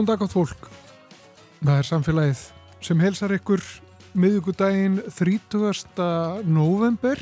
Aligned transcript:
Góðan 0.00 0.14
dag 0.16 0.22
átt 0.24 0.32
fólk. 0.32 0.68
Það 1.60 1.76
er 1.76 1.84
samfélagið 1.84 2.42
sem 2.86 3.00
helsar 3.04 3.34
ykkur 3.36 3.60
miðugudaginn 4.16 4.94
30. 5.12 5.98
november. 6.48 7.20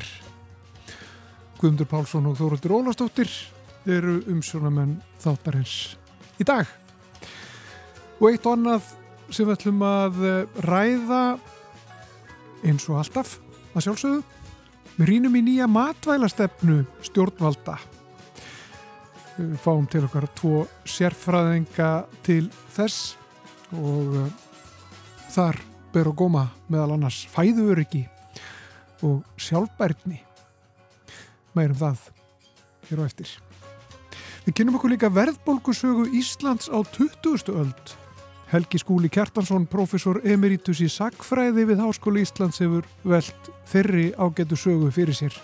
Guðmundur 1.59 1.89
Pálsson 1.91 2.29
og 2.31 2.37
Þóruldur 2.39 2.77
Ólastóttir 2.77 3.27
eru 3.83 4.21
umsjónamenn 4.31 4.95
þáttarins 5.19 5.75
í 6.39 6.47
dag. 6.47 6.71
Og 8.23 8.31
eitt 8.31 8.47
og 8.47 8.55
annað 8.55 8.95
sem 9.27 9.43
við 9.43 9.57
ætlum 9.57 9.83
að 9.83 10.23
ræða 10.63 11.21
eins 12.63 12.87
og 12.87 13.03
alltaf 13.03 13.41
að 13.73 13.89
sjálfsögðu. 13.89 14.23
Við 14.95 15.15
rínum 15.17 15.35
í 15.35 15.47
nýja 15.51 15.67
matvælastefnu 15.67 16.85
stjórnvalda 17.11 17.75
við 19.39 19.57
fáum 19.63 19.87
til 19.89 20.03
okkar 20.03 20.27
tvo 20.35 20.63
sérfræðinga 20.87 21.89
til 22.25 22.49
þess 22.75 23.15
og 23.77 24.15
uh, 24.19 24.31
þar 25.31 25.59
ber 25.93 26.09
og 26.11 26.17
góma 26.19 26.45
meðal 26.69 26.97
annars 26.97 27.23
fæðuöryggi 27.31 28.03
og 29.07 29.23
sjálfbærni. 29.39 30.19
Meirum 31.55 31.79
það 31.79 32.03
hér 32.89 33.01
á 33.01 33.03
eftir. 33.07 33.31
Við 34.45 34.57
kynum 34.59 34.77
okkur 34.79 34.93
líka 34.93 35.09
verðbólkusögu 35.13 36.09
Íslands 36.19 36.69
á 36.69 36.77
20. 36.83 37.49
öld. 37.53 37.95
Helgi 38.49 38.79
Skúli 38.81 39.11
Kjartansson, 39.13 39.67
professor 39.69 40.17
emeritus 40.25 40.79
í 40.81 40.87
Sackfræði 40.89 41.67
við 41.69 41.83
Háskóli 41.83 42.23
Íslands 42.25 42.57
hefur 42.63 42.87
veld 43.05 43.51
þeirri 43.69 44.07
ágætu 44.17 44.57
sögu 44.57 44.89
fyrir 44.93 45.13
sér 45.13 45.37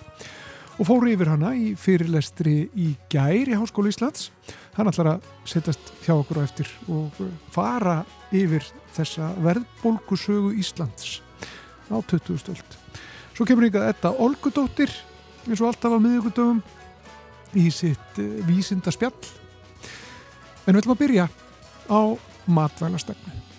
og 0.75 0.87
fóru 0.87 1.07
yfir 1.13 1.29
hana 1.31 1.53
í 1.55 1.73
fyrirlestri 1.79 2.55
í 2.75 2.89
gær 3.11 3.47
í 3.47 3.55
Háskólu 3.55 3.91
Íslands. 3.91 4.29
Hann 4.75 4.89
ætlar 4.91 5.13
að 5.13 5.27
setjast 5.47 5.91
hjá 6.03 6.15
okkur 6.17 6.41
á 6.43 6.45
eftir 6.45 6.71
og 6.91 7.15
fara 7.53 8.01
yfir 8.35 8.65
þessa 8.95 9.31
verðbólkusögu 9.45 10.51
Íslands 10.59 11.21
á 11.87 11.95
20. 12.01 12.39
stöld. 12.41 12.79
Svo 13.35 13.47
kemur 13.47 13.69
ykkar 13.69 13.89
þetta 13.91 14.15
Olgudóttir 14.23 14.91
eins 15.45 15.61
og 15.61 15.71
alltaf 15.71 15.95
á 15.95 15.99
miðugudöfum 16.01 16.61
í 17.55 17.69
sitt 17.71 18.19
uh, 18.19 18.29
vísinda 18.47 18.91
spjall. 18.91 19.15
En 20.65 20.73
við 20.73 20.81
ætlum 20.81 20.95
að 20.97 21.03
byrja 21.05 21.27
á 21.87 22.01
matvælastefnu. 22.51 23.54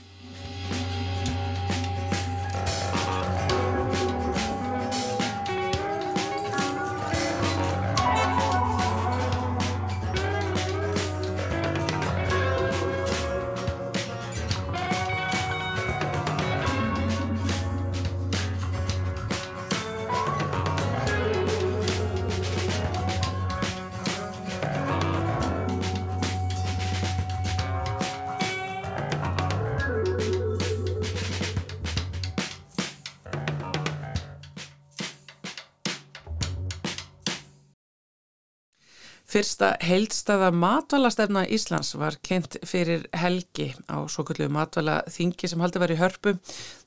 Fyrsta 39.56 39.86
heildstaða 39.88 40.50
matvalastefna 40.52 41.46
Íslands 41.48 41.94
var 41.96 42.18
kent 42.20 42.58
fyrir 42.68 43.06
helgi 43.16 43.70
á 43.88 44.04
svo 44.04 44.20
kallu 44.28 44.50
matvala 44.52 44.98
þingi 45.08 45.48
sem 45.48 45.62
haldi 45.64 45.80
í 45.80 45.96
hörpu. 45.96 46.34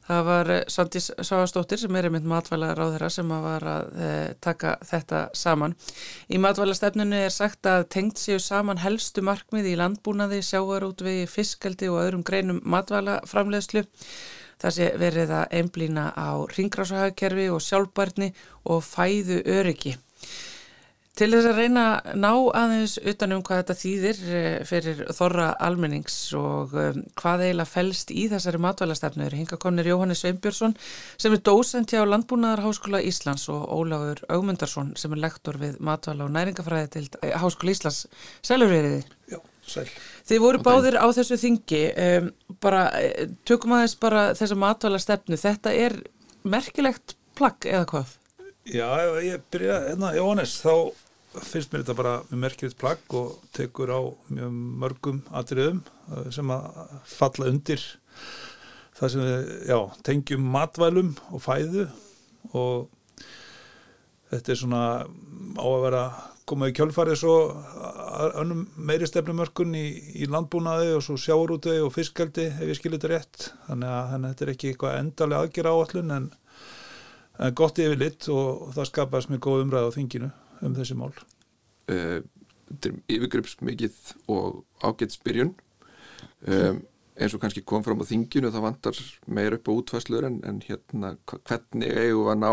Það 0.06 0.19
var 0.28 0.50
eh, 0.53 0.59
Sandís 0.69 1.08
Sáastóttir 1.18 1.79
sem 1.81 1.96
er 1.97 2.06
einmitt 2.06 2.28
matvala 2.29 2.75
ráðherra 2.78 3.09
sem 3.09 3.25
var 3.25 3.66
að 3.66 3.90
e, 3.97 4.09
taka 4.38 4.75
þetta 4.85 5.22
saman. 5.34 5.74
Í 6.29 6.38
matvalastefnunu 6.38 7.18
er 7.18 7.34
sagt 7.34 7.66
að 7.66 7.88
tengt 7.90 8.22
séu 8.22 8.38
saman 8.38 8.84
helstu 8.84 9.24
markmið 9.25 9.72
í 9.72 9.74
landbúnaði, 9.81 10.44
sjáarútvegi, 10.46 11.25
fiskaldi 11.25 11.90
og 11.90 12.03
öðrum 12.03 12.22
greinum 12.22 12.59
matvalaframleðslu. 12.69 13.81
Það 14.62 14.75
sé 14.78 14.91
verið 15.02 15.34
að 15.40 15.58
einblýna 15.58 16.06
á 16.13 16.38
ringrásuhagkerfi 16.53 17.50
og 17.50 17.66
sjálfbarni 17.66 18.29
og 18.69 18.85
fæðu 18.85 19.41
öryggi. 19.58 19.96
Til 21.19 21.28
þess 21.34 21.50
að 21.50 21.57
reyna 21.57 21.81
að 22.00 22.13
ná 22.24 22.30
aðeins 22.56 22.94
utanum 23.12 23.41
hvað 23.44 23.57
þetta 23.59 23.75
þýðir 23.75 24.19
eh, 24.31 24.53
fyrir 24.68 25.00
þorra 25.18 25.47
almennings 25.66 26.13
og 26.40 26.75
um, 26.80 27.02
hvað 27.19 27.41
eiginlega 27.44 27.68
fælst 27.68 28.13
í 28.16 28.22
þessari 28.31 28.62
matvælastefnur. 28.63 29.35
Hinga 29.35 29.58
konir 29.59 29.90
Jóhannes 29.90 30.22
Sveinbjörnsson 30.24 30.78
sem 31.19 31.35
er 31.35 31.41
dósent 31.44 31.91
hjá 31.91 32.06
Landbúnaðarháskóla 32.08 33.02
Íslands 33.03 33.50
og 33.52 33.66
Ólafur 33.68 34.22
Augmundarsson 34.31 34.94
sem 35.02 35.18
er 35.18 35.22
lektor 35.25 35.59
við 35.59 35.75
matvæla 35.84 36.24
og 36.24 36.31
næringafræði 36.38 36.91
til 36.94 37.03
eh, 37.19 37.35
Háskóla 37.35 37.75
Íslands. 37.75 38.06
Sælur 38.40 38.72
er 38.78 38.88
þið? 38.88 39.12
Já, 39.34 39.41
sæl. 39.74 39.85
Þið 40.31 40.41
voru 40.46 40.63
báðir 40.69 41.00
á 41.03 41.08
þessu 41.19 41.40
þingi. 41.44 41.84
Bara, 42.63 42.85
tökum 43.44 43.75
aðeins 43.75 43.97
bara 44.00 44.24
þessa 44.40 44.56
matvælastefnu. 44.63 45.41
Þetta 45.44 45.75
er 45.84 46.00
merkilegt 46.47 47.18
plagg 47.35 47.68
eða 47.68 47.84
hvað? 47.91 48.18
Já, 48.69 48.88
ég 49.25 49.44
byrja, 49.52 49.84
hérna, 49.90 50.16
Jóhannes, 50.16 50.56
þá 50.63 50.94
finnst 51.38 51.72
mér 51.72 51.84
þetta 51.84 51.97
bara 51.97 52.13
með 52.29 52.40
merkilegt 52.44 52.79
plagg 52.81 53.17
og 53.17 53.35
tekur 53.56 53.91
á 53.94 54.01
mörgum 54.29 55.22
atriðum 55.35 55.84
sem 56.34 56.50
að 56.53 56.95
falla 57.06 57.51
undir 57.51 57.84
það 59.00 59.13
sem 59.13 59.28
við, 59.28 59.51
já, 59.69 59.78
tengjum 60.06 60.50
matvælum 60.56 61.13
og 61.29 61.44
fæðu. 61.44 61.85
Og 62.57 62.90
þetta 64.31 64.53
er 64.53 64.59
svona 64.59 64.81
á 65.06 65.66
að 65.67 65.85
vera 65.85 66.03
komað 66.50 66.72
í 66.72 66.75
kjölfarið 66.79 67.19
svo 67.22 67.35
önnum 68.41 68.66
meiri 68.90 69.07
stefnumörkun 69.07 69.75
í, 69.78 69.85
í 70.17 70.28
landbúnaði 70.29 70.96
og 70.97 71.06
svo 71.06 71.17
sjáurúti 71.22 71.78
og 71.84 71.94
fiskaldi 71.94 72.50
ef 72.50 72.66
ég 72.66 72.79
skilir 72.79 72.97
þetta 72.97 73.13
rétt. 73.13 73.50
Þannig 73.69 73.94
að, 73.94 74.11
þannig 74.13 74.28
að 74.28 74.34
þetta 74.34 74.47
er 74.47 74.53
ekki 74.56 74.73
eitthvað 74.73 75.00
endalega 75.03 75.46
aðgjör 75.46 75.72
áallun 75.72 76.16
en, 76.17 76.29
en 77.40 77.57
gott 77.61 77.81
yfir 77.85 78.01
litt 78.01 78.29
og 78.34 78.69
það 78.75 78.91
skapast 78.91 79.31
með 79.31 79.44
góð 79.46 79.67
umræð 79.67 79.91
á 79.94 79.96
þinginu 79.96 80.31
um 80.66 80.75
þessi 80.78 80.97
mál? 81.00 81.14
Uh, 81.90 82.22
þetta 82.70 82.92
er 82.92 83.18
yfirgripsmikið 83.18 84.00
og 84.30 84.64
ágætsbyrjun 84.86 85.53
um, 86.47 86.81
eins 87.20 87.36
og 87.36 87.42
kannski 87.44 87.64
kom 87.68 87.84
fram 87.84 88.02
á 88.03 88.09
þinginu 88.09 88.52
það 88.53 88.66
vantar 88.67 89.00
meir 89.28 89.58
upp 89.58 89.72
á 89.72 89.72
útfæslur 89.73 90.28
en, 90.28 90.40
en 90.47 90.61
hérna 90.66 91.16
hvernig 91.28 91.90
eigum 91.90 92.29
að 92.32 92.44
ná 92.44 92.52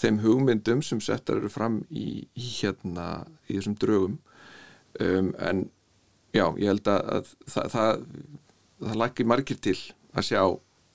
þeim 0.00 0.20
hugmyndum 0.22 0.82
sem 0.86 1.02
settar 1.02 1.40
eru 1.40 1.50
fram 1.52 1.82
í, 1.90 2.24
í 2.32 2.46
hérna 2.60 3.26
í 3.48 3.58
þessum 3.58 3.76
draugum 3.80 4.18
um, 5.02 5.32
en 5.38 5.66
já, 6.32 6.46
ég 6.56 6.70
held 6.70 6.90
að, 6.90 7.00
að 7.16 7.32
það, 7.50 7.70
það, 7.74 8.04
það 8.86 9.00
lakir 9.02 9.30
margir 9.32 9.60
til 9.60 9.76
að 10.14 10.28
sjá 10.30 10.42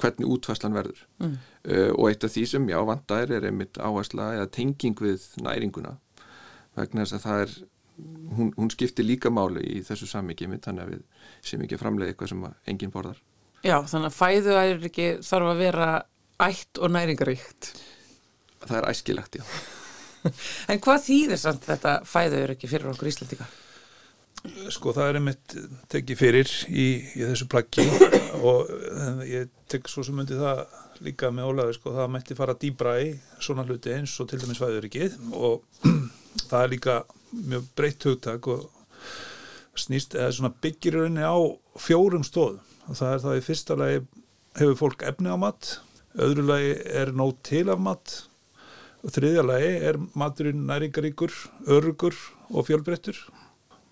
hvernig 0.02 0.32
útfæslan 0.36 0.76
verður. 0.76 1.06
Mm. 1.22 1.38
uh, 1.70 1.92
og 1.96 2.10
eitt 2.10 2.26
af 2.28 2.34
því 2.34 2.46
sem 2.52 2.68
já 2.70 2.80
vandar 2.88 3.32
er 3.32 3.48
einmitt 3.48 3.80
áhersla 3.80 4.34
eða 4.40 4.52
tenging 4.58 5.00
við 5.02 5.30
næringuna. 5.46 5.96
Vegna 6.76 7.06
þess 7.06 7.20
að 7.20 7.26
það 7.26 7.46
er 7.46 7.56
hún, 8.36 8.52
hún 8.58 8.72
skiptir 8.74 9.08
líka 9.08 9.32
máli 9.32 9.64
í 9.78 9.80
þessu 9.86 10.10
sammyggi 10.10 10.50
þannig 10.52 10.84
að 10.84 10.92
við 10.96 11.06
sem 11.48 11.64
ekki 11.64 11.80
framlega 11.80 12.12
eitthvað 12.12 12.34
sem 12.34 12.46
enginn 12.68 12.94
borðar. 12.94 13.22
Já, 13.66 13.80
þannig 13.82 14.12
að 14.12 14.18
fæðu 14.20 14.58
er 14.60 14.88
ekki 14.92 15.08
þarf 15.26 15.52
að 15.54 15.62
vera 15.64 15.90
ætt 16.46 16.82
og 16.84 16.92
næringaríkt 16.92 17.72
Það 18.66 18.78
er 18.80 18.88
æskilagt, 18.90 19.38
já. 19.40 19.46
En 20.72 20.82
hvað 20.82 21.04
þýðir 21.06 21.40
samt 21.40 21.68
þetta 21.68 22.00
fæðu 22.10 22.42
er 22.42 22.54
ekki 22.56 22.70
fyrir 22.70 22.90
okkur 22.92 23.12
Íslandika? 23.12 23.46
Sko 24.74 24.94
það 24.96 25.10
er 25.10 25.20
einmitt 25.20 25.56
tekið 25.92 26.20
fyrir 26.20 26.52
í, 26.70 26.88
í 27.18 27.22
þessu 27.24 27.48
plaggi 27.52 27.86
og 28.46 28.70
ég 29.30 29.50
tek 29.72 29.88
svo 29.90 30.04
sem 30.06 30.18
myndi 30.18 30.38
það 30.40 30.66
líka 31.04 31.32
með 31.34 31.50
ólega 31.52 31.76
sko 31.76 31.94
það 31.96 32.12
mætti 32.14 32.38
fara 32.38 32.56
dýbra 32.60 32.96
í 33.04 33.10
svona 33.44 33.66
hluti 33.68 33.94
eins 33.96 34.14
og 34.22 34.30
til 34.30 34.40
dæmis 34.42 34.62
fæðuríkið 34.62 35.18
og 35.36 35.64
það 36.50 36.60
er 36.62 36.74
líka 36.76 36.98
mjög 37.36 37.66
breytt 37.78 38.08
hugtak 38.08 38.48
og 38.52 38.68
snýst 39.76 40.16
eða 40.16 40.32
svona 40.38 40.54
byggir 40.64 41.00
rauninni 41.00 41.26
á 41.26 41.36
fjórum 41.82 42.24
stóðum 42.28 42.62
og 42.86 43.00
það 43.00 43.12
er 43.16 43.26
það 43.26 43.40
í 43.40 43.44
fyrsta 43.50 43.80
lagi 43.80 44.06
hefur 44.60 44.80
fólk 44.80 45.04
efni 45.10 45.34
á 45.34 45.38
mat 45.40 45.76
öðru 46.16 46.46
lagi 46.48 46.76
er 46.96 47.12
nót 47.12 47.42
til 47.44 47.66
af 47.74 47.82
mat 47.82 48.16
og 49.06 49.14
þriðja 49.14 49.44
lagi 49.46 49.74
er 49.86 50.00
maturinn 50.18 50.64
næringaríkur, 50.70 51.34
örugur 51.70 52.16
og 52.50 52.70
fjölbreyttur 52.70 53.20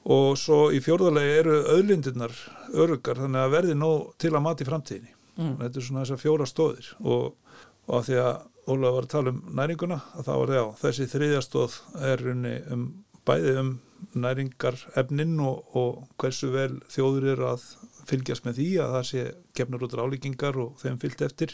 og 0.04 0.34
svo 0.40 0.66
í 0.76 0.82
fjórðalegi 0.84 1.36
eru 1.40 1.60
öðlindirnar 1.78 2.34
örugar 2.74 3.22
þannig 3.22 3.44
að 3.44 3.54
verði 3.54 3.78
nóg 3.80 4.10
til 4.20 4.34
að 4.34 4.46
mati 4.48 4.68
framtíðinni. 4.68 5.14
Mm. 5.34 5.56
þetta 5.64 5.80
er 5.80 5.86
svona 5.88 6.04
þessar 6.04 6.20
fjóra 6.22 6.46
stóðir 6.46 6.90
og, 7.02 7.56
og 7.88 7.96
að 7.98 8.10
því 8.10 8.20
að 8.22 8.50
Óla 8.64 8.94
var 8.96 9.04
að 9.04 9.12
tala 9.12 9.32
um 9.34 9.40
næringuna 9.60 9.96
að 10.16 10.28
það 10.28 10.38
var 10.40 10.52
já, 10.56 10.64
þessi 10.80 11.08
þriðjastóð 11.12 11.74
er 12.14 12.22
um 12.32 12.84
bæði 13.28 13.56
um 13.60 13.72
næringar 14.20 14.78
efnin 15.00 15.34
og, 15.44 15.76
og 15.80 16.06
hversu 16.22 16.52
vel 16.54 16.78
þjóður 16.92 17.28
er 17.34 17.44
að 17.54 17.66
fylgjast 18.08 18.48
með 18.48 18.60
því 18.60 18.70
að 18.84 18.96
það 18.98 19.06
sé 19.10 19.26
gefnur 19.58 19.86
út 19.88 19.96
ráleikingar 20.00 20.60
og 20.60 20.74
þeim 20.82 21.00
fyllt 21.00 21.24
eftir. 21.28 21.54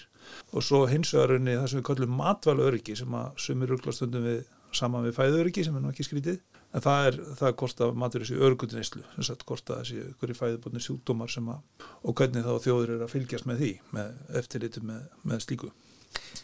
Og 0.53 0.65
svo 0.65 0.83
hins 0.89 1.13
vegarunni 1.13 1.57
það 1.57 1.67
sem 1.71 1.81
við 1.81 1.87
kallum 1.91 2.15
matvæla 2.19 2.69
öryggi 2.69 2.97
sem 2.97 3.17
að 3.19 3.43
sumir 3.45 3.73
urglastundum 3.75 4.25
við 4.25 4.41
saman 4.75 5.05
við 5.05 5.17
fæðu 5.17 5.43
öryggi 5.43 5.65
sem 5.65 5.77
er 5.77 5.85
nú 5.85 5.93
ekki 5.93 6.05
skrítið 6.05 6.41
en 6.69 6.85
það 6.85 7.07
er 7.09 7.19
það 7.39 7.53
hvort 7.61 7.83
að 7.83 7.99
matur 8.03 8.25
þessi 8.25 8.41
örgutinnislu 8.47 9.03
sem 9.15 9.27
sagt 9.27 9.45
hvort 9.49 9.73
að 9.73 9.83
þessi 9.83 10.33
í 10.33 10.37
fæðubotni 10.37 10.83
sjúkdómar 10.85 11.31
sem 11.33 11.49
að 11.49 11.85
og 12.05 12.17
hvernig 12.19 12.45
þá 12.45 12.65
þjóður 12.65 12.95
er 12.95 13.05
að 13.05 13.13
fylgjast 13.15 13.49
með 13.49 13.63
því 13.63 13.71
með 13.97 14.35
eftirlitu 14.41 14.83
með, 14.85 15.05
með 15.25 15.45
slíku 15.47 15.71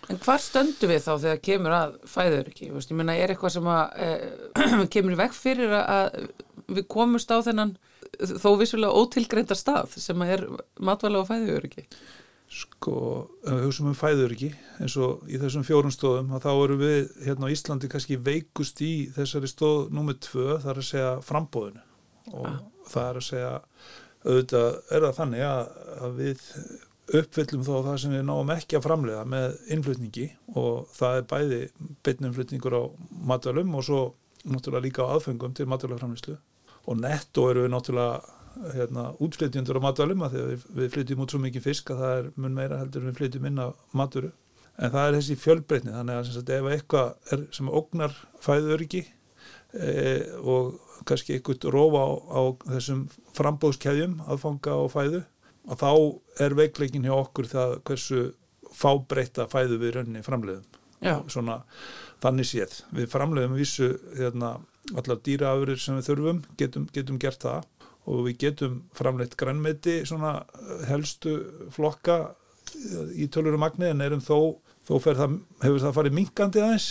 En 0.10 0.20
hvar 0.22 0.42
stöndu 0.42 0.88
við 0.90 1.02
þá 1.02 1.14
þegar 1.24 1.40
kemur 1.48 1.74
að 1.74 1.96
fæður 2.10 2.50
ekki? 2.52 2.68
Veist, 2.74 2.92
ég 2.92 3.00
menna, 3.00 3.16
er 3.18 3.32
eitthvað 3.34 3.56
sem 3.56 3.70
að 3.74 3.96
e, 4.06 4.10
kemur 4.94 5.18
vekk 5.18 5.38
fyrir 5.38 5.74
að 5.80 6.20
við 6.68 6.86
komumst 6.94 7.34
á 7.34 7.38
þennan 7.46 7.74
þó 8.16 8.50
vissulega 8.60 9.02
ótilgreinda 9.02 9.58
stað 9.58 9.98
sem 10.02 10.22
að 10.22 10.36
er 10.36 10.46
matvæla 10.78 11.24
og 11.24 11.30
fæður 11.30 11.66
ekki? 11.70 11.88
Sko, 12.46 12.98
ef 13.42 13.56
við 13.56 13.64
hugsaum 13.66 13.90
um 13.90 13.98
fæður 13.98 14.34
ekki 14.36 14.52
eins 14.80 14.96
og 15.02 15.24
í 15.26 15.40
þessum 15.42 15.66
fjórum 15.66 15.94
stóðum 15.94 16.36
þá 16.40 16.52
eru 16.54 16.78
við 16.80 17.00
hérna 17.26 17.50
á 17.50 17.54
Íslandi 17.56 17.90
kannski 17.92 18.20
veikust 18.22 18.82
í 18.86 19.10
þessari 19.16 19.50
stóð 19.50 19.90
nummið 19.96 20.20
tvö 20.28 20.60
þar 20.64 20.82
að 20.82 20.88
segja 20.92 21.12
frambóðinu 21.26 21.82
og 22.36 22.50
ah. 22.50 22.60
það 22.92 23.08
er 23.10 23.20
að 23.20 23.28
segja 23.30 23.54
auðvitað 24.26 24.70
er 24.70 25.08
það 25.08 25.18
þannig 25.20 25.46
að, 25.48 25.66
við 26.20 26.46
uppfyllum 27.16 27.66
þó 27.66 27.74
það 27.86 27.98
sem 28.02 28.16
við 28.16 28.24
náum 28.30 28.54
ekki 28.56 28.78
að 28.78 28.86
framlega 28.88 29.26
með 29.30 29.58
innflutningi 29.76 30.30
og 30.58 30.88
það 30.96 31.18
er 31.20 31.28
bæði 31.34 31.60
beinnumflutningur 32.06 32.78
á 32.78 32.84
matalum 33.34 33.76
og 33.78 33.86
svo 33.86 34.00
náttúrulega 34.46 34.86
líka 34.86 35.06
á 35.06 35.14
aðfengum 35.18 35.54
til 35.58 35.68
matalaframlislu 35.70 36.38
og 36.86 36.98
netto 37.02 37.50
eru 37.52 37.66
við 37.66 37.74
náttúrulega 37.74 38.45
hérna, 38.76 39.10
útflytjundur 39.24 39.80
á 39.80 39.86
matalum 39.86 40.24
að 40.26 40.38
við, 40.40 40.66
við 40.78 40.90
flytjum 40.96 41.26
út 41.26 41.36
svo 41.36 41.42
mikið 41.44 41.68
fisk 41.68 41.92
að 41.94 42.02
það 42.04 42.18
er 42.20 42.32
mun 42.36 42.58
meira 42.58 42.80
heldur 42.82 43.08
við 43.08 43.20
flytjum 43.20 43.48
inn 43.50 43.62
á 43.62 43.68
maturu 43.96 44.32
en 44.76 44.92
það 44.92 45.06
er 45.08 45.18
þessi 45.20 45.38
fjölbreytni 45.40 45.94
þannig 45.94 46.20
að 46.20 46.32
sagt, 46.32 46.52
ef 46.52 46.72
eitthvað 46.72 47.36
er 47.36 47.46
sem 47.56 47.70
ógnar 47.72 48.16
fæðuriki 48.44 49.04
e, 49.76 49.94
og 50.44 50.76
kannski 51.08 51.38
eitthvað 51.38 51.70
rófa 51.76 52.04
á, 52.04 52.10
á 52.36 52.42
þessum 52.76 53.06
frambóðskæðjum 53.38 54.18
aðfanga 54.26 54.80
og 54.84 54.92
fæðu 54.96 55.22
og 55.66 55.80
þá 55.82 55.92
er 56.46 56.58
veikleikin 56.58 57.08
hjá 57.08 57.16
okkur 57.18 57.50
það 57.50 57.78
hversu 57.88 58.26
fábreyta 58.76 59.48
fæðu 59.50 59.80
við 59.82 59.96
rönni 60.00 60.24
framleiðum. 60.26 60.66
Svona 61.32 61.62
þannig 62.24 62.50
séð. 62.50 62.80
Við 62.96 63.10
framleiðum 63.12 63.56
vissu 63.60 63.92
hérna, 64.18 64.56
allar 64.96 65.22
dýraafurir 65.26 65.80
sem 65.82 65.98
við 66.00 66.10
þurfum 66.10 66.42
getum, 66.60 66.88
getum 66.94 67.20
gert 67.22 67.42
það 67.46 67.64
og 68.06 68.26
við 68.28 68.38
getum 68.46 68.82
framleitt 68.96 69.36
grænmeti 69.40 70.02
svona 70.08 70.38
helstu 70.90 71.38
flokka 71.74 72.20
í 73.16 73.28
tölurum 73.32 73.64
magni 73.64 73.90
en 73.90 74.04
erum 74.06 74.24
þó 74.24 74.58
þó 74.86 75.00
það, 75.02 75.40
hefur 75.64 75.82
það 75.82 75.98
farið 75.98 76.18
minkandi 76.20 76.62
aðeins 76.62 76.90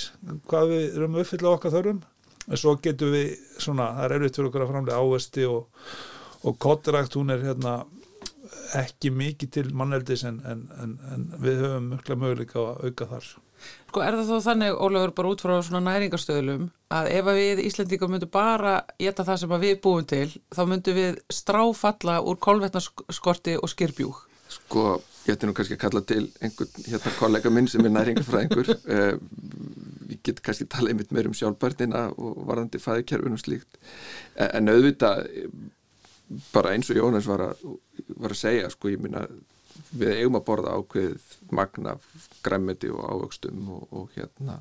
hvað 0.50 0.72
við 0.72 0.84
erum 0.98 1.18
uppfyllað 1.22 1.58
okkar 1.58 1.74
þörfum 1.76 2.02
en 2.44 2.60
svo 2.60 2.74
getum 2.82 3.14
við 3.14 3.34
svona, 3.56 3.90
það 3.98 4.06
er 4.06 4.16
erfitt 4.18 4.38
fyrir 4.38 4.50
okkur 4.50 4.64
að 4.64 4.72
framlega 4.72 5.02
ávesti 5.02 5.46
og, 5.48 5.84
og 6.44 6.58
kottrakt 6.60 7.16
hún 7.18 7.32
er 7.32 7.44
hérna 7.46 7.76
ekki 8.78 9.10
mikið 9.14 9.52
til 9.56 9.66
manneldis 9.76 10.24
en, 10.28 10.40
en, 10.48 10.64
en, 10.82 10.94
en 11.14 11.26
við 11.42 11.62
höfum 11.62 11.90
mjög 11.92 12.20
möguleika 12.20 12.60
að 12.60 12.88
auka 12.88 13.08
þar. 13.12 13.28
Sko 13.88 14.02
er 14.02 14.16
það 14.18 14.30
þó 14.32 14.46
þannig, 14.48 14.76
Ólafur, 14.82 15.14
bara 15.14 15.30
út 15.30 15.42
frá 15.44 15.54
svona 15.62 15.80
næringarstöðlum 15.86 16.68
að 16.94 17.10
ef 17.14 17.28
við 17.36 17.60
Íslandíka 17.62 18.08
myndum 18.10 18.32
bara 18.34 18.76
geta 18.98 19.26
það 19.26 19.40
sem 19.42 19.56
við 19.62 19.74
búum 19.84 20.06
til, 20.10 20.26
þá 20.50 20.62
myndum 20.70 20.98
við 20.98 21.20
stráfalla 21.30 22.20
úr 22.26 22.40
kolvetnarskorti 22.42 23.54
og 23.60 23.70
skirbjúk? 23.70 24.24
Sko, 24.54 24.98
ég 25.28 25.36
ætti 25.36 25.48
nú 25.48 25.54
kannski 25.56 25.78
að 25.78 25.84
kalla 25.86 26.02
til 26.06 26.24
einhvern 26.42 26.88
hérna 26.88 27.14
kollega 27.20 27.54
minn 27.54 27.70
sem 27.70 27.86
er 27.86 27.94
næringarfræðingur. 27.94 28.74
uh, 28.74 29.14
við 30.10 30.20
getum 30.26 30.44
kannski 30.50 30.68
talað 30.70 30.94
einmitt 30.94 31.14
meir 31.14 31.30
um 31.30 31.38
sjálfbærtina 31.38 32.04
og 32.18 32.42
varðandi 32.48 32.82
fæðikerfun 32.82 33.38
og 33.38 33.40
slíkt. 33.40 33.78
En 34.34 34.70
auðvitað 34.70 35.24
bara 36.52 36.74
eins 36.74 36.90
og 36.90 36.98
Jónas 36.98 37.28
var 37.28 37.50
að, 37.50 37.64
var 38.18 38.34
að 38.34 38.40
segja 38.40 38.70
sko 38.72 38.92
ég 38.92 39.02
minna 39.02 39.24
við 39.94 40.16
eigum 40.18 40.38
að 40.38 40.46
borða 40.48 40.74
ákveð 40.78 41.28
magna 41.54 41.96
græmmeti 42.44 42.90
og 42.92 43.04
ávöxtum 43.08 43.68
og, 43.76 43.86
og 43.90 44.16
hérna 44.16 44.60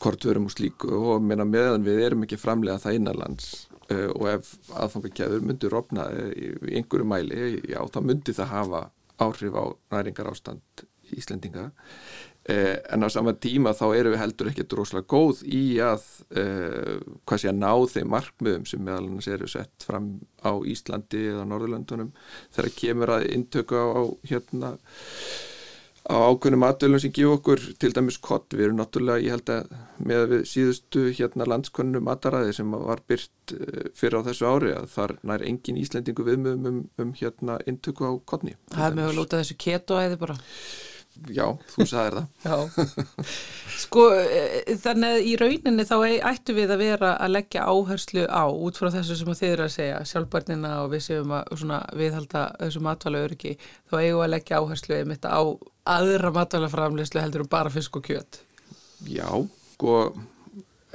kortverum 0.00 0.48
og 0.48 0.54
slíku. 0.54 0.92
Og 0.94 1.24
minna 1.24 1.44
meðan 1.48 1.84
við 1.86 2.04
erum 2.06 2.24
ekki 2.26 2.40
framlega 2.40 2.80
það 2.82 3.00
innanlands 3.00 3.50
uh, 3.90 4.08
og 4.14 4.28
ef 4.34 4.54
aðfangakæður 4.72 5.44
myndur 5.46 5.76
opna 5.80 6.08
í 6.30 6.54
einhverju 6.80 7.08
mæli, 7.08 7.60
já 7.68 7.80
þá 7.90 8.00
myndir 8.04 8.38
það 8.38 8.54
hafa 8.54 8.86
áhrif 9.20 9.58
á 9.58 9.64
næringar 9.92 10.32
ástand 10.32 10.86
Íslendinga. 11.10 11.64
Eh, 11.66 12.29
en 12.50 13.04
á 13.04 13.08
sama 13.12 13.34
tíma 13.36 13.74
þá 13.76 13.84
eru 13.98 14.14
við 14.14 14.22
heldur 14.22 14.50
ekki 14.50 14.66
droslega 14.70 15.08
góð 15.10 15.42
í 15.46 15.62
að 15.84 16.06
eh, 16.36 16.96
hvað 17.28 17.42
sé 17.42 17.50
að 17.50 17.60
ná 17.60 17.72
þeim 17.92 18.10
markmiðum 18.14 18.66
sem 18.68 18.82
meðal 18.84 19.04
annars 19.06 19.30
eru 19.30 19.50
sett 19.50 19.86
fram 19.86 20.12
á 20.42 20.52
Íslandi 20.72 21.26
eða 21.34 21.46
Norðurlandunum 21.50 22.10
þegar 22.56 22.74
kemur 22.80 23.14
að 23.18 23.28
intöku 23.34 23.78
á, 23.78 23.86
á 23.92 24.02
hérna 24.30 24.74
á 26.10 26.16
ákveðnum 26.32 26.64
aðdölum 26.66 27.00
sem 27.02 27.12
gefa 27.14 27.36
okkur 27.36 27.62
til 27.80 27.92
dæmis 27.94 28.18
kott, 28.22 28.54
við 28.56 28.66
erum 28.66 28.80
náttúrulega 28.80 29.22
ég 29.22 29.34
held 29.36 29.52
að 29.54 29.74
með 30.10 30.24
við 30.32 30.44
síðustu 30.50 31.04
hérna 31.14 31.46
landskonnu 31.50 32.00
mataræði 32.02 32.54
sem 32.56 32.72
var 32.72 33.02
byrt 33.10 33.54
eh, 33.54 33.90
fyrir 33.94 34.24
á 34.24 34.26
þessu 34.26 34.48
ári 34.48 34.72
að 34.74 34.88
þar 34.94 35.16
nær 35.28 35.44
engin 35.46 35.80
íslendingu 35.80 36.26
viðmöðum 36.26 36.70
um, 36.70 36.80
um 37.04 37.12
hérna 37.20 37.60
intöku 37.70 38.08
á 38.08 38.12
kottni. 38.24 38.56
Það 38.72 38.86
er 38.88 38.96
með 38.98 39.10
að 39.10 39.20
lúta 39.20 39.42
þessu 39.42 39.58
ketoæði 39.60 40.22
bara 40.24 40.38
já, 41.28 41.44
þú 41.74 41.86
sagðir 41.88 42.16
það. 42.44 42.72
Sko, 43.80 44.06
e, 44.16 44.76
þannig 44.80 45.14
að 45.16 45.28
í 45.28 45.34
rauninni 45.40 45.86
þá 45.88 45.94
ættu 46.30 46.56
við 46.56 46.74
að 46.74 46.82
vera 46.84 47.12
að 47.20 47.34
leggja 47.36 47.66
áherslu 47.68 48.26
á 48.28 48.44
út 48.48 48.80
frá 48.80 48.90
þessu 48.94 49.18
sem 49.20 49.32
þið 49.32 49.54
eru 49.54 49.66
að 49.66 49.76
segja 49.76 50.00
sjálfbarnina 50.12 50.72
og 50.84 50.90
við 50.94 51.06
séum 51.06 51.36
að 51.36 51.54
viðhalda 52.00 52.44
þessu 52.58 52.84
matvæla 52.86 53.24
öryggi 53.26 53.54
þá 53.60 53.94
eigum 54.00 54.20
við 54.20 54.26
að 54.26 54.34
leggja 54.34 54.60
áherslu 54.60 54.98
einmitt 54.98 55.28
á 55.28 55.40
aðra 55.96 56.34
matvæla 56.36 56.72
framleyslu 56.72 57.24
heldur 57.24 57.46
um 57.46 57.52
bara 57.52 57.72
fisk 57.72 58.00
og 58.00 58.06
kjöt. 58.10 58.42
Já, 59.08 59.28
sko 59.76 60.02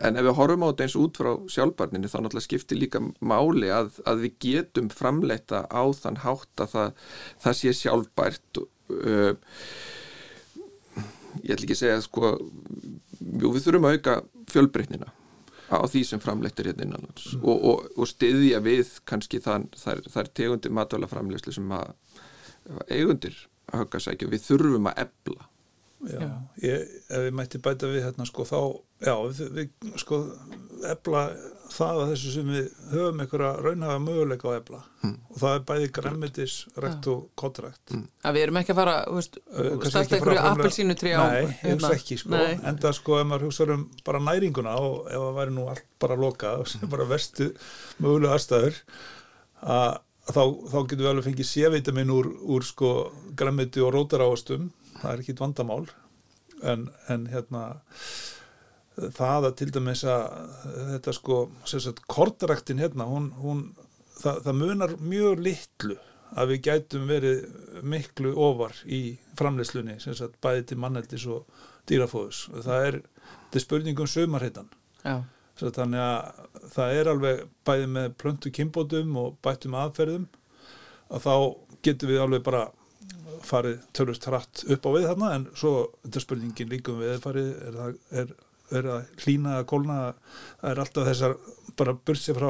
en 0.04 0.20
ef 0.20 0.26
við 0.28 0.38
horfum 0.38 0.66
á 0.66 0.70
þetta 0.70 0.86
eins 0.86 0.98
út 1.00 1.20
frá 1.20 1.32
sjálfbarninu 1.52 2.10
þá 2.12 2.18
náttúrulega 2.20 2.48
skiptir 2.48 2.80
líka 2.80 3.02
máli 3.24 3.70
að, 3.72 4.00
að 4.08 4.26
við 4.26 4.38
getum 4.44 4.90
framleita 4.92 5.64
á 5.72 5.84
þann 5.96 6.22
hátt 6.26 6.64
að 6.64 6.74
það, 6.74 7.04
það 7.46 7.60
sé 7.62 7.76
sjálfbært 7.80 8.62
og 8.62 8.98
uh, 9.00 9.34
ég 11.44 11.56
ætl 11.56 11.68
ekki 11.68 11.78
að 11.78 11.82
segja 11.84 12.02
sko, 12.06 12.34
jú, 13.42 13.52
við 13.52 13.62
þurfum 13.66 13.88
að 13.90 13.98
auka 13.98 14.18
fjölbreytnina 14.52 15.12
á 15.66 15.82
því 15.90 16.04
sem 16.06 16.22
framleittir 16.22 16.70
hérna 16.70 16.86
innanlands 16.86 17.32
mm. 17.34 17.44
og, 17.44 17.66
og, 17.72 17.90
og 17.98 18.10
stiðja 18.10 18.62
við 18.66 18.94
kannski 19.10 19.42
þann, 19.42 19.68
þar, 19.82 20.04
þar 20.14 20.32
tegundir 20.38 20.76
matvæla 20.78 21.10
framleyslu 21.10 21.56
sem 21.56 21.74
að 21.74 21.92
eigundir 22.90 23.38
að 23.72 23.84
höfka 23.84 24.02
sækja, 24.06 24.30
við 24.30 24.46
þurfum 24.46 24.90
að 24.92 25.06
ebla 25.08 25.50
Já, 26.10 26.30
ég, 26.64 26.94
ef 27.10 27.26
við 27.26 27.36
mætti 27.40 27.62
bæta 27.64 27.90
við 27.90 28.06
hérna 28.06 28.28
sko 28.30 28.46
þá, 28.48 28.60
já, 29.06 29.14
við, 29.26 29.44
við 29.56 30.00
sko 30.02 30.22
ebla 30.92 31.26
það 31.76 32.00
að 32.02 32.12
þessu 32.12 32.32
sem 32.36 32.52
við 32.54 32.68
höfum 32.92 33.22
einhverja 33.24 33.50
raunhafa 33.64 34.02
möguleika 34.04 34.52
á 34.52 34.58
ebla 34.60 34.82
mm. 35.02 35.16
og 35.32 35.40
það 35.42 35.56
er 35.58 35.66
bæði 35.70 35.90
græmitis, 35.98 36.56
rekt 36.86 37.10
og 37.12 37.26
kottrækt. 37.40 37.84
Mm. 37.96 38.06
Að 38.22 38.38
við 38.38 38.46
erum 38.46 38.60
ekki 38.62 38.74
að 38.76 38.80
fara, 38.82 38.96
stafta 39.90 40.20
einhverju 40.20 40.46
appelsínu 40.52 40.98
trí 41.00 41.16
á. 41.18 41.22
Nei, 41.24 41.42
ég 41.42 41.52
hugsa 41.52 41.68
hérna. 41.68 41.92
ekki 41.98 42.20
sko, 42.22 42.34
Nei. 42.36 42.56
en 42.62 42.80
það 42.86 42.98
sko 43.00 43.20
ef 43.20 43.30
maður 43.32 43.48
hugsa 43.50 43.70
um 43.76 43.86
bara 44.08 44.24
næringuna 44.30 44.78
og 44.86 44.96
ef 45.10 45.26
það 45.26 45.38
væri 45.42 45.58
nú 45.58 45.68
allt 45.74 45.86
bara 46.06 46.20
lokað, 46.22 46.66
sem 46.72 46.90
bara 46.92 47.10
vestu 47.10 47.52
mögulega 47.98 48.38
aðstæður 48.38 48.82
að 49.76 50.02
þá, 50.26 50.42
þá 50.72 50.80
getum 50.80 51.04
við 51.04 51.12
alveg 51.12 51.30
fengið 51.30 51.52
sévitamin 51.52 52.14
úr, 52.14 52.32
úr 52.56 52.66
sko 52.66 52.96
græmiti 53.38 53.84
og 53.84 53.94
rótaráastum 53.96 54.70
það 55.06 55.14
er 55.14 55.24
ekki 55.24 55.38
vandamál. 55.40 55.84
En, 56.66 56.90
en 57.12 57.28
hérna 57.30 57.64
það 58.96 59.50
að 59.50 59.56
til 59.60 59.72
dæmis 59.76 60.04
að 60.08 60.26
þetta 60.96 61.14
sko, 61.16 61.40
kortræktin 62.12 62.80
hérna, 62.80 63.08
hún, 63.10 63.30
hún 63.42 63.64
það, 64.22 64.42
það 64.46 64.60
munar 64.62 64.96
mjög 65.04 65.42
litlu 65.44 65.98
að 66.36 66.52
við 66.52 66.62
gætum 66.68 67.08
verið 67.10 67.44
miklu 67.86 68.34
ofar 68.48 68.76
í 68.88 69.18
framleyslunni 69.40 69.98
sagt, 70.02 70.40
bæði 70.44 70.66
til 70.72 70.80
manneldis 70.82 71.28
og 71.32 71.46
dýrafóðus 71.90 72.46
það 72.66 72.88
er, 72.90 73.00
þetta 73.28 73.60
er 73.60 73.66
spurningum 73.66 74.10
sömarheitan 74.10 74.72
þannig 75.56 76.02
að 76.02 76.72
það 76.74 76.96
er 76.96 77.12
alveg 77.12 77.44
bæði 77.68 77.92
með 77.98 78.16
plöntu 78.24 78.52
kimbótum 78.56 79.20
og 79.22 79.38
bættum 79.46 79.78
aðferðum 79.80 80.26
að 81.14 81.28
þá 81.28 81.36
getum 81.86 82.12
við 82.12 82.24
alveg 82.24 82.44
bara 82.48 82.66
farið 83.46 83.80
törlust 83.96 84.28
hratt 84.30 84.64
upp 84.72 84.88
á 84.88 84.90
við 84.96 85.08
þarna 85.10 85.32
en 85.36 85.48
svo 85.58 85.74
þetta 86.04 86.20
er 86.20 86.26
spurningin 86.26 86.72
líka 86.72 86.94
um 86.94 87.02
viðfarið 87.04 87.50
er 87.68 87.80
það 87.80 87.98
er, 88.22 88.34
er 88.80 88.90
að 88.96 89.10
hlína 89.24 89.58
að 89.60 89.68
kólna 89.72 89.98
það 90.62 90.70
er 90.72 90.84
alltaf 90.86 91.10
þessar 91.10 91.38
bara 91.76 91.98
bursi 92.08 92.36
frá 92.38 92.50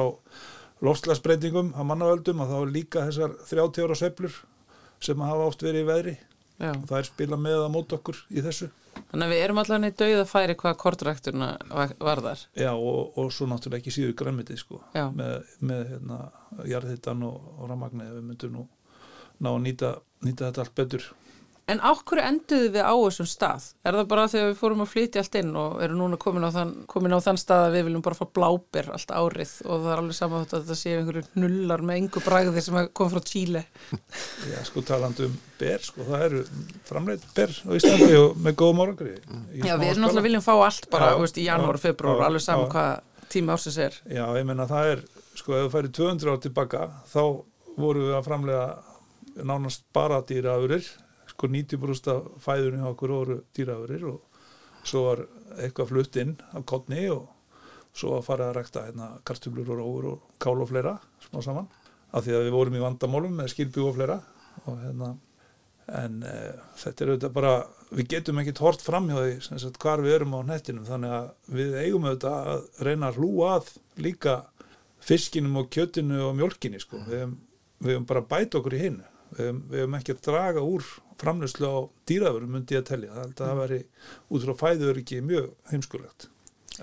lofslagsbreytingum 0.86 1.74
á 1.76 1.82
mannavöldum 1.88 2.42
og 2.44 2.50
þá 2.52 2.56
er 2.60 2.72
líka 2.74 3.04
þessar 3.08 3.36
30 3.48 3.86
ára 3.86 3.98
sveiflur 3.98 4.40
sem 5.02 5.28
hafa 5.28 5.50
oft 5.50 5.64
verið 5.64 5.84
í 5.84 5.90
veðri 5.90 6.16
Já. 6.56 6.72
og 6.72 6.84
það 6.88 6.98
er 6.98 7.08
spila 7.10 7.38
með 7.40 7.62
að 7.62 7.72
móta 7.74 7.98
okkur 7.98 8.20
í 8.32 8.44
þessu 8.44 8.70
Þannig 9.10 9.26
að 9.26 9.32
við 9.34 9.42
erum 9.44 9.58
allan 9.60 9.84
í 9.84 9.90
dauða 9.92 10.22
færi 10.24 10.54
hvað 10.56 10.76
kortrækturna 10.80 11.48
varðar. 12.00 12.40
Já, 12.56 12.70
og, 12.72 13.18
og 13.20 13.28
svo 13.34 13.44
náttúrulega 13.50 13.82
ekki 13.82 13.92
síður 13.92 14.14
grænmitið 14.16 14.60
sko, 14.62 14.80
Já. 14.96 15.04
með, 15.12 15.50
með 15.68 15.82
hérna, 15.90 16.18
jarðhittan 16.64 17.26
og, 17.28 17.50
og 17.56 17.70
ramagnið 17.70 18.14
við 18.14 18.24
myndum 18.30 18.56
nú 18.56 18.64
ná 19.44 19.50
að 19.52 19.60
nýta, 19.66 19.92
nýta 20.24 20.48
þetta 20.48 20.64
allt 20.64 20.76
betur. 20.78 21.12
En 21.66 21.80
á 21.82 21.90
hverju 21.98 22.22
enduðu 22.22 22.68
við 22.76 22.84
á 22.86 22.94
þessum 22.94 23.26
stað? 23.26 23.64
Er 23.82 23.96
það 23.98 24.08
bara 24.12 24.24
þegar 24.30 24.52
við 24.52 24.58
fórum 24.60 24.82
að 24.84 24.90
flytja 24.92 25.22
allt 25.24 25.38
inn 25.40 25.48
og 25.58 25.80
erum 25.82 25.98
núna 25.98 26.18
komin 26.22 26.46
á 26.46 26.50
þann, 26.54 26.68
komin 26.86 27.16
á 27.18 27.18
þann 27.24 27.40
stað 27.42 27.64
að 27.64 27.74
við 27.74 27.84
viljum 27.88 28.04
bara 28.06 28.18
fá 28.20 28.22
bláber 28.38 28.90
allt 28.94 29.10
árið 29.10 29.54
og 29.66 29.82
það 29.82 29.88
er 29.90 30.02
alveg 30.04 30.18
saman 30.20 30.44
þetta 30.44 30.60
að 30.60 30.62
þetta 30.68 30.78
séu 30.78 31.00
einhverju 31.00 31.24
nullar 31.42 31.82
með 31.82 31.98
engu 32.04 32.22
bragði 32.22 32.62
sem 32.62 32.78
kom 33.00 33.10
frá 33.10 33.22
Chile. 33.26 33.64
Já, 34.52 34.60
sko 34.70 34.84
talandi 34.86 35.26
um 35.26 35.34
ber, 35.58 35.82
sko, 35.88 36.06
það 36.06 36.24
eru 36.28 36.44
framleitt 36.86 37.26
ber 37.34 37.58
á 37.58 37.70
Íslandi 37.80 38.14
og 38.20 38.40
með 38.46 38.58
góðum 38.62 38.86
árangri. 38.86 39.18
í 39.50 39.66
Já, 39.66 39.74
við 39.74 39.90
erum 39.90 40.06
náttúrulega 40.06 40.28
viljum 40.30 40.46
fá 40.46 40.54
allt 40.54 40.90
bara, 40.94 41.12
Já, 41.16 41.20
veist, 41.24 41.42
í 41.42 41.50
janúar, 41.50 41.82
februar, 41.82 42.28
alveg 42.30 42.46
saman 42.46 42.70
hvað 42.70 43.26
tími 43.34 43.56
ásins 43.58 43.82
er. 43.82 43.98
Já, 44.06 44.22
ég 44.38 44.46
menna 44.46 44.70
það 44.70 44.94
er, 44.94 45.06
sko, 45.34 45.58
ef 45.58 45.66
þú 45.66 45.74
færi 45.74 45.96
200 45.98 46.30
ár 46.30 46.42
tilbaka, 46.46 46.88
þá 47.10 47.22
voru 47.74 48.06
við 48.06 48.20
að 48.20 48.28
framlega 48.30 48.66
nánast 49.44 49.84
bara 49.94 50.22
dýraðurir, 50.26 50.86
sko 51.32 51.50
90% 51.52 52.12
af 52.12 52.28
fæðunni 52.44 52.82
hjá 52.82 52.90
okkur 52.92 53.12
voru 53.12 53.38
dýraðurir 53.56 54.06
og 54.10 54.42
svo 54.86 55.02
var 55.08 55.24
eitthvað 55.58 55.90
flutt 55.90 56.18
inn 56.22 56.36
af 56.54 56.64
kottni 56.68 57.08
og 57.12 57.26
svo 57.96 58.16
að 58.18 58.26
fara 58.26 58.50
að 58.50 58.58
rækta 58.58 58.86
hérna 58.86 59.10
kartumlur 59.26 59.72
og 59.72 59.78
róur 59.80 60.08
og 60.12 60.24
kál 60.42 60.56
og 60.60 60.68
fleira, 60.70 60.96
smá 61.28 61.40
saman, 61.44 61.68
af 62.12 62.24
því 62.24 62.36
að 62.36 62.44
við 62.46 62.56
vorum 62.56 62.76
í 62.76 62.82
vandamálum 62.82 63.38
með 63.40 63.52
skilbjú 63.54 63.88
og 63.88 63.96
fleira 63.96 64.18
og 64.66 64.76
hérna, 64.82 65.10
en 65.96 66.20
e, 66.26 66.34
þetta 66.82 67.04
er 67.04 67.12
auðvitað 67.12 67.34
bara, 67.38 67.54
við 67.96 68.10
getum 68.12 68.42
ekkit 68.42 68.62
hort 68.64 68.84
fram 68.84 69.08
hjá 69.10 69.16
því 69.20 69.34
sem 69.48 69.62
sagt, 69.62 69.80
hvar 69.82 70.04
við 70.04 70.18
erum 70.18 70.36
á 70.36 70.40
nettinum 70.48 70.86
þannig 70.88 71.16
að 71.16 71.56
við 71.58 71.76
eigum 71.82 72.08
auðvitað 72.08 72.52
að 72.52 72.86
reyna 72.88 73.10
að 73.10 73.20
hlúa 73.20 73.50
að 73.56 73.72
líka 74.04 74.36
fiskinum 75.06 75.60
og 75.62 75.70
kjötinu 75.72 76.22
og 76.26 76.36
mjölkinni 76.36 76.80
sko. 76.82 77.00
við 77.06 77.28
hefum 77.84 78.08
bara 78.08 78.24
að 78.24 78.30
bæta 78.32 78.60
okkur 78.60 78.76
í 78.76 78.82
hinn 78.82 79.02
við 79.32 79.42
höfum, 79.42 79.60
við 79.72 79.82
höfum 79.82 79.98
ekki 79.98 80.14
að 80.16 80.22
draga 80.28 80.62
úr 80.66 80.86
framlöslu 81.20 81.66
á 81.72 81.76
dýraverum 82.10 82.52
myndi 82.56 82.76
ég 82.76 82.82
að 82.84 82.88
telja 82.92 83.14
það 83.16 83.34
það 83.40 83.60
væri 83.62 83.78
út 84.30 84.44
frá 84.46 84.54
fæður 84.62 85.00
ekki 85.02 85.20
mjög 85.24 85.46
heimskulegt 85.72 86.28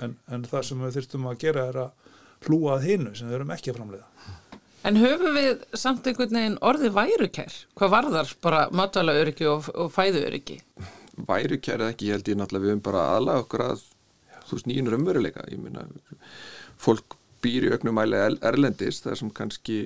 en, 0.02 0.16
en 0.34 0.48
það 0.50 0.66
sem 0.70 0.82
við 0.84 0.96
þurftum 0.98 1.28
að 1.32 1.38
gera 1.46 1.68
er 1.72 1.78
að 1.84 2.10
hlúa 2.48 2.78
að 2.80 2.88
hinnu 2.90 3.14
sem 3.16 3.30
við 3.30 3.38
höfum 3.40 3.54
ekki 3.58 3.74
að 3.74 3.80
framleiða 3.82 4.32
En 4.84 4.98
höfum 5.00 5.38
við 5.38 5.62
samt 5.80 6.08
einhvern 6.12 6.34
veginn 6.36 6.56
orðið 6.60 6.92
værukær? 6.98 7.54
Hvað 7.80 7.92
varðar 7.94 8.32
bara 8.44 8.66
matvæla 8.76 9.14
öryggi 9.16 9.46
og, 9.48 9.70
og 9.80 9.94
fæðu 9.96 10.26
öryggi? 10.28 10.58
væri 11.30 11.56
kærið 11.64 11.86
ekki, 11.94 12.10
ég 12.10 12.18
held 12.18 12.32
ég 12.34 12.36
náttúrulega 12.42 12.66
við 12.66 12.72
höfum 12.74 12.82
bara 12.90 13.04
aðlaga 13.14 13.44
okkur 13.46 13.64
að 13.70 13.86
þú 14.50 14.58
veist 14.58 14.68
nýjum 14.68 14.90
raunveruleika, 14.92 15.46
ég 15.54 15.62
meina 15.64 15.86
fólk 16.84 17.16
býr 17.46 17.70
í 17.70 17.72
auknum 17.78 17.96
mæli 17.96 18.20
er- 18.20 18.36
erlendis 18.50 19.00
þar 19.06 19.16
sem 19.22 19.32
kannski 19.40 19.78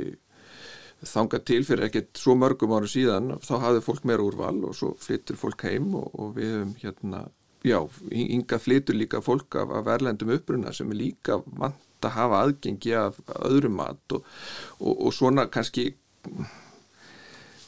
þangað 1.06 1.44
til 1.46 1.64
fyrir 1.68 1.88
ekkert 1.88 2.18
svo 2.18 2.36
mörgum 2.40 2.74
ára 2.78 2.90
síðan 2.90 3.36
þá 3.46 3.54
hafði 3.64 3.84
fólk 3.86 4.06
meira 4.10 4.26
úrval 4.26 4.56
og 4.66 4.78
svo 4.78 4.94
flyttur 5.02 5.38
fólk 5.38 5.66
heim 5.68 5.92
og, 5.98 6.08
og 6.18 6.32
við 6.38 6.54
höfum 6.56 6.72
hérna, 6.82 7.24
já, 7.68 7.80
ynga 8.12 8.60
flyttur 8.62 8.98
líka 8.98 9.22
fólk 9.22 9.60
af, 9.62 9.74
af 9.82 9.92
erlendum 9.98 10.34
uppruna 10.34 10.74
sem 10.74 10.90
er 10.94 11.02
líka 11.04 11.42
vant 11.46 12.08
að 12.08 12.16
hafa 12.18 12.44
aðgengi 12.46 12.96
af 12.98 13.20
öðrum 13.38 13.78
mat 13.82 14.18
og, 14.18 14.26
og, 14.80 14.94
og 14.94 15.14
svona 15.14 15.48
kannski 15.54 15.92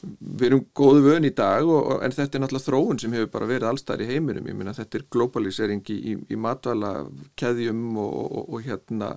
við 0.04 0.46
erum 0.50 0.62
góðu 0.80 1.02
vön 1.06 1.26
í 1.28 1.32
dag 1.36 1.68
og, 1.68 1.80
og- 1.94 2.04
en 2.06 2.14
þetta 2.16 2.38
er 2.38 2.44
náttúrulega 2.46 2.68
þróun 2.70 3.00
sem 3.02 3.16
hefur 3.18 3.32
bara 3.34 3.50
verið 3.50 3.70
allstæðar 3.72 4.04
í 4.06 4.10
heiminum, 4.14 4.48
ég 4.48 4.56
meina 4.60 4.74
þetta 4.78 5.00
er 5.02 5.06
globalisering 5.12 5.84
í, 5.92 5.98
í, 6.14 6.16
í 6.34 6.38
matvæla 6.40 6.94
keðjum 7.42 7.82
og, 8.00 8.14
og, 8.40 8.46
og 8.56 8.64
hérna 8.70 9.12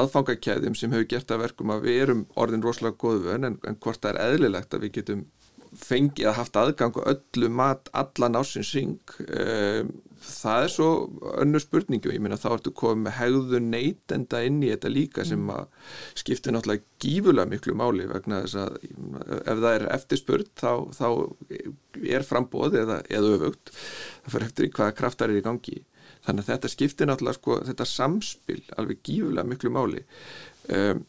aðfangakeðjum 0.00 0.76
sem 0.78 0.92
hefur 0.94 1.08
gert 1.14 1.34
að 1.34 1.42
verkum 1.46 1.72
að 1.74 1.84
við 1.88 2.00
erum 2.04 2.22
orðin 2.40 2.62
rosalega 2.64 3.00
góðu 3.02 3.24
vön 3.26 3.48
en, 3.50 3.58
en 3.66 3.78
hvort 3.82 4.00
það 4.04 4.14
er 4.16 4.22
eðlilegt 4.36 4.74
að 4.76 4.86
við 4.86 4.94
getum 5.00 5.24
fengið 5.80 6.26
að 6.30 6.38
haft 6.40 6.56
aðgang 6.58 6.96
á 6.98 7.02
öllu 7.14 7.50
mat 7.54 7.90
allan 7.94 8.38
ásins 8.40 8.72
ring 8.74 8.96
um, 9.30 9.92
það 10.20 10.64
er 10.64 10.72
svo 10.72 10.88
önnur 11.40 11.62
spurningu, 11.62 12.12
ég 12.12 12.22
meina 12.22 12.38
þá 12.40 12.48
ertu 12.54 12.72
komið 12.76 13.04
með 13.06 13.14
hegðu 13.16 13.60
neytenda 13.64 14.42
inn 14.44 14.58
í 14.62 14.70
þetta 14.72 14.92
líka 14.92 15.24
sem 15.28 15.52
að 15.52 15.92
skiptir 16.20 16.54
náttúrulega 16.54 16.84
gífulega 17.00 17.50
miklu 17.50 17.76
máli 17.80 18.08
vegna 18.10 18.42
þess 18.44 18.58
að 18.60 18.76
ef 19.40 19.62
það 19.62 19.70
er 19.72 19.86
eftirspurð 19.96 20.50
þá, 20.60 20.72
þá 20.98 21.06
er 22.16 22.26
frambóð 22.26 22.76
eða, 22.82 23.00
eða 23.08 23.32
öfugt. 23.38 23.72
Það 24.24 24.34
fyrir 24.34 24.50
eftir 24.50 24.74
hvaða 24.76 24.98
kraftar 25.00 25.32
er 25.32 25.40
í 25.40 25.46
gangi. 25.46 25.80
Þannig 26.26 26.44
að 26.44 26.52
þetta 26.52 26.72
skiptir 26.74 27.08
náttúrulega 27.08 27.38
sko, 27.38 27.58
þetta 27.70 27.88
samspil 27.88 28.60
alveg 28.76 29.00
gífulega 29.06 29.48
miklu 29.48 29.72
máli. 29.72 30.04
Um, 30.68 31.04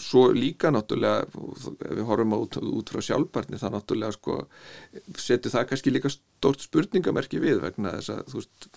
svo 0.00 0.28
líka 0.34 0.70
náttúrulega 0.72 1.26
ef 1.26 1.66
við 1.80 2.04
horfum 2.08 2.34
út, 2.38 2.56
út 2.60 2.92
frá 2.92 3.02
sjálfbarni 3.04 3.60
þá 3.60 3.66
náttúrulega 3.74 4.16
sko 4.16 4.38
setur 5.20 5.52
það 5.52 5.66
kannski 5.70 5.92
líka 5.92 6.12
stórt 6.12 6.64
spurningamerki 6.64 7.40
við 7.42 7.60
vegna 7.64 7.92
þess 7.98 8.14
að 8.14 8.22
þú 8.32 8.40
veist 8.40 8.68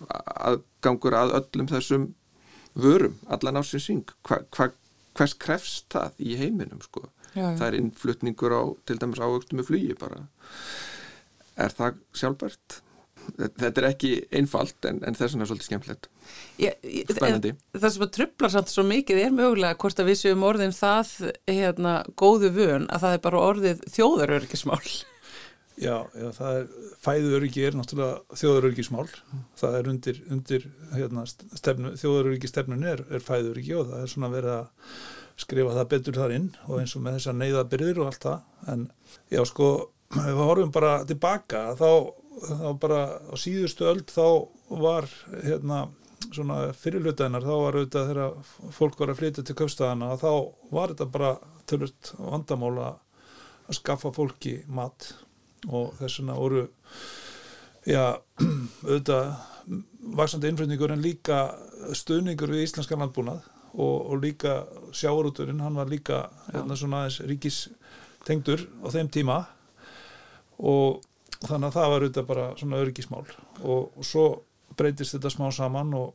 aðgangur 0.50 1.18
að 1.20 1.36
öllum 1.40 1.72
þessum 1.72 2.10
vörum, 2.80 3.16
allan 3.32 3.62
ásins 3.62 3.88
syng 3.90 4.04
hva, 4.28 4.42
hva, 4.56 4.70
hvers 5.18 5.34
krefst 5.42 5.90
það 5.94 6.20
í 6.22 6.36
heiminum 6.40 6.84
sko, 6.86 7.08
Já, 7.34 7.42
já. 7.46 7.56
það 7.60 7.66
er 7.70 7.80
innflutningur 7.80 8.56
á 8.56 8.64
til 8.90 9.00
dæmis 9.02 9.24
ávöxtum 9.24 9.60
með 9.60 9.72
flugi 9.72 9.98
bara 10.00 10.22
er 11.60 11.74
það 11.76 11.98
sjálfbært? 12.16 12.80
Þetta 13.38 13.82
er 13.82 13.88
ekki 13.90 14.14
einfalt 14.40 14.90
en, 14.90 15.02
en 15.06 15.18
þess 15.18 15.36
vegna 15.36 15.46
er 15.46 15.52
svolítið 15.52 15.70
skemmtilegt 15.70 16.10
Spennandi. 17.10 17.54
en 17.56 17.84
það 17.84 17.94
sem 17.96 18.06
að 18.06 18.12
trublar 18.18 18.54
samt 18.54 18.74
svo 18.74 18.86
mikið 18.88 19.22
er 19.26 19.36
mögulega 19.36 19.78
hvort 19.82 20.02
að 20.02 20.12
við 20.12 20.20
séum 20.22 20.46
orðin 20.48 20.76
það 20.76 21.14
hérna, 21.50 21.94
góðu 22.20 22.52
vön 22.58 22.90
að 22.90 23.06
það 23.06 23.16
er 23.16 23.24
bara 23.28 23.46
orðið 23.52 23.88
þjóðarörgismál. 23.96 24.84
Já, 25.80 26.10
já, 26.12 26.28
það 26.36 26.58
er, 26.58 26.66
fæðuöryggi 27.06 27.62
er 27.64 27.76
náttúrulega 27.80 28.40
þjóðaröryggismál. 28.42 29.06
Það 29.60 29.78
er 29.78 29.90
undir, 29.94 30.18
undir 30.28 30.66
hérna, 30.92 31.24
stefnu, 31.30 31.94
þjóðaröryggisstefnun 32.02 32.84
er, 32.90 33.06
er 33.08 33.24
fæðuöryggi 33.24 33.78
og 33.80 33.88
það 33.94 34.04
er 34.04 34.12
svona 34.12 34.32
verið 34.34 34.56
að 34.58 34.98
skrifa 35.40 35.76
það 35.78 35.88
betur 35.94 36.20
þar 36.20 36.34
inn 36.36 36.50
og 36.66 36.82
eins 36.82 36.96
og 36.98 37.06
með 37.06 37.16
þessar 37.16 37.38
neyðabyrðir 37.40 38.02
og 38.02 38.10
allt 38.10 38.28
það. 38.28 38.42
En 38.74 38.84
já, 39.32 39.44
sko, 39.48 39.70
ef 40.20 40.28
við 40.28 40.44
horfum 40.50 40.74
bara 40.76 40.94
tilbaka, 41.08 41.64
þá, 41.80 41.90
þá 42.38 42.68
bara 42.80 43.02
á 43.30 43.36
síðustu 43.40 43.88
öld 43.90 44.12
þá 44.14 44.26
var, 44.70 45.08
hérna, 45.44 45.80
svona 46.30 46.60
fyrirlutaðinar, 46.78 47.46
þá 47.46 47.56
var 47.56 47.78
auðvitað 47.80 48.12
þegar 48.12 48.74
fólk 48.76 49.00
var 49.02 49.14
að 49.14 49.22
flytja 49.22 49.46
til 49.46 49.58
köfstæðana, 49.60 50.12
þá 50.22 50.32
var 50.74 50.94
þetta 50.94 51.10
bara 51.14 51.32
tölvöld 51.70 52.12
vandamál 52.18 52.76
að 52.86 53.78
skaffa 53.80 54.12
fólki 54.14 54.60
mat. 54.68 55.14
Og 55.70 55.94
þess 56.00 56.22
vegna 56.22 56.38
voru 56.40 56.66
já, 57.88 58.04
auðvitað 58.88 59.32
vaksandi 60.20 60.50
innflutningur 60.50 60.94
en 60.94 61.04
líka 61.04 61.40
stuðningur 61.96 62.54
við 62.54 62.66
íslenskan 62.66 63.02
landbúnað 63.04 63.44
og, 63.76 63.98
og 64.10 64.24
líka 64.24 64.64
sjáurúturinn 64.96 65.62
hann 65.62 65.78
var 65.78 65.92
líka 65.92 66.24
hérna, 66.50 66.78
svona 66.78 67.04
aðeins 67.04 67.20
ríkistengdur 67.30 68.66
á 68.82 68.88
þeim 68.96 69.12
tíma. 69.14 69.40
Og 70.60 71.04
þannig 71.46 71.70
að 71.70 71.76
það 71.78 71.92
var 71.92 72.04
auðvitað 72.04 72.30
bara 72.30 72.48
svona 72.60 72.80
öryggismál. 72.84 73.26
Og, 73.64 73.92
og 73.96 74.08
svo 74.08 74.26
breytist 74.80 75.16
þetta 75.16 75.32
smá 75.34 75.48
saman 75.56 75.94
og 75.98 76.14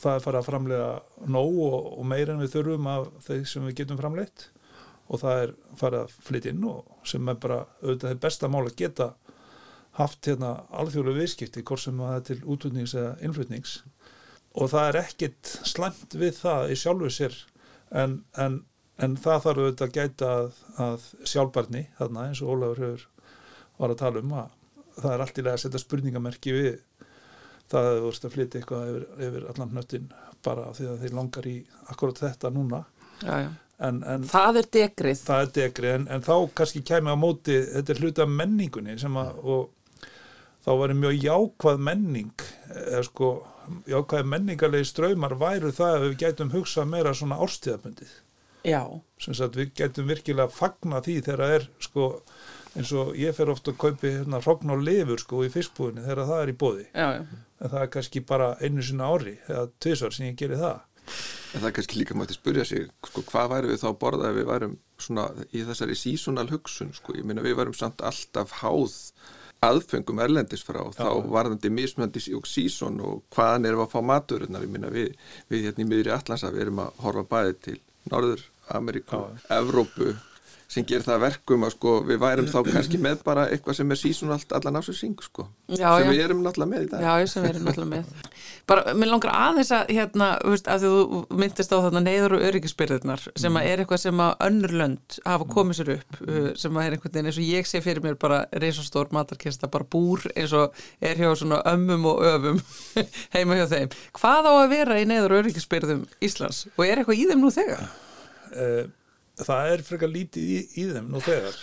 það 0.00 0.14
er 0.14 0.24
farið 0.24 0.40
að 0.40 0.48
framlega 0.48 0.90
nóg 1.34 1.58
og, 1.66 1.88
og 1.98 2.08
meira 2.08 2.34
en 2.34 2.42
við 2.42 2.54
þurfum 2.56 2.88
af 2.92 3.10
þeir 3.26 3.44
sem 3.50 3.66
við 3.68 3.78
getum 3.82 4.00
framleitt. 4.00 4.46
Og 5.12 5.20
það 5.20 5.42
er 5.42 5.54
farið 5.80 6.04
að 6.06 6.16
flytja 6.28 6.54
inn 6.54 6.64
og 6.70 7.08
sem 7.08 7.28
er 7.28 7.40
bara 7.42 7.58
auðvitað 7.82 8.08
það 8.08 8.22
besta 8.24 8.50
mál 8.52 8.64
að 8.64 8.78
geta 8.80 9.10
haft 9.98 10.24
hérna 10.24 10.54
alþjóðlega 10.72 11.20
viðskipti 11.20 11.64
hvort 11.68 11.82
sem 11.82 12.00
það 12.00 12.14
er 12.16 12.26
til 12.30 12.38
útflutnings 12.54 12.94
eða 12.96 13.14
innflutnings. 13.26 13.74
Og 14.56 14.72
það 14.72 14.88
er 14.88 15.00
ekkit 15.02 15.54
slæmt 15.68 16.16
við 16.16 16.38
það 16.38 16.72
í 16.72 16.78
sjálfu 16.80 17.12
sér 17.12 17.36
en, 17.92 18.22
en, 18.40 18.62
en 19.04 19.18
það 19.20 19.44
þarf 19.46 19.62
auðvitað 19.66 19.86
að 19.90 19.94
gæta 19.98 20.32
að, 20.38 20.58
að 20.86 21.06
sjálfbarni 21.28 21.86
þarna 22.00 22.26
eins 22.30 22.40
og 22.40 22.54
Ólafur 22.56 23.06
var 23.76 23.92
að 23.92 24.00
tala 24.00 24.24
um 24.24 24.34
að 24.40 24.58
það 25.00 25.12
er 25.16 25.24
allt 25.24 25.38
í 25.38 25.44
lega 25.46 25.56
að 25.58 25.64
setja 25.64 25.80
spurningamerki 25.82 26.54
við 26.56 26.80
það 27.72 27.88
að 27.88 27.98
þú 28.02 28.06
veist 28.10 28.24
að 28.28 28.34
flytja 28.36 28.60
eitthvað 28.60 28.88
yfir, 28.92 29.04
yfir 29.28 29.44
allan 29.52 29.70
hnöttin 29.76 30.08
bara 30.44 30.64
því 30.76 30.88
að 30.92 31.04
þeir 31.04 31.14
langar 31.18 31.46
í 31.48 31.56
akkurat 31.94 32.18
þetta 32.26 32.50
núna 32.52 32.82
Já, 33.22 33.36
já. 33.46 33.50
en, 33.86 34.00
en 34.02 34.24
Það 34.28 34.58
er 34.62 34.68
degrið. 34.76 35.22
það 35.28 35.44
er 35.46 35.52
degri 35.60 35.92
en, 35.94 36.08
en 36.10 36.26
þá 36.26 36.34
kannski 36.58 36.82
kæmi 36.90 37.14
á 37.14 37.16
móti 37.16 37.56
þetta 37.70 37.94
er 37.94 38.02
hluta 38.02 38.26
menningunni 38.26 38.98
sem 39.00 39.16
að 39.22 39.38
og 39.42 39.70
þá 40.66 40.70
væri 40.82 40.98
mjög 40.98 41.16
jákvæð 41.24 41.80
menning 41.88 42.44
eða 42.82 43.04
sko 43.08 43.30
jákvæð 43.90 44.28
menningarlegi 44.34 44.90
ströymar 44.90 45.36
væru 45.38 45.70
það 45.74 45.96
að 45.96 46.04
við 46.08 46.18
gætum 46.26 46.52
hugsað 46.52 46.90
meira 46.92 47.14
svona 47.14 47.38
árstíðabundið 47.46 48.12
Já, 48.66 48.82
sem 49.18 49.34
sagt 49.34 49.56
við 49.58 49.72
getum 49.80 50.06
virkilega 50.10 50.50
fagna 50.54 51.00
því 51.02 51.16
þegar 51.26 51.40
það 51.46 51.54
er 51.56 51.64
sko 51.82 52.04
eins 52.78 52.92
og 52.96 53.12
ég 53.18 53.34
fer 53.36 53.50
ofta 53.52 53.72
að 53.72 53.80
kaupi 53.82 54.14
hérna 54.14 54.40
hrogn 54.42 54.72
og 54.72 54.84
lifur 54.86 55.20
sko 55.20 55.42
í 55.46 55.50
fiskbúðinni 55.52 56.06
þegar 56.06 56.30
það 56.30 56.44
er 56.44 56.52
í 56.52 56.56
bóði 56.62 56.86
já, 56.86 57.08
já. 57.18 57.20
en 57.60 57.74
það 57.74 57.82
er 57.82 57.92
kannski 57.96 58.24
bara 58.32 58.54
einu 58.62 58.86
sinna 58.86 59.10
ári 59.12 59.36
eða 59.48 59.66
tvisar 59.82 60.16
sem 60.16 60.30
ég 60.30 60.40
gerir 60.40 60.62
það. 60.62 60.80
En 61.52 61.60
það 61.60 61.68
er 61.68 61.76
kannski 61.76 61.98
líka 62.00 62.16
mætti 62.16 62.38
spurja 62.38 62.64
sig, 62.64 62.88
sko, 63.10 63.24
hvað 63.28 63.52
væri 63.52 63.70
við 63.72 63.82
þá 63.82 63.86
að 63.90 64.00
borða 64.00 64.30
ef 64.30 64.38
við 64.38 64.48
værum 64.48 64.74
svona 65.02 65.28
í 65.52 65.64
þessari 65.68 65.96
seasonal 65.98 66.48
hugsun, 66.48 66.92
sko, 66.96 67.16
ég 67.18 67.28
meina 67.28 67.44
við 67.44 67.58
værum 67.58 67.76
samt 67.76 68.00
alltaf 68.08 68.54
háð 68.62 68.96
aðfengum 69.62 70.22
erlendis 70.22 70.64
frá, 70.66 70.80
þá 70.96 71.28
varðandi 71.30 71.70
mismöndi 71.70 72.22
og 72.38 72.48
season 72.50 72.98
og 73.04 73.20
hvaðan 73.34 73.68
erum 73.68 73.82
við 73.82 73.84
að 73.84 73.92
fá 73.92 74.08
maturinnar, 74.08 74.64
ég 74.64 74.72
meina 74.72 74.90
við, 74.90 75.12
við 75.52 75.68
hérna 75.68 75.84
í 75.84 75.88
miðri 75.90 76.14
Allansa, 76.16 76.50
við 76.54 76.64
erum 76.64 76.82
að 76.82 77.02
horfa 77.04 77.28
bæði 77.30 77.54
til 77.66 77.76
Norður, 78.10 78.46
Ameríku, 78.74 79.20
Evrópu 79.52 80.14
sem 80.72 80.86
gerir 80.88 81.04
það 81.04 81.16
að 81.18 81.24
verkum 81.26 81.64
að 81.66 81.74
sko 81.74 81.90
við 82.08 82.20
værum 82.22 82.46
þá 82.48 82.58
kannski 82.70 82.98
með 83.02 83.22
bara 83.26 83.42
eitthvað 83.52 83.76
sem 83.76 83.90
er 83.92 83.98
seasonalt 84.00 84.54
allan 84.56 84.78
ásins 84.80 85.02
sko, 85.26 85.44
Já, 85.68 85.90
sem 85.98 86.06
já. 86.06 86.10
við 86.14 86.22
erum 86.24 86.40
náttúrulega 86.46 86.70
með 86.70 86.86
í 86.86 86.90
dag. 86.92 87.02
Já, 87.04 87.26
sem 87.28 87.44
við 87.44 87.50
erum 87.52 87.66
náttúrulega 87.68 87.90
með. 87.92 88.30
Bara, 88.72 88.94
mér 88.96 89.10
langar 89.10 89.32
aðeins 89.36 89.72
að, 89.74 89.90
hérna, 89.92 90.28
þú 90.40 90.52
veist, 90.54 90.70
að 90.72 90.86
þú 90.86 91.20
myndist 91.42 91.74
á 91.74 91.82
þarna 91.82 92.02
neyður 92.06 92.36
og 92.38 92.44
öryggisbyrðirnar 92.48 93.24
sem 93.42 93.58
að 93.58 93.68
er 93.72 93.82
eitthvað 93.82 94.02
sem 94.06 94.22
að 94.24 94.46
önnur 94.48 94.74
lönd 94.80 95.18
hafa 95.26 95.48
komið 95.52 95.78
sér 95.80 95.92
upp, 95.96 96.20
uh, 96.24 96.48
sem 96.62 96.78
að 96.78 96.86
er 96.88 96.96
einhvern 96.96 97.14
veginn 97.18 97.30
eins 97.32 97.40
og 97.42 97.50
ég 97.52 97.68
sé 97.68 97.82
fyrir 97.84 98.04
mér 98.06 98.16
bara 98.22 98.40
reysastór 98.64 99.12
matarkista, 99.12 99.68
bara 99.72 99.88
búr 99.92 100.24
eins 100.32 100.54
og 100.56 100.78
er 101.04 101.20
hjá 101.20 101.28
svona 101.42 101.60
ömmum 101.74 102.06
og 102.14 102.24
öfum 102.32 102.62
heima 103.36 103.58
hjá 103.60 103.66
þeim. 103.74 103.92
Hvað 104.16 104.48
á 104.48 104.52
að 104.62 104.72
vera 104.72 105.00
í 105.02 105.06
neyður 105.10 105.36
og 105.36 105.42
öryggisbyrðum 105.44 106.06
Íslands 106.24 106.64
og 106.78 106.86
er 106.86 107.02
eitthvað 107.02 107.18
í 107.20 107.28
þeim 107.32 107.42
nú 107.44 107.52
þegar? 107.52 107.86
Eh, 108.52 108.84
það 109.48 109.74
er 109.74 109.84
frekar 109.86 110.12
lítið 110.12 110.50
í, 110.56 110.58
í 110.82 110.88
þeim 110.92 111.12
nú 111.12 111.22
þegar. 111.24 111.60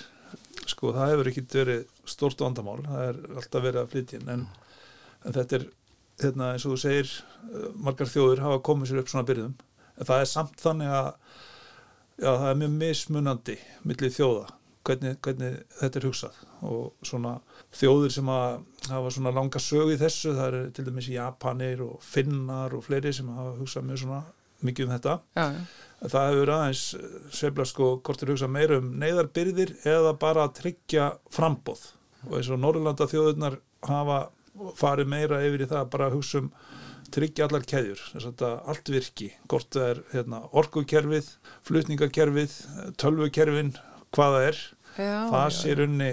Sko 0.69 0.93
það 0.95 1.11
hefur 1.13 1.31
ekki 1.31 1.45
verið 1.53 1.83
stórt 2.09 2.41
vandamál 2.43 2.79
það 2.85 3.03
er 3.07 3.19
alltaf 3.35 3.63
verið 3.63 3.81
að 3.81 3.91
flytja 3.93 4.21
en, 4.33 4.45
en 5.25 5.37
þetta 5.37 5.59
er 5.59 5.65
hérna, 6.19 6.53
eins 6.53 6.65
og 6.67 6.75
þú 6.75 6.79
segir 6.83 7.11
eh, 7.15 7.67
margar 7.79 8.11
þjóður 8.11 8.43
hafa 8.45 8.61
komið 8.69 8.91
sér 8.91 9.01
upp 9.03 9.11
svona 9.11 9.27
byrðum. 9.29 9.57
En 9.99 10.07
það 10.07 10.23
er 10.23 10.31
samt 10.31 10.63
þannig 10.63 10.93
að 10.95 11.09
já, 12.19 12.29
það 12.29 12.47
er 12.49 12.61
mjög 12.61 12.73
mismunandi 12.83 13.57
millið 13.87 14.15
þjóða 14.17 14.47
hvernig, 14.89 15.19
hvernig 15.25 15.59
þetta 15.79 15.99
er 15.99 16.07
hugsað. 16.09 16.39
Og 16.69 17.07
svona 17.07 17.35
þjóður 17.75 18.15
sem 18.15 18.31
að 18.33 18.57
hafa 18.89 19.13
svona 19.15 19.35
langa 19.35 19.61
sög 19.63 19.93
í 19.93 19.99
þessu 20.01 20.33
það 20.35 20.47
eru 20.47 20.63
til 20.75 20.87
dæmis 20.87 21.11
Japanir 21.13 21.83
og 21.85 21.99
Finnar 22.03 22.75
og 22.75 22.85
fleiri 22.87 23.13
sem 23.15 23.29
hafa 23.35 23.55
hugsað 23.59 23.87
mjög 23.89 24.03
svona 24.03 24.23
mikið 24.65 24.87
um 24.87 24.95
þetta. 24.97 25.19
Já, 25.39 25.45
já. 25.55 25.88
Það 26.05 26.27
hefur 26.31 26.51
aðeins 26.55 26.83
sveifla 27.35 27.65
sko 27.67 27.87
hvort 28.05 28.23
er 28.23 28.33
hugsað 28.33 28.53
meira 28.55 28.79
um 28.79 28.91
neyðarbyrðir 29.01 29.73
eða 29.89 30.13
bara 30.19 30.45
að 30.47 30.57
tryggja 30.61 31.09
frambóð 31.33 31.89
og 32.27 32.35
eins 32.39 32.51
og 32.51 32.61
Norrlanda 32.61 33.07
þjóðurnar 33.09 33.59
hafa 33.87 34.19
farið 34.79 35.11
meira 35.11 35.41
yfir 35.47 35.63
í 35.63 35.69
það 35.69 35.81
að 35.81 35.91
bara 35.95 36.11
hugsa 36.13 36.43
um 36.43 36.49
tryggja 37.09 37.47
allar 37.47 37.65
keðjur, 37.65 38.01
þess 38.13 38.27
að 38.29 38.43
allt 38.69 38.89
virki. 38.93 39.29
Hvort 39.49 39.71
það 39.73 39.87
er 39.87 40.01
hérna, 40.11 40.41
orkukerfið 40.61 41.29
flutningakerfið, 41.65 42.57
tölvukerfin 43.01 43.71
hvaða 44.15 44.43
er, 44.49 44.59
Já, 44.99 45.13
það 45.31 45.53
sé 45.55 45.75
runni 45.79 46.11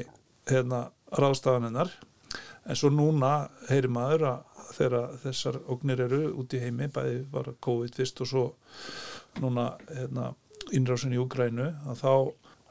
hérna, 0.49 0.87
ráðstafanennar 1.17 1.93
en 2.67 2.79
svo 2.79 2.91
núna 2.91 3.49
heyri 3.71 3.91
maður 3.93 4.27
að 4.31 4.63
þegar 4.77 5.13
þessar 5.23 5.59
ógnir 5.73 6.03
eru 6.07 6.23
út 6.41 6.55
í 6.57 6.61
heimi, 6.61 6.89
bæði 6.93 7.21
var 7.33 7.53
COVID 7.63 7.97
fyrst 7.97 8.23
og 8.25 8.31
svo 8.31 8.47
núna 9.43 9.71
hérna, 9.91 10.33
innrásin 10.75 11.15
í 11.15 11.21
Úgrænu 11.23 11.71
að 11.87 12.03
þá, 12.03 12.13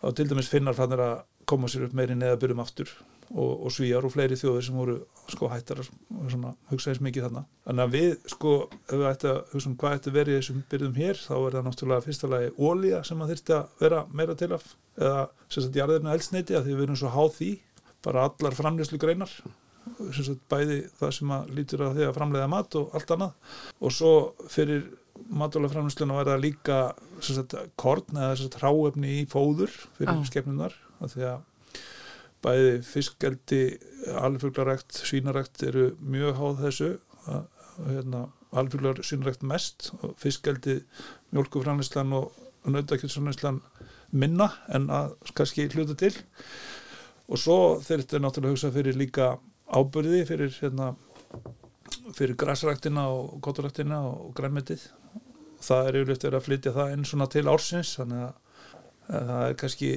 þá 0.02 0.08
til 0.18 0.30
dæmis 0.32 0.52
finnar 0.52 0.78
fannir 0.78 1.04
að 1.04 1.18
koma 1.50 1.70
sér 1.70 1.88
upp 1.88 1.98
meiri 1.98 2.18
neðabyrjum 2.18 2.64
aftur 2.64 2.90
og, 3.34 3.66
og 3.66 3.74
svíjar 3.74 4.06
og 4.06 4.14
fleiri 4.14 4.38
þjóðir 4.40 4.66
sem 4.68 4.78
voru 4.78 4.96
sko 5.32 5.50
hættar 5.50 5.82
að 5.82 5.90
hugsa 6.70 6.92
þess 6.92 7.04
mikið 7.06 7.28
þarna. 7.28 7.44
Þannig 7.66 7.86
að 7.86 7.96
við 7.96 8.16
sko, 8.34 8.56
ef 8.86 8.96
við 8.96 9.10
ætti 9.10 9.30
að 9.32 9.40
hugsa 9.54 9.70
um 9.70 9.78
hvað 9.82 9.98
ætti 9.98 10.12
að 10.12 10.18
vera 10.20 10.34
í 10.34 10.40
þessum 10.40 10.64
byrjum 10.72 10.98
hér, 11.00 11.22
þá 11.22 11.36
er 11.36 11.58
það 11.58 11.68
náttúrulega 11.68 12.06
fyrsta 12.06 12.32
lagi 12.32 12.52
ólíja 12.58 13.04
sem 13.08 13.22
að 13.22 13.34
þyrfti 13.34 13.56
að 13.58 13.84
vera 13.86 14.02
meira 14.14 14.38
til 14.40 14.52
af 14.56 14.66
eða 14.96 15.22
sagt 15.52 15.80
jarðefna 15.80 16.16
eldsneiti 16.16 16.58
að 16.58 16.68
því 16.68 16.76
við 16.76 16.88
erum 16.88 17.00
svo 17.02 17.14
háð 17.14 17.32
því, 17.40 17.52
bara 18.06 18.28
allar 18.30 18.58
framlýslu 18.58 19.02
greinar 19.02 19.32
sagt 20.16 20.46
bæði 20.50 20.80
það 20.98 21.12
sem 21.14 21.34
að 21.36 21.50
lítur 21.58 21.84
að 21.86 21.98
því 22.00 22.06
að 22.08 22.16
framleiða 22.18 22.52
mat 22.52 22.78
og 22.80 22.96
allt 22.98 23.12
annað 23.16 23.58
og 23.80 23.94
svo 23.94 24.14
fyrir 24.50 24.88
matúlaframlýsluna 25.16 26.18
var 26.18 26.30
það 26.30 26.44
líka 26.44 26.80
sagt 27.24 27.56
korn 27.80 28.20
eða 28.20 28.50
hráefni 28.60 29.20
í 29.22 29.26
fóður 29.30 29.74
fyrir 29.98 30.20
Já. 30.20 30.26
skepnunar 30.30 30.76
af 31.04 31.14
því 31.16 31.28
að 31.32 31.44
bæði 32.46 32.74
fiskeldi, 32.86 33.62
alfuglarækt, 34.22 35.00
svínarækt 35.08 35.64
eru 35.66 35.86
mjög 36.00 36.36
háð 36.40 36.60
þessu. 36.66 36.90
Hérna, 37.86 38.26
alfuglar 38.56 39.02
svínarækt 39.04 39.46
mest 39.48 39.90
og 40.02 40.14
fiskeldi, 40.22 40.80
mjólkuframlýslan 41.34 42.14
og 42.16 42.36
nautakjöldframlýslan 42.70 43.62
minna 44.16 44.52
en 44.74 44.88
að 44.94 45.16
kannski 45.38 45.68
hluta 45.74 45.98
til. 46.00 46.14
Og 47.26 47.42
svo 47.42 47.58
þurfti 47.82 48.22
náttúrulega 48.22 48.52
að 48.52 48.56
hugsa 48.56 48.74
fyrir 48.76 49.00
líka 49.00 49.32
ábyrði 49.66 50.22
fyrir 50.30 50.54
hérna, 50.60 50.92
fyrir 52.14 52.38
græsræktina 52.38 53.08
og 53.10 53.40
kóturæktina 53.44 54.04
og 54.06 54.36
grænmetið 54.38 54.86
það 55.66 55.88
er 55.90 56.00
yfirleitt 56.00 56.28
verið 56.28 56.40
að 56.40 56.48
flytja 56.48 56.76
það 56.76 56.96
inn 56.96 57.08
svona 57.10 57.30
til 57.34 57.46
ársins 57.52 57.94
þannig 58.00 58.26
að, 58.26 58.36
að 59.10 59.32
það 59.32 59.46
er 59.48 59.58
kannski 59.62 59.92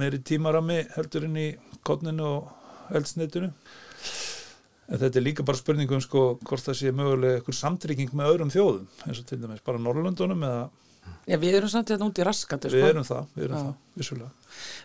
meiri 0.00 0.20
tímarami 0.30 0.80
heldur 0.96 1.26
inn 1.26 1.38
í 1.40 1.48
kotninu 1.86 2.26
og 2.26 2.94
eldsneitinu 2.96 3.50
en 4.90 4.98
þetta 4.98 5.18
er 5.20 5.24
líka 5.24 5.46
bara 5.46 5.58
spurningum 5.58 6.02
sko 6.02 6.24
hvort 6.42 6.66
það 6.66 6.78
sé 6.80 6.92
mögulega 6.94 7.40
einhver 7.40 7.56
samtrygging 7.56 8.14
með 8.16 8.32
öðrum 8.34 8.52
þjóðum 8.54 9.06
eins 9.06 9.22
og 9.22 9.28
til 9.28 9.40
dæmis 9.42 9.64
bara 9.66 9.82
Norrlöndunum 9.82 10.46
eða 10.46 10.64
Já, 11.30 11.36
við 11.40 11.56
erum 11.60 11.70
samt 11.72 11.92
hérna 11.92 12.10
út 12.10 12.20
í 12.20 12.26
raskandi, 12.26 12.70
við 12.72 12.82
sko. 12.82 12.92
erum 12.92 13.06
það, 13.06 13.32
við 13.36 13.46
erum 13.46 13.56
Já. 13.56 13.64
það, 13.64 13.74
vissulega 14.00 14.30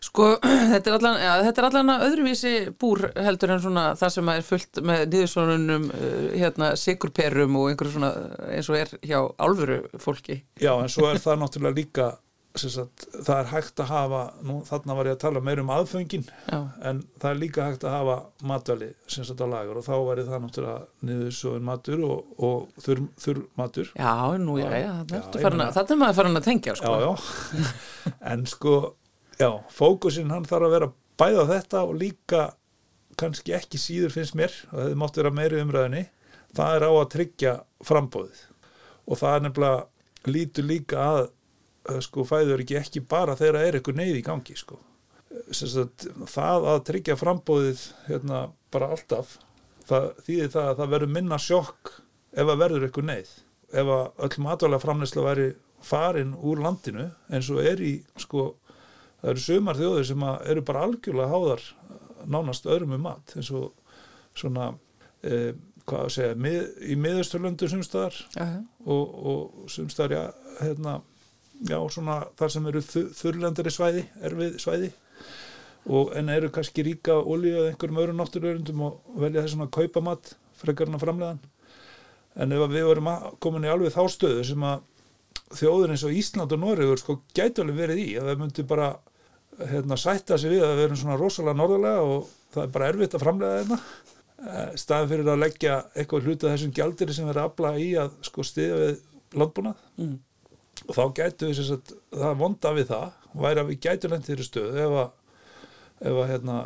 Sko, 0.06 0.28
þetta 0.72 0.92
er 0.92 0.98
allan, 0.98 1.18
ja, 1.24 1.32
þetta 1.48 1.62
er 1.62 1.68
allan 1.70 1.94
öðruvísi 1.96 2.54
búr 2.82 3.08
heldur 3.28 3.56
en 3.56 3.64
svona 3.64 3.86
það 4.00 4.14
sem 4.16 4.30
er 4.36 4.46
fullt 4.50 4.82
með 4.86 5.06
niðursonunum, 5.14 5.88
uh, 5.90 6.28
hérna, 6.36 6.74
sigurperum 6.80 7.58
og 7.60 7.72
einhverju 7.72 7.96
svona 7.96 8.12
eins 8.52 8.70
og 8.72 8.80
er 8.80 8.94
hjá 9.02 9.18
álfuru 9.42 9.82
fólki. 10.02 10.42
Já, 10.62 10.74
en 10.76 10.92
svo 10.92 11.10
er 11.10 11.22
það 11.24 11.42
náttúrulega 11.42 11.80
líka 11.80 12.12
sagt, 12.56 13.06
það 13.26 13.38
er 13.38 13.50
hægt 13.52 13.82
að 13.84 13.90
hafa 13.92 14.22
nú, 14.46 14.58
þarna 14.68 14.96
var 14.98 15.10
ég 15.10 15.16
að 15.18 15.22
tala 15.26 15.42
meir 15.44 15.62
um 15.62 15.72
aðföngin 15.76 16.26
Já, 16.26 16.60
en 16.88 17.02
það 17.22 17.30
er 17.30 17.40
líka 17.42 17.68
hægt 17.68 17.86
að 17.86 17.96
hafa 17.96 18.18
matvæli 18.52 18.90
sem 19.12 19.28
sagt 19.28 19.44
á 19.44 19.48
lagur 19.52 19.80
og 19.82 19.86
þá 19.88 19.96
væri 20.08 20.26
það 20.28 20.44
náttúrulega 20.46 21.08
niðursóðin 21.10 21.68
matur 21.70 22.04
og, 22.08 22.34
og 22.48 22.84
þurr, 22.86 23.02
þurr 23.26 23.42
matur 23.60 23.92
já 23.92 24.14
nú, 24.42 24.58
já, 24.62 24.70
já, 24.72 24.92
þetta 25.12 25.42
er 25.42 25.58
þetta 25.80 25.96
er 25.98 26.02
maður 26.04 26.20
farin 26.22 26.40
að 26.42 26.48
tengja, 26.50 26.78
sko. 26.80 26.94
já, 26.96 27.10
já. 27.10 27.74
en 28.34 28.46
sko 28.50 28.76
já, 29.40 29.50
fókusinn 29.76 30.32
hann 30.34 30.48
þarf 30.48 30.70
að 30.70 30.78
vera 30.78 30.92
bæða 31.20 31.48
þetta 31.54 31.84
og 31.88 31.98
líka 32.00 32.46
kannski 33.20 33.56
ekki 33.56 33.80
síður 33.80 34.16
finnst 34.16 34.36
mér 34.36 34.54
og 34.72 34.80
það 34.80 35.00
mátt 35.00 35.20
vera 35.20 35.34
meiri 35.36 35.64
umræðinni 35.64 36.06
það 36.56 36.78
er 36.78 36.88
á 36.88 36.92
að 36.92 37.10
tryggja 37.16 37.58
frambóðið 37.86 38.46
og 39.06 39.20
það 39.20 39.36
er 39.36 39.46
nefnilega 39.46 40.32
lítur 40.32 40.66
líka 40.68 41.02
að 41.04 41.26
sko 42.06 42.26
fæður 42.28 42.64
ekki 42.64 42.78
ekki 42.80 43.02
bara 43.10 43.36
þegar 43.40 43.62
er 43.62 43.78
eitthvað 43.80 44.00
neyð 44.02 44.20
í 44.22 44.26
gangi 44.26 44.58
sko 44.60 44.82
Sem 45.52 45.68
sagt, 45.68 46.06
það 46.32 46.66
að 46.72 46.84
tryggja 46.88 47.16
frambóðið 47.20 47.82
hérna 48.06 48.46
bara 48.72 48.88
alltaf 48.96 49.34
það 49.86 50.06
þýðir 50.26 50.52
það 50.54 50.70
að 50.70 50.78
það 50.80 50.94
verður 50.94 51.12
minna 51.18 51.40
sjokk 51.42 51.92
ef 52.36 52.52
að 52.54 52.62
verður 52.62 52.86
eitthvað 52.88 53.10
neyð 53.10 53.34
ef 53.76 53.92
að 53.98 54.24
öll 54.28 54.44
matvæla 54.46 54.80
framneysla 54.80 55.26
væri 55.26 55.48
farin 55.86 56.32
úr 56.40 56.62
landinu 56.64 57.10
eins 57.34 57.50
og 57.52 57.60
er 57.68 57.84
í 57.84 57.94
sko 58.22 58.46
það 59.20 59.32
eru 59.34 59.44
sumar 59.44 59.80
þjóðir 59.82 60.08
sem 60.10 60.26
eru 60.32 60.64
bara 60.66 60.86
algjörlega 60.88 61.34
háðar 61.34 61.66
nánast 62.26 62.70
öðrum 62.70 62.96
um 62.96 63.04
mat 63.06 63.36
eins 63.36 63.52
og 63.54 63.74
svona 64.38 64.72
eh, 65.26 65.52
hvað 65.86 66.08
að 66.08 66.14
segja, 66.16 66.38
mið, 66.42 66.62
í 66.82 66.96
miðausturlöndu 66.98 67.68
sumstaðar 67.70 68.16
Já, 68.34 68.46
já. 68.56 68.62
og, 68.88 69.20
og 69.34 69.70
sumstaðar 69.70 70.16
já, 70.16 70.24
hérna, 70.64 70.96
já, 71.70 71.78
svona 71.90 72.20
þar 72.38 72.52
sem 72.52 72.66
eru 72.72 72.82
þu- 72.84 73.10
þurrlendari 73.16 73.72
svæði, 73.74 74.04
erfið 74.28 74.56
svæði. 74.60 74.92
Og 75.86 76.16
en 76.18 76.30
eru 76.34 76.50
kannski 76.50 76.84
ríka 76.84 77.14
olíu 77.22 77.54
eða 77.60 77.72
einhverjum 77.72 78.00
öðrum 78.02 78.20
náttúruörundum 78.20 78.82
og 78.88 79.20
velja 79.22 79.44
þess 79.46 79.60
að 79.62 79.72
kaupa 79.78 80.02
mat 80.02 80.32
frekarna 80.58 80.98
framleðan 80.98 81.40
en 82.36 82.52
ef 82.52 82.64
við 82.74 82.84
vorum 82.90 83.10
komin 83.40 83.64
í 83.68 83.70
alveg 83.72 83.94
þá 83.94 84.02
stöðu 84.12 84.44
sem 84.48 84.64
að 84.66 84.82
þjóður 85.56 85.94
eins 85.94 86.04
og 86.08 86.16
Ísland 86.18 86.52
og 86.56 86.60
Noregur 86.64 87.00
sko 87.00 87.20
gætu 87.38 87.62
alveg 87.64 87.78
verið 87.84 88.02
í 88.02 88.08
að 88.20 88.32
það 88.32 88.42
myndi 88.42 88.66
bara 88.68 88.90
hérna, 89.70 89.96
sætta 89.96 90.38
sig 90.42 90.52
við 90.56 90.66
að 90.66 90.74
við 90.80 90.84
erum 90.88 91.00
svona 91.00 91.20
rosalega 91.22 91.60
norðarlega 91.62 92.02
og 92.10 92.28
það 92.56 92.64
er 92.66 92.74
bara 92.76 92.90
erfitt 92.92 93.16
að 93.16 93.26
framlega 93.28 93.62
þetta 93.64 93.80
Eh, 94.46 94.74
staðan 94.78 95.08
fyrir 95.10 95.30
að 95.32 95.40
leggja 95.42 95.76
eitthvað 95.96 96.26
hluta 96.28 96.50
þessum 96.52 96.72
gjaldir 96.76 97.12
sem 97.16 97.30
er 97.32 97.38
að 97.40 97.46
afla 97.50 97.70
í 97.82 97.86
að 97.98 98.12
sko 98.28 98.44
stiða 98.46 98.76
við 98.82 98.98
landbúnað. 99.40 99.78
Mm. 99.98 100.18
Og 100.86 100.98
þá 100.98 101.04
gætu 101.20 101.50
við 101.50 101.72
að, 101.76 101.94
það 102.14 102.38
vonda 102.42 102.74
við 102.76 102.90
það 102.92 103.08
væri 103.36 103.62
að 103.62 103.72
við 103.72 103.82
gætu 103.86 104.12
lendið 104.12 104.32
þeirri 104.32 104.48
stöð 104.48 104.80
ef 104.84 104.96
að, 105.02 105.10
ef 106.06 106.20
að 106.22 106.30
hérna, 106.32 106.58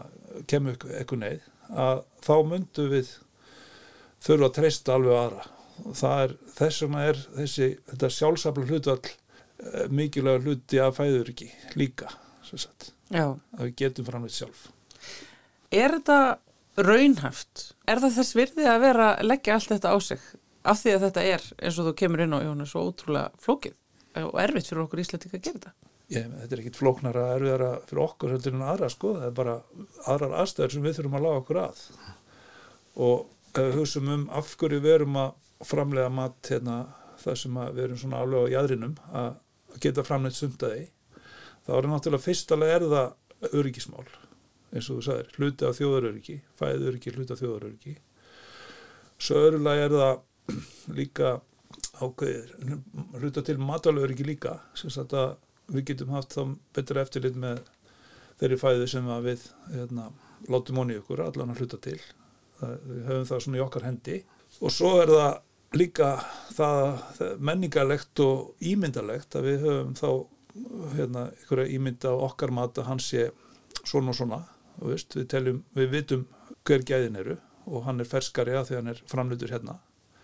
kemur 0.50 0.78
eitthvað 0.98 1.24
neyð 1.24 1.48
að 1.70 2.04
þá 2.26 2.36
myndu 2.50 2.86
við 2.90 3.14
þurfa 4.26 4.50
að 4.50 4.56
treysta 4.58 4.96
alveg 4.96 5.20
aðra. 5.20 5.46
Og 5.80 6.02
er, 6.10 6.34
þess 6.58 6.84
vegna 6.84 7.06
er 7.08 7.22
þessi, 7.38 7.70
þetta 7.88 8.10
sjálfsafla 8.12 8.66
hlutvall 8.68 9.00
eh, 9.08 9.86
mikilvægur 9.96 10.46
hluti 10.48 10.82
að 10.84 10.98
fæður 10.98 11.32
ekki 11.34 11.48
líka 11.80 12.12
að 13.16 13.64
við 13.64 13.74
getum 13.80 14.08
framleitt 14.08 14.36
sjálf. 14.36 14.68
Er 15.72 15.96
þetta 15.96 16.40
raunhaft? 16.84 17.70
Er 17.88 18.02
það 18.02 18.18
þess 18.18 18.36
virði 18.38 18.68
að 18.68 18.84
vera 18.84 19.10
að 19.14 19.30
leggja 19.30 19.56
allt 19.56 19.72
þetta 19.72 19.94
á 19.94 19.98
sig? 20.04 20.26
Af 20.68 20.82
því 20.82 20.96
að 20.96 21.06
þetta 21.08 21.26
er 21.30 21.46
eins 21.62 21.80
og 21.80 21.88
þú 21.88 21.94
kemur 22.02 22.24
inn 22.26 22.36
á 22.36 22.44
Jónas 22.44 22.74
svo 22.74 22.84
ótrúlega 22.90 23.32
flókið 23.40 23.78
og 24.28 24.38
erfitt 24.44 24.70
fyrir 24.70 24.84
okkur 24.86 25.02
íslætting 25.04 25.34
að 25.34 25.44
gera 25.48 25.60
þetta? 25.60 25.74
Ég, 26.10 26.30
þetta 26.42 26.56
er 26.56 26.62
ekkit 26.64 26.80
flóknara 26.80 27.26
erfiðara 27.36 27.72
fyrir 27.90 28.04
okkur 28.06 28.34
heldur 28.34 28.56
en 28.58 28.64
aðra 28.66 28.90
sko, 28.90 29.16
það 29.18 29.28
er 29.28 29.36
bara 29.38 29.58
aðrar 30.10 30.38
aðstæður 30.42 30.76
sem 30.76 30.88
við 30.88 30.96
þurfum 31.00 31.20
að 31.20 31.26
laga 31.28 31.42
okkur 31.44 31.60
að. 31.64 31.84
Og 33.00 33.18
ef 33.54 33.60
við 33.60 33.78
hugsaum 33.78 34.14
um 34.16 34.24
af 34.40 34.56
hverju 34.60 34.82
við 34.86 34.96
erum 34.96 35.20
að 35.22 35.68
framlega 35.70 36.14
mat 36.14 36.50
hérna, 36.50 36.80
það 37.20 37.38
sem 37.44 37.60
við 37.60 37.84
erum 37.86 38.02
svona 38.02 38.24
álega 38.24 38.48
á 38.48 38.54
jæðrinum 38.56 38.96
að 39.22 39.30
geta 39.84 40.06
framleitt 40.08 40.38
sumtaði 40.38 40.88
þá 41.66 41.74
er 41.78 41.88
náttúrulega 41.92 42.26
fyrstalega 42.26 42.78
er 42.80 42.86
það 42.90 43.54
öryggismál 43.60 44.06
eins 44.70 44.88
og 44.90 45.00
þú 45.00 45.04
sagðir, 45.06 45.30
hluti 45.38 45.66
af 45.68 45.78
þjóðaröryggi 45.78 46.38
fæðuröryggi, 46.60 47.14
hluti 47.16 47.34
af 47.34 47.42
þjóðaröryggi. 47.42 47.94
Svo 49.20 49.44
örulega 49.48 49.86
er 49.88 49.96
það 49.96 50.60
líka 50.98 51.32
ákveðir 52.00 52.56
hluta 53.20 53.44
til 53.46 53.58
líka 54.26 54.60
sem 54.78 54.92
sagt 54.94 55.14
að 55.14 55.36
við 55.70 55.86
getum 55.92 56.16
haft 56.16 56.34
þá 56.34 56.56
betra 56.74 57.04
eftirlit 57.04 57.38
með 57.38 57.62
þeirri 58.40 58.58
fæðu 58.60 58.88
sem 58.90 59.12
við 59.26 59.44
hérna, 59.74 60.10
látum 60.50 60.80
honi 60.82 60.98
ykkur 61.00 61.26
allan 61.26 61.54
að 61.54 61.64
hluta 61.64 61.80
til. 61.84 62.00
Það, 62.60 62.76
við 62.88 63.04
höfum 63.10 63.28
það 63.30 63.44
svona 63.46 63.60
í 63.60 63.64
okkar 63.64 63.88
hendi. 63.88 64.18
Og 64.60 64.74
svo 64.74 64.94
er 65.02 65.12
það 65.12 65.78
líka 65.80 66.10
það, 66.56 66.86
það 67.18 67.44
menningarlegt 67.50 68.24
og 68.26 68.70
ímyndalegt 68.72 69.38
að 69.38 69.50
við 69.50 69.68
höfum 69.68 69.94
þá 70.00 70.10
hérna, 70.96 71.28
ykkur 71.44 71.64
ímynda 71.68 72.16
á 72.16 72.24
okkar 72.30 72.56
mat 72.56 72.80
að 72.82 72.90
hans 72.90 73.12
sé 73.12 73.28
svona 73.84 74.14
og 74.14 74.18
svona 74.18 74.42
veist, 74.80 75.14
við, 75.16 75.28
teljum, 75.32 75.62
við 75.76 75.94
vitum 75.94 76.26
hver 76.68 76.84
gæðin 76.88 77.20
eru 77.20 77.38
og 77.70 77.86
hann 77.86 78.02
er 78.02 78.10
ferskari 78.10 78.56
að 78.58 78.70
því 78.70 78.80
hann 78.80 78.92
er 78.94 79.02
framlutur 79.10 79.54
hérna. 79.54 79.78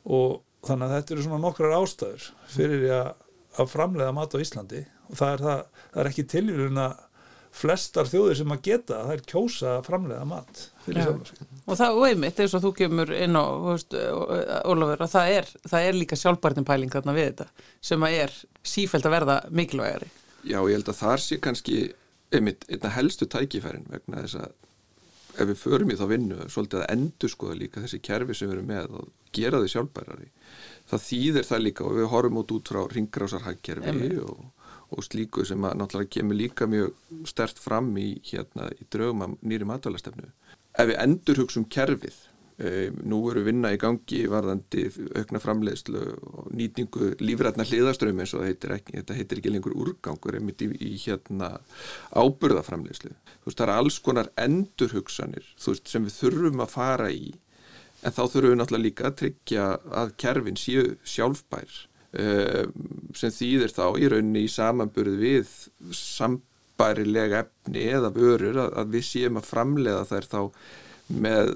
Og 0.05 0.41
þannig 0.67 0.87
að 0.87 0.95
þetta 0.95 1.15
eru 1.15 1.25
svona 1.25 1.41
nokkrar 1.43 1.75
ástæður 1.79 2.29
fyrir 2.51 2.85
að, 2.95 3.09
að 3.61 3.73
framlega 3.73 4.15
mat 4.15 4.35
á 4.35 4.43
Íslandi. 4.43 4.85
Og 5.05 5.19
það 5.19 5.33
er, 5.35 5.43
það, 5.45 5.83
það 5.91 6.01
er 6.01 6.09
ekki 6.11 6.27
tilvíðun 6.33 6.81
að 6.85 6.95
flestar 7.55 8.09
þjóðir 8.09 8.39
sem 8.41 8.53
að 8.53 8.63
geta 8.65 9.01
það 9.05 9.13
er 9.13 9.21
kjósa 9.31 9.69
að 9.77 9.85
framlega 9.87 10.25
mat 10.27 10.63
fyrir 10.83 11.05
sjálf 11.05 11.29
og 11.65 11.79
það 11.79 11.99
og 11.99 12.07
einmitt 12.09 12.41
eins 12.43 12.55
og 12.57 12.63
þú 12.65 12.71
kemur 12.81 13.13
inn 13.15 13.37
á 13.39 13.45
Ólafur 14.67 15.05
að 15.05 15.13
það 15.13 15.31
er, 15.37 15.51
það 15.63 15.87
er 15.87 15.97
líka 15.97 16.19
sjálfbartin 16.19 16.67
pæling 16.67 16.91
þarna 16.93 17.15
við 17.15 17.29
þetta 17.29 17.47
sem 17.89 18.05
að 18.05 18.17
er 18.25 18.35
sífælt 18.65 19.07
að 19.07 19.15
verða 19.15 19.37
mikilvægari. 19.55 20.09
Já, 20.45 20.59
ég 20.59 20.75
held 20.75 20.91
að 20.91 20.99
þar 20.99 21.23
sé 21.23 21.39
kannski 21.41 21.79
einmitt 22.35 22.67
einna 22.69 22.91
helstu 22.97 23.27
tækifærin 23.31 23.87
vegna 23.89 24.25
þess 24.25 24.41
að 24.43 24.53
ef 25.35 25.49
við 25.51 25.59
förum 25.61 25.91
í 25.91 25.97
þá 25.99 26.05
vinnu 26.09 26.47
svolítið 26.51 26.81
að 26.81 26.91
endur 26.95 27.31
skoða 27.31 27.57
líka 27.59 27.83
þessi 27.83 28.01
kerfi 28.03 28.35
sem 28.35 28.49
við 28.49 28.57
erum 28.57 28.69
með 28.71 28.97
og 28.99 29.09
gera 29.35 29.61
þau 29.61 29.71
sjálfbærari. 29.73 30.29
Það 30.89 31.05
þýðir 31.07 31.49
það 31.49 31.63
líka 31.65 31.85
og 31.85 31.97
við 31.97 32.09
horfum 32.13 32.39
út 32.41 32.53
út 32.55 32.71
frá 32.71 32.81
ringrásarhagkerfi 32.93 34.11
og, 34.23 34.45
og 34.95 35.07
slíku 35.07 35.45
sem 35.47 35.67
að 35.67 35.79
náttúrulega 35.81 36.13
kemur 36.17 36.39
líka 36.39 36.69
mjög 36.71 36.93
stert 37.27 37.59
fram 37.61 37.91
í, 37.99 38.07
hérna, 38.29 38.69
í 38.75 38.87
draugum 38.93 39.37
nýri 39.41 39.67
matvælastefnu. 39.67 40.31
Ef 40.75 40.89
við 40.91 41.01
endur 41.03 41.43
hugsa 41.43 41.61
um 41.61 41.69
kerfið 41.71 42.17
nú 42.55 43.17
eru 43.27 43.41
vinna 43.43 43.73
í 43.75 43.79
gangi 43.79 44.21
varðandi 44.31 44.85
aukna 45.19 45.41
framleiðslu 45.43 46.03
og 46.31 46.51
nýtingu 46.55 47.09
lífrætna 47.19 47.65
hliðaströmi 47.67 48.23
eins 48.23 48.35
og 48.37 48.45
heitir 48.47 48.77
ekki, 48.77 48.95
þetta 49.01 49.17
heitir 49.17 49.41
ekki 49.41 49.51
lengur 49.51 49.75
úrgangur 49.75 50.37
einmitt 50.39 50.63
í, 50.63 50.69
í 50.71 50.93
hérna 51.03 51.57
áburðaframleiðslu. 52.15 53.11
Þú 53.11 53.49
veist 53.49 53.59
það 53.59 53.67
er 53.67 53.73
alls 53.75 53.99
konar 54.05 54.31
endurhugsanir 54.39 55.49
veist, 55.65 55.91
sem 55.91 56.07
við 56.07 56.15
þurfum 56.21 56.63
að 56.63 56.71
fara 56.77 57.09
í 57.11 57.33
en 58.05 58.15
þá 58.15 58.23
þurfum 58.23 58.53
við 58.53 58.57
náttúrulega 58.61 58.85
líka 58.85 59.09
að 59.09 59.19
tryggja 59.21 59.67
að 60.03 60.15
kerfin 60.21 60.59
séu 60.59 60.87
sjálfbær 61.03 61.77
um, 62.23 62.73
sem 63.17 63.35
þýðir 63.35 63.75
þá 63.75 63.85
í 63.99 64.09
rauninni 64.11 64.45
í 64.45 64.51
samanburð 64.51 65.19
við 65.19 65.53
sambærilega 65.99 67.45
efni 67.45 67.87
eða 67.91 68.15
vörur 68.15 68.63
að, 68.63 68.75
að 68.79 68.97
við 68.97 69.07
séum 69.09 69.39
að 69.41 69.49
framleiða 69.51 70.03
þær 70.11 70.29
þá 70.31 70.41
með 71.25 71.55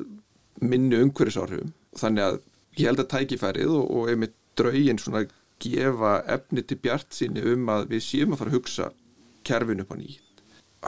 minni 0.62 1.00
umhverfisáhrifum. 1.04 1.74
Þannig 2.00 2.26
að 2.26 2.40
ég 2.80 2.88
held 2.90 3.04
að 3.04 3.12
tækifærið 3.14 3.76
og, 3.76 3.92
og 3.98 4.10
einmitt 4.12 4.36
draugin 4.60 5.02
svona 5.02 5.26
gefa 5.60 6.16
efni 6.32 6.64
til 6.64 6.80
bjart 6.84 7.14
síni 7.16 7.44
um 7.54 7.70
að 7.72 7.90
við 7.94 8.04
séum 8.06 8.34
að 8.34 8.42
fara 8.42 8.54
að 8.54 8.58
hugsa 8.60 8.90
kerfin 9.48 9.84
upp 9.84 9.94
á 9.94 9.98
nýtt. 10.00 10.26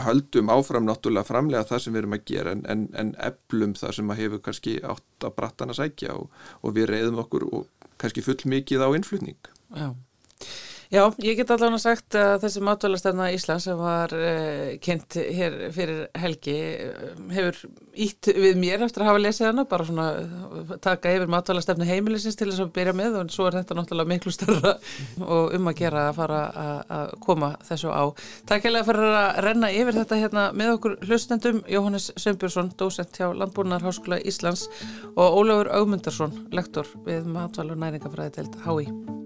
Höldum 0.06 0.52
áfram 0.54 0.88
náttúrulega 0.88 1.28
framlega 1.28 1.68
það 1.68 1.84
sem 1.84 1.96
við 1.96 2.02
erum 2.02 2.16
að 2.16 2.28
gera 2.32 2.54
en, 2.56 2.62
en, 2.72 2.86
en 2.96 3.10
eflum 3.28 3.74
það 3.76 3.98
sem 3.98 4.14
að 4.14 4.22
hefur 4.22 4.44
kannski 4.46 4.78
átt 4.88 5.28
að 5.28 5.36
brattan 5.40 5.74
að 5.74 5.82
sækja 5.82 6.16
og, 6.16 6.30
og 6.64 6.78
við 6.78 6.88
reyðum 6.94 7.20
okkur 7.26 7.48
og 7.50 7.90
kannski 8.00 8.24
full 8.24 8.40
mikið 8.54 8.86
á 8.88 8.90
innflutning. 8.96 9.52
Já 9.76 9.92
Já, 10.92 11.06
ég 11.24 11.38
get 11.40 11.52
allavega 11.54 11.78
sagt 11.80 12.16
að 12.20 12.42
þessi 12.44 12.62
matvælastefna 12.68 13.30
Íslands 13.32 13.64
sem 13.64 13.78
var 13.80 14.12
uh, 14.12 14.74
kynnt 14.84 15.16
hér 15.16 15.54
fyrir 15.72 16.02
helgi 16.20 16.56
uh, 16.84 17.14
hefur 17.32 17.62
ítt 17.96 18.28
við 18.36 18.60
mér 18.60 18.84
eftir 18.84 19.06
að 19.06 19.08
hafa 19.08 19.22
lesið 19.24 19.48
hana, 19.48 19.64
bara 19.72 19.86
svona 19.88 20.08
uh, 20.20 20.74
taka 20.84 21.14
yfir 21.16 21.32
matvælastefna 21.32 21.88
heimilisins 21.88 22.36
til 22.36 22.50
þess 22.50 22.66
að 22.66 22.74
byrja 22.76 22.96
með 23.00 23.16
og 23.22 23.32
svo 23.32 23.48
er 23.48 23.62
þetta 23.62 23.78
náttúrulega 23.80 24.12
miklu 24.12 24.34
störra 24.36 24.74
og 25.24 25.56
um 25.56 25.72
að 25.72 25.80
gera 25.80 26.04
að 26.10 26.20
fara 26.20 26.42
að 26.98 27.16
koma 27.24 27.54
þessu 27.70 27.96
á. 27.96 28.04
Takk 28.52 28.68
hefðið 28.68 28.92
fyrir 28.92 29.18
að 29.22 29.42
renna 29.48 29.72
yfir 29.72 30.00
þetta 30.02 30.20
hérna 30.26 30.46
með 30.52 30.74
okkur 30.76 31.00
hlustendum, 31.08 31.64
Jóhannes 31.72 32.10
Sömbjörnsson, 32.20 32.76
dósent 32.76 33.16
hjá 33.16 33.30
Landbúrnarháskóla 33.32 34.20
Íslands 34.28 34.68
og 35.16 35.40
Ólafur 35.40 35.72
Augmundarsson, 35.80 36.36
lektor 36.52 36.92
við 37.08 37.32
matvæl 37.32 37.70
og 37.72 37.80
næringafræði 37.80 38.42
telt 38.42 38.64
HÍ. 38.68 39.21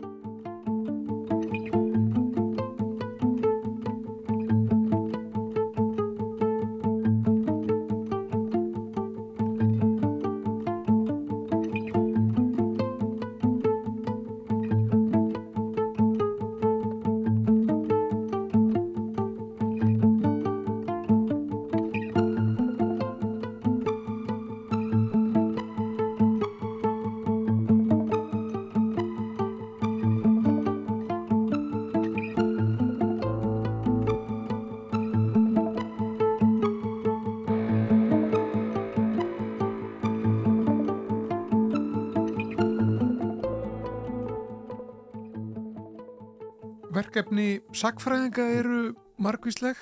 Verkefni 47.76 47.82
sakfræðinga 47.82 48.44
eru 48.56 48.96
margvísleg 49.20 49.76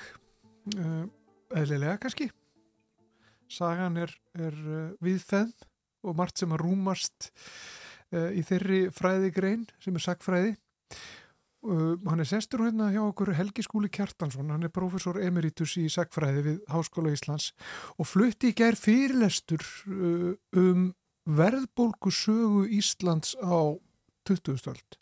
uh, 0.74 1.04
eðlilega 1.54 1.98
kannski. 2.02 2.30
Sagan 3.48 3.96
er, 3.96 4.10
er 4.34 4.54
uh, 4.54 4.94
við 5.00 5.22
þeim 5.22 5.52
og 6.04 6.16
margt 6.16 6.38
sem 6.38 6.50
að 6.52 6.64
rúmast 6.64 7.30
uh, 8.12 8.32
í 8.34 8.42
þeirri 8.42 8.90
fræðigrein 8.90 9.66
sem 9.78 9.94
er 9.94 10.02
sakfræði 10.04 10.56
hann 11.64 12.20
er 12.20 12.28
sestur 12.28 12.60
hérna 12.66 12.90
hjá 12.92 13.00
okkur 13.00 13.30
Helgi 13.32 13.62
Skúli 13.64 13.88
Kjartansson, 13.88 14.50
hann 14.52 14.66
er 14.66 14.68
profesor 14.68 15.16
emeritus 15.16 15.78
í 15.80 15.86
sakfræði 15.88 16.42
við 16.44 16.58
Háskóla 16.68 17.14
Íslands 17.14 17.54
og 17.96 18.04
flutti 18.04 18.50
í 18.52 18.56
gær 18.58 18.76
fyrirlestur 18.76 19.64
um 20.60 20.90
verðbólku 21.24 22.12
sögu 22.12 22.66
Íslands 22.68 23.32
á 23.40 23.80
20. 24.28 24.60
stöld 24.60 24.98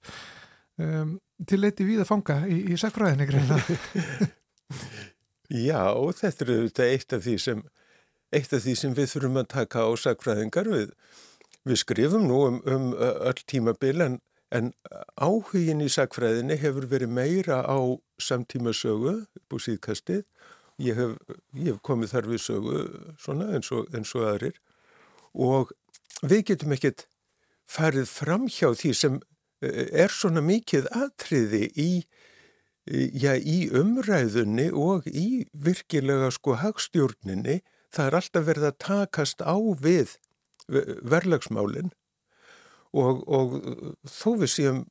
um, 0.78 1.18
til 1.48 1.60
leiti 1.62 1.86
við 1.88 2.02
að 2.04 2.10
fanga 2.10 2.38
í, 2.46 2.58
í 2.72 2.80
sakfræðinni 2.80 3.28
greina. 3.30 3.60
Já, 5.68 5.84
þetta 6.16 6.44
er 6.44 6.52
auðvitað 6.56 6.92
eitt 6.94 7.16
af 7.16 7.24
því 7.26 7.36
sem, 7.44 7.62
af 8.32 8.52
því 8.52 8.76
sem 8.80 8.96
við 8.96 9.10
þurfum 9.14 9.40
að 9.42 9.48
taka 9.52 9.84
á 9.84 9.90
sakfræðingar. 10.00 10.70
Við, 10.72 10.92
við 11.68 11.82
skrifum 11.82 12.28
nú 12.28 12.44
um, 12.48 12.60
um 12.64 12.92
öll 13.00 13.42
tímabil 13.46 14.06
en, 14.06 14.20
En 14.52 14.72
áhugin 15.16 15.80
í 15.80 15.88
sakfræðinni 15.88 16.58
hefur 16.60 16.84
verið 16.90 17.12
meira 17.16 17.62
á 17.64 17.80
samtíma 18.20 18.74
sögu 18.76 19.22
upp 19.24 19.56
úr 19.56 19.62
síðkastið. 19.64 20.26
Ég 20.82 20.98
hef, 20.98 21.14
ég 21.56 21.72
hef 21.72 21.80
komið 21.86 22.12
þar 22.12 22.28
við 22.28 22.42
sögu 22.44 22.82
svona 23.20 23.48
eins 23.56 23.70
og, 23.72 23.88
eins 23.96 24.12
og 24.18 24.26
aðrir 24.28 24.58
og 25.32 25.72
við 26.20 26.44
getum 26.50 26.74
ekkert 26.76 27.06
farið 27.68 28.08
fram 28.10 28.44
hjá 28.50 28.72
því 28.76 28.92
sem 28.98 29.18
er 29.62 30.12
svona 30.12 30.42
mikið 30.44 30.88
atriði 30.96 31.68
í, 31.78 31.90
já, 32.90 33.36
í 33.38 33.68
umræðunni 33.78 34.68
og 34.74 35.06
í 35.06 35.44
virkilega 35.52 36.32
sko 36.34 36.58
hagstjórninni. 36.62 37.60
Það 37.92 38.08
er 38.08 38.18
alltaf 38.18 38.46
verið 38.48 38.68
að 38.70 38.78
takast 38.86 39.44
á 39.44 39.56
við 39.82 40.16
verlagsmálinn 40.68 41.92
og, 42.92 43.22
og 43.26 43.56
þó 44.08 44.28
við 44.42 44.50
séum 44.52 44.84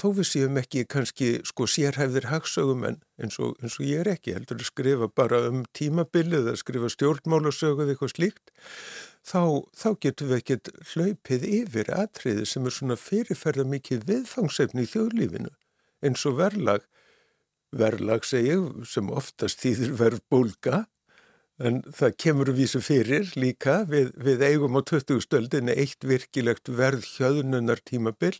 þó 0.00 0.08
við 0.16 0.28
séum 0.30 0.58
ekki 0.60 0.86
kannski 0.88 1.30
sko 1.48 1.66
sérhæfðir 1.68 2.30
hagsögum 2.30 2.86
en 2.88 2.98
eins 3.20 3.38
og, 3.42 3.56
eins 3.60 3.76
og 3.78 3.86
ég 3.86 4.02
er 4.02 4.12
ekki 4.14 4.34
heldur 4.36 4.60
að 4.60 4.70
skrifa 4.70 5.08
bara 5.20 5.42
um 5.50 5.62
tímabilið 5.76 6.50
að 6.54 6.60
skrifa 6.62 6.90
stjórnmálusöguð 6.94 7.92
eitthvað 7.92 8.14
slíkt 8.14 8.54
þá, 9.20 9.42
þá 9.76 9.88
getum 10.06 10.30
við 10.30 10.38
ekkert 10.40 10.70
hlaupið 10.94 11.48
yfir 11.60 11.92
atriði 11.96 12.46
sem 12.48 12.66
er 12.66 12.76
svona 12.76 12.96
fyrirferða 13.00 13.66
mikið 13.74 14.06
viðfangsefni 14.08 14.86
í 14.86 14.92
þjóðlífinu 14.94 15.52
eins 16.06 16.24
og 16.28 16.40
verlag 16.40 16.88
verlag 17.76 18.24
segið 18.26 18.86
sem 18.88 19.12
oftast 19.14 19.60
þýðir 19.62 19.92
verð 20.00 20.24
bólka 20.32 20.86
en 21.60 21.82
það 21.92 22.16
kemur 22.24 22.50
að 22.50 22.62
vísa 22.62 22.80
fyrir 22.82 23.30
líka 23.36 23.82
við, 23.88 24.14
við 24.16 24.42
eigum 24.48 24.78
á 24.80 24.82
20. 24.82 25.20
stöldinni 25.26 25.76
eitt 25.76 26.06
virkilegt 26.08 26.72
verð 26.72 27.04
hjöðnunar 27.18 27.82
tímabil 27.84 28.38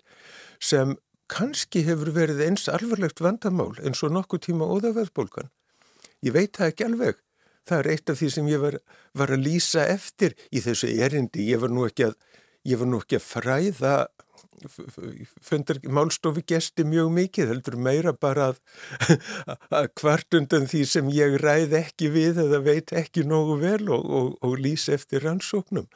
sem 0.57 0.97
kannski 1.31 1.85
hefur 1.87 2.13
verið 2.17 2.43
eins 2.49 2.69
alvarlegt 2.73 3.23
vandamál 3.23 3.73
eins 3.85 4.03
og 4.07 4.15
nokkuð 4.17 4.47
tíma 4.49 4.69
óðaverðbólkan. 4.71 5.51
Ég 6.27 6.35
veit 6.37 6.57
það 6.57 6.73
ekki 6.73 6.87
alveg. 6.89 7.21
Það 7.69 7.79
er 7.79 7.91
eitt 7.93 8.11
af 8.11 8.19
því 8.19 8.31
sem 8.35 8.49
ég 8.51 8.63
var, 8.63 8.79
var 9.17 9.33
að 9.35 9.45
lýsa 9.47 9.85
eftir 9.89 10.35
í 10.51 10.63
þessu 10.65 10.91
erindi. 11.05 11.47
Ég 11.53 11.61
var 11.63 11.73
nú 11.73 11.87
ekki 11.87 12.09
að, 12.09 12.17
nú 12.89 13.01
ekki 13.03 13.21
að 13.21 13.29
fræða 13.29 13.95
málstofi 15.89 16.43
gesti 16.45 16.85
mjög 16.85 17.11
mikið, 17.17 17.53
heldur 17.55 17.77
meira 17.81 18.13
bara 18.13 18.51
að, 18.51 18.59
að 19.79 19.89
kvartundan 19.97 20.69
því 20.69 20.83
sem 20.89 21.09
ég 21.15 21.39
ræð 21.41 21.77
ekki 21.81 22.11
við 22.13 22.43
eða 22.45 22.61
veit 22.67 22.93
ekki 22.93 23.25
nógu 23.25 23.57
vel 23.63 23.89
og, 23.89 24.05
og, 24.05 24.31
og 24.45 24.59
lýsa 24.61 24.99
eftir 24.99 25.25
rannsóknum. 25.25 25.89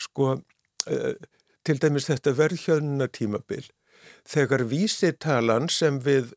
Sko, 0.00 0.34
uh, 0.36 1.12
til 1.64 1.80
dæmis 1.80 2.10
þetta 2.10 2.36
verðhjöðnuna 2.36 3.08
tímabil 3.12 3.64
þegar 4.28 4.66
vísitalan 4.70 5.68
sem 5.72 6.00
við, 6.04 6.32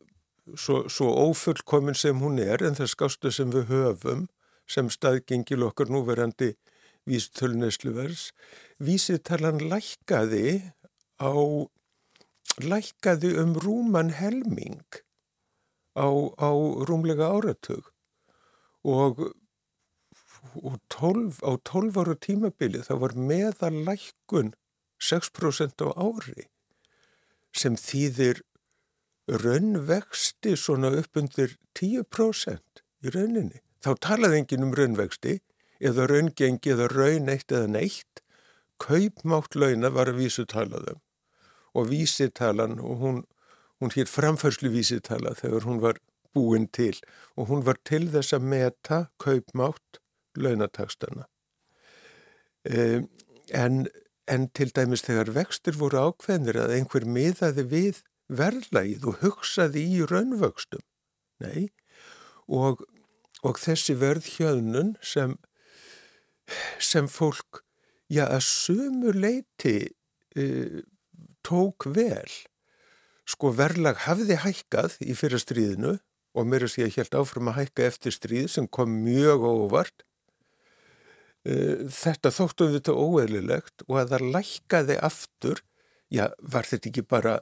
svo, 0.56 0.84
svo 0.88 1.10
ófullkomin 1.28 1.96
sem 1.98 2.20
hún 2.22 2.40
er, 2.42 2.64
en 2.64 2.76
það 2.78 2.92
skástu 2.92 3.32
sem 3.32 3.52
við 3.52 3.70
höfum, 3.72 4.26
sem 4.66 4.88
staðgengil 4.90 5.64
okkar 5.66 5.92
núverandi 5.92 6.54
vísitölunæsluvers, 7.08 8.30
vísitalan 8.80 9.60
lækkaði 9.68 10.72
á, 11.20 11.32
lækkaði 12.64 13.34
um 13.42 13.56
rúman 13.60 14.14
helming 14.16 14.80
á, 15.96 16.08
á 16.40 16.50
rúmlega 16.88 17.28
áratug. 17.28 17.92
Og, 18.84 19.20
og 20.60 20.80
12, 20.92 21.40
á 21.44 21.52
12 21.60 22.00
ára 22.00 22.16
tímabili 22.20 22.82
það 22.84 23.00
var 23.04 23.14
meðal 23.16 23.76
lækkun 23.84 24.52
6% 25.00 25.84
á 25.84 25.88
ári 25.96 26.48
sem 27.56 27.76
þýðir 27.78 28.42
raunvexti 29.30 30.54
svona 30.58 30.90
upp 30.98 31.16
undir 31.16 31.56
10% 31.78 32.82
í 33.04 33.12
rauninni. 33.14 33.60
Þá 33.84 33.90
talaði 34.00 34.40
enginn 34.40 34.66
um 34.66 34.74
raunvexti 34.76 35.38
eða 35.84 36.08
raungengi 36.10 36.72
eða 36.74 36.88
raun 36.92 37.30
eitt 37.32 37.52
eða 37.52 37.70
neitt. 37.70 38.22
Kaupmátt 38.80 39.56
launa 39.56 39.90
var 39.94 40.10
að 40.10 40.20
vísu 40.24 40.44
talaðum 40.50 41.00
og 41.74 41.88
vísitalan 41.90 42.78
og 42.80 43.00
hún, 43.02 43.20
hún 43.80 43.92
hér 43.94 44.10
framfærslu 44.10 44.70
vísitala 44.70 45.34
þegar 45.38 45.66
hún 45.66 45.80
var 45.82 45.98
búin 46.34 46.68
til 46.68 46.94
og 47.36 47.48
hún 47.50 47.64
var 47.66 47.78
til 47.86 48.08
þess 48.12 48.36
að 48.36 48.48
meta 48.50 49.00
kaupmátt 49.22 50.00
launatakstana. 50.34 51.26
Um, 52.64 53.08
en 53.52 53.86
en 54.30 54.48
til 54.56 54.70
dæmis 54.74 55.04
þegar 55.04 55.32
vextur 55.36 55.76
voru 55.78 56.00
ákveðnir 56.08 56.58
að 56.62 56.74
einhver 56.78 57.06
miðaði 57.08 57.64
við 57.70 58.00
verðlægið 58.32 59.08
og 59.10 59.20
hugsaði 59.22 59.84
í 59.96 60.00
raunvöxtum. 60.08 60.84
Nei, 61.44 61.68
og, 62.48 62.84
og 63.44 63.60
þessi 63.60 63.96
verðhjöðnun 64.00 64.94
sem, 65.04 65.36
sem 66.80 67.10
fólk, 67.10 67.64
já, 68.08 68.24
að 68.28 68.46
sumu 68.48 69.12
leiti 69.12 69.76
uh, 70.38 70.80
tók 71.44 71.88
vel. 71.92 72.32
Sko 73.28 73.52
verðlag 73.56 74.04
hafði 74.04 74.40
hækkað 74.40 74.98
í 75.04 75.16
fyrra 75.16 75.40
stríðinu 75.40 75.98
og 76.34 76.48
mér 76.48 76.64
er 76.64 76.68
að 76.68 76.74
segja 76.74 76.96
helt 76.98 77.16
áfram 77.16 77.50
að 77.52 77.60
hækka 77.60 77.86
eftir 77.88 78.14
stríð 78.14 78.50
sem 78.52 78.66
kom 78.68 78.92
mjög 79.04 79.46
óvart 79.48 80.04
þetta 81.44 82.32
þóttu 82.32 82.68
við 82.68 82.78
þetta 82.78 82.94
óeðlilegt 82.96 83.84
og 83.88 83.98
að 84.00 84.14
það 84.14 84.28
lækkaði 84.36 84.98
aftur, 85.04 85.60
já, 86.08 86.28
var 86.40 86.68
þetta 86.68 86.90
ekki 86.90 87.04
bara 87.04 87.34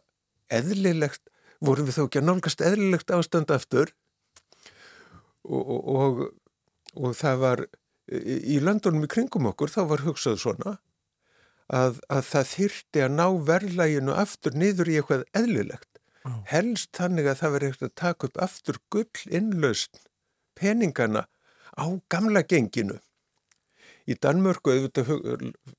eðlilegt, 0.53 1.23
vorum 1.63 1.87
við 1.87 1.99
þó 1.99 2.05
ekki 2.07 2.23
að 2.23 2.29
nálgast 2.29 2.65
eðlilegt 2.67 3.13
ástand 3.15 3.53
aftur 3.55 3.93
og, 5.47 5.71
og, 5.71 6.25
og 6.99 7.15
það 7.19 7.45
var 7.45 7.65
í 8.11 8.59
landunum 8.61 9.07
í 9.07 9.11
kringum 9.11 9.47
okkur, 9.53 9.71
þá 9.71 9.83
var 9.93 10.03
hugsað 10.07 10.41
svona 10.43 10.75
að, 11.73 12.01
að 12.11 12.27
það 12.29 12.51
þyrti 12.57 13.05
að 13.05 13.15
ná 13.15 13.27
verðlæginu 13.49 14.17
aftur 14.19 14.59
niður 14.59 14.91
í 14.91 14.99
eitthvað 14.99 15.25
eðlilegt. 15.39 15.89
Oh. 16.27 16.43
Helst 16.51 16.93
þannig 16.99 17.31
að 17.31 17.39
það 17.41 17.55
veri 17.57 17.71
ekkert 17.71 17.87
að 17.87 17.95
taka 18.03 18.29
upp 18.29 18.43
aftur 18.45 18.79
gull 18.93 19.23
innlaust 19.31 20.03
peningana 20.59 21.25
á 21.75 21.85
gamla 22.13 22.45
genginu 22.47 22.99
í 24.09 24.17
Danmörku 24.19 24.75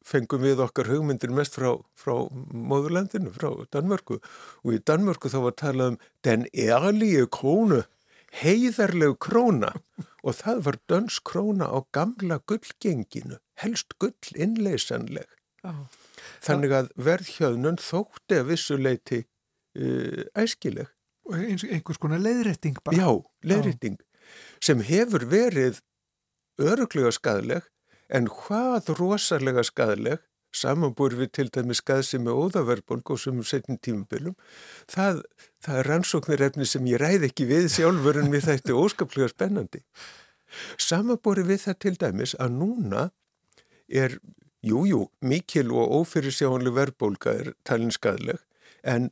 fengum 0.06 0.44
við 0.46 0.64
okkar 0.64 0.90
hugmyndir 0.92 1.34
mest 1.36 1.58
frá, 1.58 1.74
frá 1.98 2.28
móðurlandinu, 2.32 3.34
frá 3.36 3.52
Danmörku. 3.74 4.20
Og 4.64 4.78
í 4.78 4.82
Danmörku 4.84 5.32
þá 5.32 5.40
var 5.48 5.58
talað 5.60 5.94
um 5.94 6.00
den 6.26 6.48
erlíu 6.54 7.28
krónu 7.28 7.84
heiðarlegu 8.42 9.18
króna. 9.22 9.74
Og 10.26 10.38
það 10.40 10.60
var 10.68 10.80
döns 10.88 11.20
króna 11.20 11.68
á 11.68 11.84
gamla 11.92 12.40
gullgenginu, 12.48 13.42
helst 13.60 13.98
gull 14.00 14.38
innleysanleg 14.40 15.28
oh. 15.68 15.84
þannig 16.44 16.76
að 16.78 16.92
verðhjöðnun 16.96 17.80
þótti 17.84 18.40
að 18.40 18.50
vissuleiti 18.54 19.20
uh, 19.24 20.24
æskileg. 20.40 20.88
Og 21.28 21.36
eins, 21.40 21.66
einhvers 21.68 22.00
konar 22.00 22.24
leiðrætting 22.24 22.80
bara. 22.84 22.96
Já, 23.00 23.10
leiðrætting 23.44 24.00
oh. 24.00 24.32
sem 24.64 24.84
hefur 24.88 25.28
verið 25.28 25.84
öruglega 26.62 27.12
skadleg 27.16 27.68
en 28.14 28.30
hvað 28.30 28.94
rosalega 29.00 29.64
skadleg 29.66 30.22
samanbúr 30.54 31.16
við 31.18 31.32
til 31.38 31.48
dæmi 31.54 31.76
skaðsimi 31.78 32.34
óðaverbolg 32.34 33.14
og 33.16 33.22
sem 33.22 33.38
um 33.38 33.46
setjum 33.48 33.80
tímabilum 33.82 34.36
það, 34.92 35.24
það 35.66 35.80
er 35.80 35.90
rannsóknir 35.90 36.44
efni 36.48 36.68
sem 36.70 36.86
ég 36.90 37.02
ræð 37.02 37.28
ekki 37.30 37.48
við 37.50 37.72
sjálfur 37.74 38.22
en 38.22 38.32
við 38.34 38.46
þetta 38.52 38.74
er 38.74 38.82
óskaplega 38.84 39.32
spennandi. 39.34 39.82
Samanbúri 40.78 41.46
við 41.48 41.64
það 41.66 41.80
til 41.86 41.96
dæmis 42.04 42.36
að 42.38 42.58
núna 42.60 43.08
er, 43.90 44.20
jújú, 44.62 44.86
jú, 44.92 45.02
mikil 45.26 45.72
og 45.74 45.96
ófyrirsjáanleg 46.04 46.78
verbolga 46.78 47.34
er 47.42 47.54
talin 47.66 47.94
skadleg 47.94 48.42
en 48.84 49.10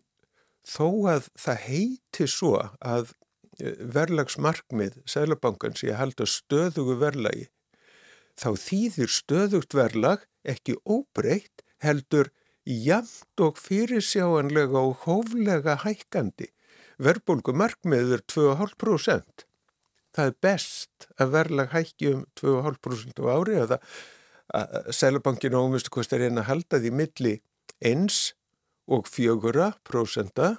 þó 0.68 1.10
að 1.10 1.32
það 1.42 1.66
heiti 1.66 2.28
svo 2.30 2.54
að 2.62 3.16
eh, 3.58 3.82
verlagsmarkmið 3.98 5.02
Sælabankans 5.10 5.82
held 5.82 6.22
að 6.22 6.34
stöðugu 6.36 7.00
verlagi 7.02 7.50
þá 8.42 8.50
þýðir 8.58 9.12
stöðugt 9.14 9.76
verlag 9.78 10.26
ekki 10.48 10.78
óbreytt 10.90 11.62
heldur 11.84 12.32
jamt 12.66 13.42
og 13.42 13.60
fyrirsjáanlega 13.62 14.82
og 14.82 15.06
hóflega 15.06 15.78
hækkandi. 15.86 16.50
Verbulgu 17.02 17.54
markmiður 17.58 18.22
2,5%. 18.30 19.46
Það 20.12 20.28
er 20.28 20.36
best 20.44 21.08
að 21.22 21.32
verlag 21.38 21.72
hækki 21.72 22.12
um 22.16 22.26
2,5% 22.38 23.22
á 23.22 23.26
ári 23.32 23.56
eða 23.62 23.80
að 24.52 24.92
Sælabankin 24.92 25.56
ómustu 25.56 25.94
hvort 25.94 26.12
er 26.14 26.26
einn 26.28 26.42
að 26.42 26.50
halda 26.50 26.82
því 26.84 26.92
milli 27.00 27.34
1 27.80 28.20
og 28.92 29.08
4% 29.08 30.52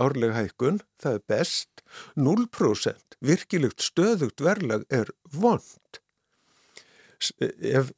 árlega 0.00 0.36
hækkun, 0.38 0.80
það 1.02 1.18
er 1.18 1.24
best. 1.30 1.84
0% 2.18 3.18
virkilegt 3.24 3.82
stöðugt 3.82 4.42
verlag 4.42 4.84
er 4.90 5.10
vond 5.32 5.99
ef, 7.40 7.90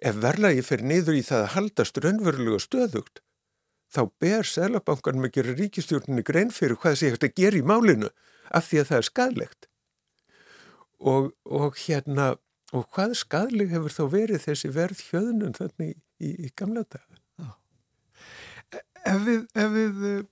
ef 0.00 0.22
verðlagi 0.22 0.64
fer 0.66 0.84
niður 0.86 1.18
í 1.18 1.24
það 1.26 1.44
að 1.44 1.52
haldast 1.56 2.00
raunverulega 2.04 2.62
stöðugt 2.64 3.22
þá 3.90 4.02
ber 4.22 4.46
Sælabankanum 4.46 5.26
að 5.26 5.34
gera 5.38 5.56
ríkistjórnini 5.58 6.24
grein 6.26 6.52
fyrir 6.54 6.78
hvað 6.78 6.96
þessi 6.96 7.10
hægt 7.10 7.26
að 7.26 7.36
gera 7.42 7.58
í 7.58 7.66
málinu 7.66 8.10
af 8.54 8.68
því 8.68 8.82
að 8.82 8.88
það 8.90 9.00
er 9.00 9.08
skadlegt. 9.08 9.68
Og, 11.00 11.30
og 11.48 11.78
hérna, 11.80 12.34
og 12.76 12.86
hvað 12.94 13.16
skadleg 13.18 13.72
hefur 13.74 13.94
þá 13.94 14.02
verið 14.12 14.44
þessi 14.46 14.70
verð 14.74 15.02
hjöðnum 15.08 15.54
þannig 15.56 15.94
í, 16.20 16.34
í 16.46 16.50
gamla 16.56 16.84
daga? 16.84 17.18
Ef 19.00 19.22
við, 19.24 19.46
ef 19.56 19.70
við 19.72 20.02
eh, 20.06 20.24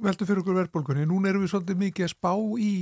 veldum 0.00 0.28
fyrir 0.30 0.40
okkur 0.42 0.56
verðbólgunni, 0.56 1.04
núna 1.06 1.28
erum 1.30 1.44
við 1.44 1.52
svolítið 1.52 1.82
mikið 1.82 2.06
að 2.06 2.14
spá 2.14 2.32
í, 2.64 2.72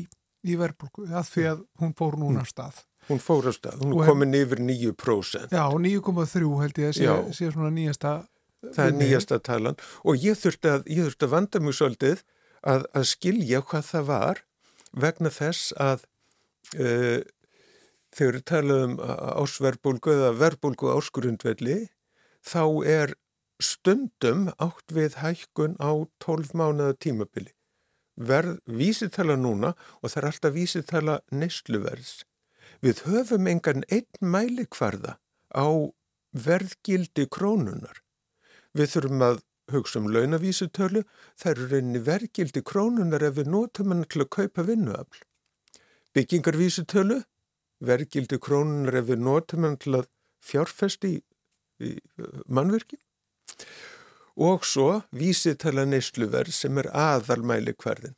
í 0.46 0.58
verðbólgu 0.60 1.08
að 1.10 1.32
því 1.32 1.48
að 1.50 1.64
hún 1.82 1.96
fór 1.98 2.16
núna 2.22 2.44
stað. 2.46 2.78
Hún 3.06 3.20
fór 3.22 3.46
á 3.46 3.52
stað, 3.54 3.82
hún 3.84 3.94
er 3.94 4.08
komin 4.10 4.34
yfir 4.34 4.62
9%. 4.62 5.52
Já, 5.54 5.64
9,3 5.70 6.48
held 6.62 6.80
ég 6.82 6.90
að 6.90 6.96
sé, 6.98 7.12
sé 7.38 7.50
svona 7.54 7.70
nýjasta 7.74 8.16
Það 8.64 8.86
er 8.86 8.94
nýjasta 8.96 9.38
talan 9.44 9.78
og 10.02 10.24
ég 10.24 10.38
þurfti 10.40 10.72
að, 10.72 10.86
ég 10.90 11.06
þurfti 11.06 11.26
að 11.26 11.32
vanda 11.34 11.62
mjög 11.62 11.76
svolítið 11.78 12.22
að, 12.66 12.86
að 12.96 13.08
skilja 13.12 13.62
hvað 13.68 13.88
það 13.90 14.06
var 14.10 14.42
vegna 15.06 15.32
þess 15.32 15.74
að 15.76 16.06
uh, 16.80 17.20
þegar 18.16 18.38
við 18.38 18.46
talaðum 18.50 18.96
ásverbulgu 19.42 20.14
eða 20.14 20.32
verbulgu 20.40 20.94
áskurundvelli 20.94 21.78
þá 22.46 22.64
er 22.88 23.14
stundum 23.62 24.48
átt 24.56 24.92
við 24.92 25.20
hækkun 25.20 25.76
á 25.80 25.92
12 26.24 26.56
mánuða 26.56 26.96
tímabili. 27.00 27.52
Verð 28.16 28.58
vísitala 28.64 29.36
núna 29.36 29.74
og 30.00 30.10
það 30.10 30.20
er 30.20 30.28
alltaf 30.30 30.56
vísitala 30.56 31.18
neysluverðs. 31.32 32.24
Við 32.84 33.04
höfum 33.08 33.48
engan 33.50 33.84
einn 33.92 34.08
mælikvarða 34.20 35.16
á 35.52 35.66
verðgildi 36.36 37.26
krónunar. 37.32 38.02
Við 38.76 38.92
þurfum 38.92 39.24
að 39.24 39.38
hugsa 39.72 40.00
um 40.00 40.10
launavísutölu, 40.12 41.02
það 41.38 41.52
eru 41.52 41.68
reyni 41.70 42.02
verðgildi 42.06 42.62
krónunar 42.66 43.24
ef 43.26 43.38
við 43.38 43.50
notum 43.54 43.94
hann 43.94 44.04
til 44.04 44.22
að 44.24 44.32
kaupa 44.36 44.66
vinnuafl. 44.66 45.24
Byggingarvísutölu, 46.16 47.22
verðgildi 47.84 48.38
krónunar 48.42 49.00
ef 49.00 49.08
við 49.10 49.24
notum 49.24 49.66
hann 49.66 49.80
til 49.80 49.96
að 50.00 50.10
fjárfesti 50.46 51.16
í, 51.16 51.18
í 51.82 51.96
uh, 51.96 52.44
mannverki. 52.46 53.00
Og 54.36 54.66
svo 54.68 55.00
vísitala 55.16 55.86
neysluverð 55.88 56.52
sem 56.52 56.78
er 56.82 56.90
aðalmæli 56.92 57.72
hverðin. 57.80 58.16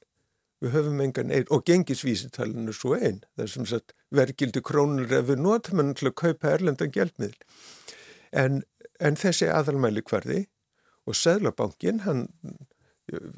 Við 0.59 0.75
höfum 0.75 1.01
engan 1.05 1.31
einn, 1.31 1.47
og 1.55 1.63
gengisvísitalan 1.69 2.67
er 2.69 2.75
svo 2.75 2.97
einn, 2.99 3.23
það 3.37 3.45
er 3.45 3.53
sem 3.53 3.69
sagt 3.71 3.95
verðgildi 4.15 4.63
krónunar 4.65 5.21
ef 5.21 5.29
við 5.29 5.43
notum 5.45 5.83
hann 5.83 5.95
til 5.99 6.11
að 6.11 6.19
kaupa 6.23 6.55
erlendan 6.55 6.93
gjaldmiðl. 6.95 7.37
En, 8.33 8.63
en 9.01 9.19
þessi 9.21 9.49
aðalmæli 9.53 10.05
hverði 10.09 10.47
og 11.09 11.17
Sæðlabankin, 11.17 12.03
hann, 12.05 12.27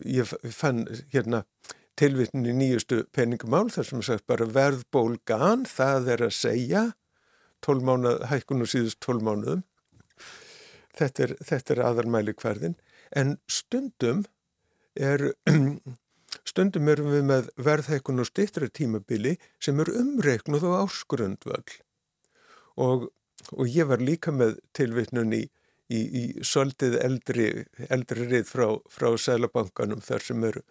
ég 0.02 0.30
fann 0.54 0.86
hérna 1.12 1.44
tilvittin 2.00 2.48
í 2.48 2.54
nýjustu 2.56 3.04
peningumál 3.14 3.68
þar 3.72 3.86
sem 3.86 4.02
sagt 4.06 4.26
bara 4.30 4.48
verðbólgan, 4.48 5.66
það 5.68 6.12
er 6.14 6.26
að 6.26 6.36
segja 6.38 6.84
12 7.66 7.86
mánuð, 7.86 8.22
hækkun 8.30 8.64
og 8.64 8.70
síðust 8.72 9.00
12 9.04 9.26
mánuðum. 9.26 9.64
Þetta 10.96 11.26
er, 11.26 11.34
er 11.60 11.82
aðalmæli 11.86 12.34
hverðin. 12.40 12.76
En 13.16 13.36
stundum 13.50 14.24
er, 14.96 15.32
stundum 16.50 16.90
erum 16.90 17.12
við 17.14 17.24
með 17.28 17.48
verðhækkun 17.60 18.22
og 18.22 18.28
stýttra 18.28 18.68
tímabili 18.68 19.36
sem 19.62 19.80
er 19.82 19.92
umreiknuð 20.00 20.66
á 20.66 20.82
áskrundvöld. 20.82 21.76
Og, 22.80 23.08
og 23.54 23.66
ég 23.70 23.90
var 23.90 24.02
líka 24.02 24.34
með 24.34 24.58
tilvitnun 24.76 25.34
í, 25.36 25.44
í, 25.92 26.00
í 26.00 26.24
soldið 26.46 26.98
eldri, 27.04 27.50
eldri 27.88 28.26
rið 28.26 28.48
frá, 28.50 28.66
frá 28.90 29.12
Sælabankanum 29.14 30.02
þar 30.04 30.26
sem 30.26 30.50
eru 30.50 30.64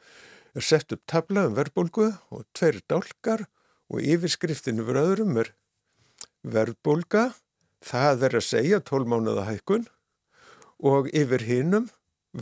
er 0.58 0.66
sett 0.66 0.92
upp 0.96 1.06
tabla 1.08 1.46
um 1.48 1.56
verðbólgu 1.58 2.10
og 2.34 2.46
tveir 2.58 2.82
dálkar 2.90 3.46
og 3.90 4.02
yfirskriftinu 4.02 4.86
öðrum 4.90 5.38
er 5.42 5.54
verðbólga, 6.44 7.34
það 7.84 8.26
er 8.28 8.38
að 8.40 8.46
segja 8.48 8.80
12 8.82 9.10
mánuða 9.12 9.46
hækkun 9.50 9.88
og 10.80 11.10
yfir 11.16 11.46
hinnum 11.46 11.90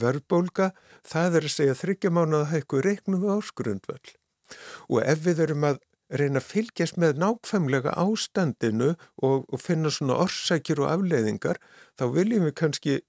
verðbólga, 0.01 0.71
það 1.07 1.39
er 1.39 1.47
að 1.47 1.55
segja 1.55 1.75
30 1.81 2.15
mánuða 2.17 2.51
hækkun 2.53 2.85
reiknum 2.85 3.27
áskrundvöld. 3.35 4.15
Og 4.87 5.01
ef 5.03 5.23
við 5.25 5.43
erum 5.47 5.67
að 5.67 5.81
reyna 6.07 6.39
að 6.39 6.49
fylgjast 6.53 6.99
með 7.01 7.17
nákvæmlega 7.19 7.95
ástandinu 7.99 8.93
og, 8.95 9.43
og 9.43 9.59
finna 9.59 9.91
svona 9.91 10.21
orsakir 10.23 10.79
og 10.79 10.93
afleiðingar, 10.93 11.59
þá 11.99 12.05
viljum 12.15 12.47
við 12.47 12.55
kannski 12.61 13.01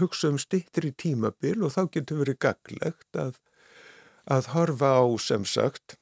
hugsa 0.00 0.30
um 0.30 0.38
stýttri 0.38 0.90
tímabil 0.94 1.62
og 1.66 1.74
þá 1.74 1.84
getur 1.94 2.22
verið 2.24 2.42
gaglegt 2.42 3.18
að 3.18 3.38
að 4.30 4.50
horfa 4.54 4.90
á 5.00 5.04
sem 5.22 5.46
sagt 5.48 5.96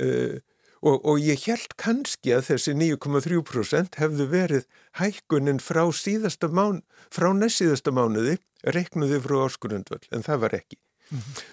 uh, 0.00 0.40
og, 0.84 1.00
og 1.00 1.20
ég 1.22 1.46
held 1.48 1.74
kannski 1.80 2.34
að 2.36 2.50
þessi 2.50 2.74
9,3% 2.76 3.98
hefðu 4.00 4.28
verið 4.32 4.66
hækkunin 5.00 5.62
frá 5.64 5.82
síðasta 5.96 6.50
mán, 6.52 6.82
frá 7.12 7.30
næstsíðasta 7.32 7.94
mánuði 7.94 8.38
reiknuði 8.74 9.20
frá 9.24 9.38
áskurundvöld 9.46 10.08
en 10.12 10.24
það 10.24 10.42
var 10.44 10.56
ekki. 10.60 10.78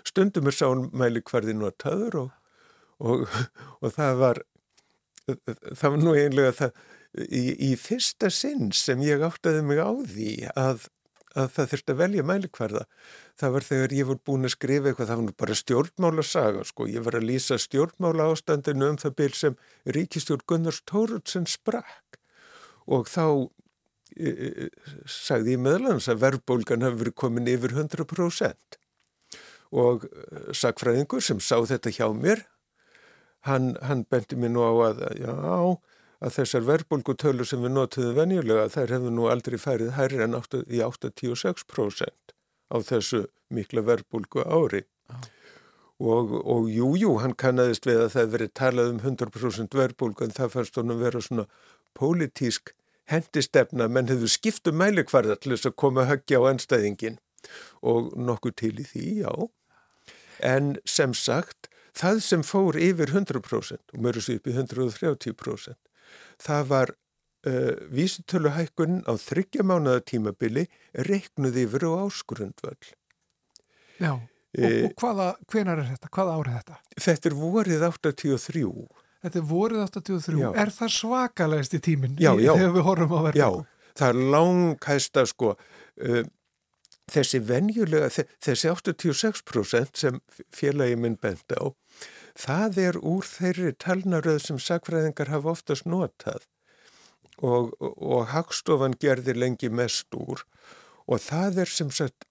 Stundum 0.07 0.47
er 0.47 0.55
sánmæli 0.55 1.23
hverði 1.27 1.55
notaður 1.57 2.17
og, 2.21 2.31
og, 3.03 3.25
og 3.81 3.93
það 3.95 4.21
var 4.21 4.41
það 5.27 5.87
var 5.87 5.99
nú 6.01 6.15
einlega 6.17 6.55
það 6.57 6.81
í, 7.27 7.43
í 7.71 7.71
fyrsta 7.79 8.31
sinn 8.33 8.71
sem 8.75 9.03
ég 9.05 9.23
áttaði 9.27 9.63
mig 9.67 9.81
á 9.83 9.91
því 9.91 10.31
að 10.55 10.87
að 11.37 11.47
það 11.55 11.69
þurfti 11.71 11.93
að 11.93 11.99
velja 12.01 12.25
mælikvarða. 12.27 12.83
Það 13.39 13.53
var 13.55 13.65
þegar 13.67 13.95
ég 13.95 14.09
voru 14.09 14.21
búin 14.27 14.47
að 14.47 14.53
skrifa 14.55 14.91
eitthvað, 14.91 15.09
það 15.11 15.21
var 15.21 15.37
bara 15.43 15.57
stjórnmála 15.59 16.25
saga, 16.27 16.65
sko. 16.67 16.87
Ég 16.91 17.05
var 17.05 17.17
að 17.17 17.27
lýsa 17.29 17.57
stjórnmála 17.61 18.27
ástandinu 18.31 18.91
um 18.91 18.99
það 19.01 19.15
byrj 19.21 19.39
sem 19.39 19.57
ríkistjórn 19.97 20.45
Gunnars 20.49 20.81
Tóruðsson 20.89 21.47
sprakk. 21.49 22.19
Og 22.91 23.07
þá 23.11 23.25
e, 24.17 24.29
e, 24.31 24.69
sagði 25.07 25.55
ég 25.55 25.63
meðlans 25.63 26.09
að 26.11 26.23
verðbólgan 26.25 26.85
hafi 26.87 27.03
verið 27.05 27.17
komin 27.23 27.51
yfir 27.51 27.77
100%. 27.77 28.79
Og 29.71 30.03
sagfræðingur 30.57 31.23
sem 31.23 31.39
sá 31.39 31.55
þetta 31.63 31.93
hjá 31.95 32.09
mér, 32.11 32.43
hann, 33.47 33.77
hann 33.87 34.03
bendi 34.11 34.35
mér 34.35 34.51
nú 34.51 34.65
á 34.67 34.73
að, 34.89 35.05
já, 35.15 35.35
að 36.21 36.35
þessar 36.37 36.65
verðbólgutölur 36.67 37.47
sem 37.49 37.63
við 37.65 37.73
notuðum 37.75 38.17
venjulega, 38.19 38.69
þær 38.69 38.95
hefðu 38.95 39.13
nú 39.15 39.27
aldrei 39.31 39.57
færið 39.61 39.95
hærri 39.97 40.21
en 40.25 40.37
8, 40.37 40.63
í 40.69 40.81
86% 40.85 42.35
á 42.71 42.77
þessu 42.87 43.25
mikla 43.51 43.83
verðbólgu 43.87 44.45
ári. 44.45 44.83
Og, 46.01 46.31
og 46.49 46.69
jú, 46.73 46.93
jú, 46.97 47.15
hann 47.21 47.33
kannadist 47.37 47.85
við 47.85 48.05
að 48.05 48.13
það 48.15 48.31
verið 48.35 48.53
talað 48.57 48.93
um 48.93 49.01
100% 49.01 49.75
verðbólgu 49.77 50.25
en 50.25 50.33
það 50.37 50.53
fannst 50.55 50.79
honum 50.79 51.01
vera 51.01 51.21
svona 51.21 51.45
pólitísk 51.97 52.73
hendistefna, 53.11 53.89
menn 53.89 54.09
hefðu 54.09 54.29
skiptu 54.31 54.73
mælikvarða 54.73 55.37
til 55.41 55.53
þess 55.53 55.69
að 55.69 55.77
koma 55.83 56.05
að 56.05 56.13
höggja 56.13 56.41
á 56.41 56.49
ennstæðingin 56.53 57.19
og 57.81 58.13
nokkuð 58.17 58.55
til 58.61 58.73
í 58.79 58.87
því, 58.87 59.05
já. 59.25 59.33
En 60.41 60.75
sem 60.89 61.13
sagt, 61.17 61.69
það 61.97 62.21
sem 62.25 62.45
fór 62.45 62.77
yfir 62.79 63.13
100% 63.13 63.93
og 63.93 64.01
mörgur 64.01 64.25
sér 64.25 64.39
upp 64.39 64.49
í 64.49 64.55
130%, 64.55 65.77
það 66.41 66.65
var 66.71 66.91
uh, 66.93 67.75
vísutöluhækkun 67.93 69.01
á 69.07 69.13
þryggja 69.21 69.63
mánuða 69.67 70.01
tímabili 70.11 70.67
reiknuð 71.07 71.59
yfir 71.65 71.85
og 71.89 72.07
áskurundvöld. 72.07 72.91
Já, 74.01 74.13
og, 74.17 74.73
og 74.89 74.95
hvaða, 74.99 75.29
hvenar 75.53 75.79
er 75.83 75.91
þetta? 75.93 76.09
Hvaða 76.15 76.35
árið 76.41 76.57
þetta? 76.59 76.79
Þetta 77.05 77.29
er 77.31 77.35
vorið 77.39 77.85
83. 77.87 78.65
Þetta 79.21 79.37
er 79.37 79.45
vorið 79.51 79.83
83. 79.85 80.39
Já. 80.41 80.49
Er 80.63 80.71
það 80.73 80.93
svakalegst 80.97 81.75
í 81.77 81.81
tíminn 81.85 82.15
Já, 82.17 82.31
já. 82.41 82.55
þegar 82.57 82.71
við 82.79 82.87
horfum 82.87 83.11
á 83.13 83.19
Já, 83.21 83.25
verðbólgu? 83.29 83.65
það 84.01 84.07
er 84.09 84.21
langkæsta 84.33 85.25
sko 85.29 85.51
uh, 85.53 86.23
þessi 87.11 87.41
venjulega, 87.43 88.07
þe- 88.15 88.25
þessi 88.47 88.71
86% 88.71 89.99
sem 90.01 90.17
félagi 90.55 90.95
minn 90.97 91.17
benda 91.21 91.59
á, 91.59 91.65
það 92.37 92.79
er 92.87 92.97
úr 93.01 93.27
þeirri 93.27 93.75
talnaröð 93.79 94.41
sem 94.45 94.59
sakfræðingar 94.59 95.31
hafa 95.33 95.55
oftast 95.55 95.85
notað 95.85 96.47
og, 97.41 97.73
og, 97.79 97.93
og 97.97 98.27
Hagstofan 98.31 98.97
gerði 99.01 99.35
lengi 99.37 99.69
mest 99.69 100.13
úr 100.15 100.45
og 101.07 101.21
það 101.23 101.63
er 101.65 101.71
sem 101.71 101.91
sagt 101.91 102.27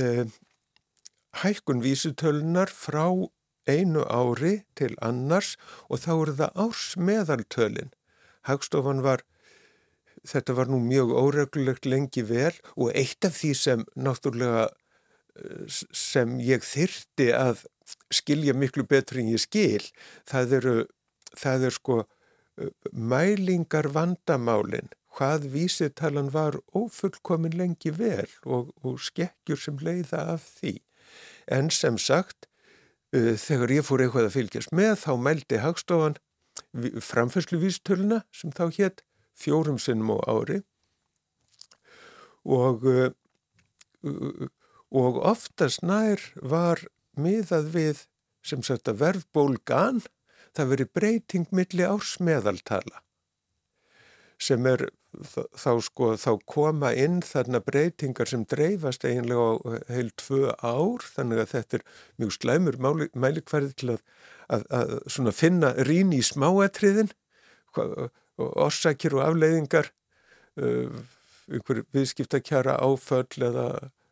uh, 0.00 0.24
hækkun 1.42 1.82
vísutölunar 1.84 2.72
frá 2.72 3.06
einu 3.68 4.02
ári 4.08 4.62
til 4.78 4.96
annars 5.04 5.56
og 5.88 6.00
þá 6.02 6.12
eru 6.14 6.34
það 6.38 6.60
ársmeðaltölin. 6.64 7.90
Hagstofan 8.48 9.02
var 9.04 9.24
þetta 10.26 10.56
var 10.56 10.70
nú 10.72 10.80
mjög 10.82 11.12
óreglulegt 11.14 11.86
lengi 11.86 12.24
vel 12.26 12.54
og 12.76 12.92
eitt 12.96 13.24
af 13.28 13.36
því 13.38 13.52
sem 13.54 13.84
náttúrulega 13.94 14.68
eh, 15.36 15.66
sem 15.92 16.38
ég 16.42 16.64
þyrti 16.64 17.30
að 17.36 17.66
skilja 18.12 18.54
miklu 18.54 18.84
betur 18.88 19.20
en 19.22 19.32
ég 19.32 19.42
skil, 19.42 19.84
það 20.28 20.54
eru, 20.60 20.76
það 21.38 21.68
er 21.68 21.76
sko 21.76 21.98
mælingar 22.92 23.88
vandamálin, 23.94 24.90
hvað 25.14 25.48
vísitalan 25.52 26.30
var 26.34 26.58
ófullkomin 26.74 27.56
lengi 27.58 27.92
vel 27.94 28.28
og, 28.44 28.72
og 28.82 29.00
skekkjur 29.02 29.60
sem 29.60 29.78
leiða 29.82 30.24
af 30.34 30.46
því. 30.58 30.78
En 31.50 31.70
sem 31.72 31.98
sagt, 31.98 32.48
uh, 33.14 33.34
þegar 33.38 33.78
ég 33.78 33.86
fór 33.86 34.04
eitthvað 34.04 34.30
að 34.30 34.36
fylgjast 34.36 34.74
með, 34.74 34.94
þá 35.04 35.12
mældi 35.26 35.62
Hagstofan 35.62 36.18
framfærslu 37.02 37.60
vístöluna 37.62 38.22
sem 38.34 38.52
þá 38.54 38.66
hétt 38.74 39.04
fjórum 39.38 39.78
sinnum 39.78 40.16
á 40.18 40.26
ári 40.26 40.60
og, 42.44 42.82
uh, 42.82 44.48
og 44.90 45.20
oftast 45.22 45.84
nær 45.86 46.22
var 46.42 46.82
miðað 47.20 47.72
við 47.74 48.06
sem 48.46 48.62
sagt 48.64 48.88
að 48.90 49.02
verðbólgan 49.02 50.00
það 50.56 50.72
veri 50.72 50.88
breyting 50.98 51.50
milli 51.54 51.86
ársmeðaltala 51.86 53.02
sem 54.38 54.66
er 54.70 54.86
þá 55.58 55.70
sko 55.82 56.12
þá 56.20 56.30
koma 56.46 56.92
inn 56.94 57.20
þarna 57.24 57.60
breytingar 57.64 58.28
sem 58.30 58.44
dreifast 58.48 59.06
eiginlega 59.08 59.40
á 59.40 59.52
heil 59.90 60.10
tvö 60.20 60.52
ár 60.62 61.04
þannig 61.14 61.42
að 61.42 61.52
þetta 61.54 61.78
er 61.78 61.86
mjög 62.20 62.34
slæmur 62.36 62.78
mælikvarði 63.16 63.72
til 63.80 63.94
að, 63.96 64.02
að, 64.52 64.66
að 64.78 64.94
svona 65.08 65.34
finna 65.34 65.72
rín 65.88 66.12
í 66.14 66.20
smáatriðin 66.24 67.10
orsakir 68.38 69.16
og 69.16 69.24
afleiðingar 69.24 69.90
uh, 70.60 71.00
einhver 71.48 71.82
viðskiptakjara 71.96 72.76
áföll 72.84 73.48
eða 73.48 73.68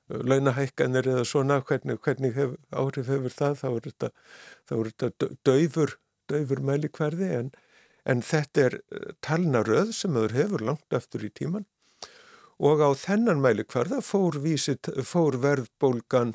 launahækkanir 0.08 1.08
eða 1.10 1.24
svona 1.26 1.60
hvernig, 1.66 1.98
hvernig 2.04 2.34
hef, 2.36 2.56
áhrif 2.70 3.08
hefur 3.10 3.34
það 3.34 3.56
þá 3.62 3.68
er 3.70 3.86
þetta, 3.86 4.10
er 4.70 4.90
þetta 4.92 5.30
döfur, 5.48 5.96
döfur 6.30 6.62
mælikvarði 6.62 7.30
en 7.40 7.54
en 8.06 8.22
þetta 8.22 8.66
er 8.68 8.76
eh, 8.78 9.14
talnaröð 9.24 9.92
sem 9.96 10.14
þau 10.16 10.28
hefur 10.34 10.64
langt 10.70 10.96
eftir 10.96 11.26
í 11.26 11.32
tíman 11.34 11.66
og 12.56 12.80
á 12.80 12.90
þennan 12.96 13.42
mælikvarða 13.44 14.00
fór, 14.00 14.38
vísit, 14.40 14.88
fór 15.04 15.36
verðbólgan 15.42 16.34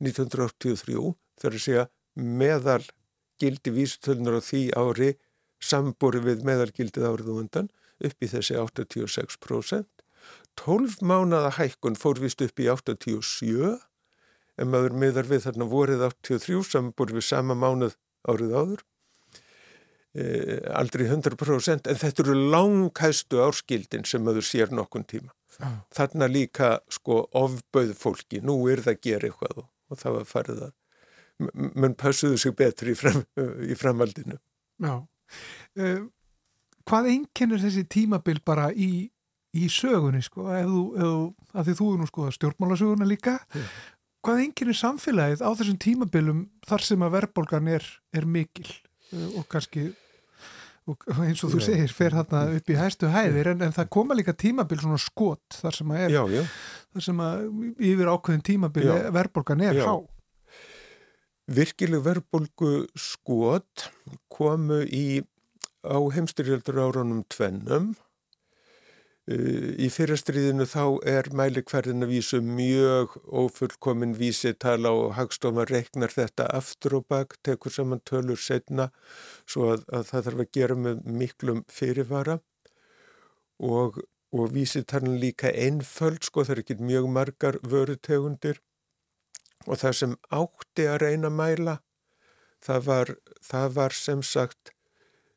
1983 0.00 1.12
þar 1.42 1.56
að 1.58 1.64
segja 1.64 1.88
meðal 2.14 2.84
gildi 3.38 3.74
vísutölunar 3.74 4.38
á 4.38 4.42
því 4.42 4.62
ári 4.78 5.10
sambúri 5.62 6.22
við 6.22 6.46
meðalgildið 6.46 7.06
árið 7.10 7.32
og 7.34 7.42
undan 7.42 7.68
upp 7.98 8.22
í 8.22 8.30
þessi 8.30 8.56
86%. 8.58 9.86
12 10.58 11.00
mánada 11.06 11.52
hækkun 11.58 11.98
fór 11.98 12.20
vist 12.22 12.42
upp 12.44 12.60
í 12.60 12.68
87 12.72 13.78
en 14.58 14.70
maður 14.72 14.96
miðar 14.98 15.28
við 15.30 15.46
þarna 15.46 15.70
vorið 15.70 16.04
83 16.10 16.62
sambúri 16.66 17.18
við 17.18 17.28
sama 17.28 17.54
mánuð 17.54 17.94
árið 18.28 18.54
áður. 18.58 18.84
Eh, 20.18 20.58
aldrei 20.74 21.06
100% 21.06 21.90
en 21.90 22.00
þetta 22.00 22.24
eru 22.24 22.36
langhæstu 22.54 23.42
árskildin 23.44 24.06
sem 24.08 24.24
maður 24.24 24.46
sér 24.48 24.74
nokkun 24.74 25.06
tíma. 25.06 25.30
Ah. 25.58 25.80
þarna 25.90 26.28
líka 26.30 26.76
sko 26.92 27.24
ofböð 27.34 27.96
fólki, 27.98 28.38
nú 28.46 28.60
er 28.70 28.78
það 28.84 28.94
að 28.94 29.00
gera 29.02 29.26
eitthvað 29.26 29.56
og, 29.58 29.64
og 29.90 29.98
það 29.98 30.14
var 30.14 30.28
farið 30.30 30.60
að 30.68 30.74
mann 31.82 31.96
passuðu 31.98 32.38
sig 32.38 32.54
betri 32.58 32.94
í, 32.94 32.98
fram, 32.98 33.24
í 33.66 33.74
framaldinu 33.78 34.38
Já. 34.78 34.94
Uh, 35.78 36.06
Hvað 36.88 37.10
einkennir 37.10 37.60
þessi 37.60 37.82
tímabil 37.90 38.38
bara 38.46 38.68
í, 38.70 39.10
í 39.56 39.68
sögunni 39.72 40.20
sko, 40.24 40.48
ef 40.52 40.66
þú, 40.68 40.82
ef 40.98 41.54
að 41.54 41.70
því 41.70 41.76
þú 41.78 41.92
er 41.92 42.00
nú 42.00 42.08
sko 42.10 42.32
stjórnmálasöguna 42.36 43.08
líka. 43.08 43.38
Yeah. 43.54 43.70
hvað 44.26 44.42
einkennir 44.42 44.76
samfélagið 44.76 45.44
á 45.46 45.50
þessum 45.56 45.78
tímabilum 45.80 46.42
þar 46.66 46.84
sem 46.84 47.04
að 47.06 47.14
verðbólgan 47.14 47.70
er, 47.70 47.86
er 48.12 48.26
mikil? 48.28 48.66
Uh, 49.08 49.38
og 49.40 49.46
kannski 49.48 49.86
og 50.88 51.20
eins 51.20 51.42
og 51.44 51.52
þú 51.52 51.60
segir, 51.60 51.92
fer 51.92 52.14
þarna 52.16 52.42
upp 52.56 52.70
í 52.72 52.76
hæstu 52.78 53.10
hæðir 53.12 53.52
en, 53.52 53.64
en 53.66 53.74
það 53.76 53.90
koma 53.92 54.16
líka 54.16 54.32
tímabil 54.36 54.78
svona 54.80 55.00
skot 55.02 55.58
þar 55.60 55.76
sem 55.76 55.90
að 55.92 56.04
er 56.06 56.14
já, 56.14 56.20
já. 56.32 56.42
þar 56.96 57.04
sem 57.08 57.20
að 57.24 57.42
yfir 57.90 58.12
ákveðin 58.12 58.46
tímabil 58.46 58.86
verðbólgan 59.16 59.64
er 59.68 59.80
há. 59.84 59.94
Virkileg 61.58 62.04
verðbólgu 62.04 62.72
skot 62.96 63.88
komu 64.32 64.80
í 64.84 65.20
á 65.84 65.98
heimstyrjaldur 66.16 66.80
árunum 66.88 67.22
tvennum 67.32 67.92
Í 69.28 69.90
fyrirstriðinu 69.92 70.64
þá 70.64 70.82
er 71.10 71.26
mælikverðin 71.36 72.06
að 72.06 72.12
vísu 72.14 72.38
mjög 72.40 73.18
ofullkomin 73.28 74.14
vísitala 74.16 74.88
og 74.96 75.10
Hagstofan 75.18 75.68
reknar 75.68 76.14
þetta 76.14 76.46
aftur 76.56 76.96
og 77.00 77.04
bak, 77.12 77.36
tekur 77.44 77.74
saman 77.74 78.00
tölur 78.08 78.40
setna 78.40 78.86
svo 79.44 79.74
að, 79.74 79.82
að 79.92 80.06
það 80.08 80.24
þarf 80.28 80.44
að 80.44 80.52
gera 80.56 80.78
með 80.86 81.02
miklum 81.20 81.60
fyrirvara. 81.68 82.38
Og, 83.58 83.98
og 84.32 84.54
vísitalin 84.54 85.18
líka 85.20 85.52
einföld, 85.52 86.22
sko 86.24 86.46
það 86.46 86.54
er 86.54 86.62
ekki 86.62 86.78
mjög 86.88 87.10
margar 87.12 87.60
vörutegundir. 87.60 88.62
Og 89.66 89.76
það 89.82 89.98
sem 90.00 90.16
átti 90.32 90.88
að 90.88 91.02
reyna 91.04 91.28
að 91.28 91.38
mæla 91.42 91.76
það 92.64 92.84
var, 92.86 93.12
það 93.44 93.74
var 93.76 93.96
sem 93.96 94.24
sagt 94.24 94.72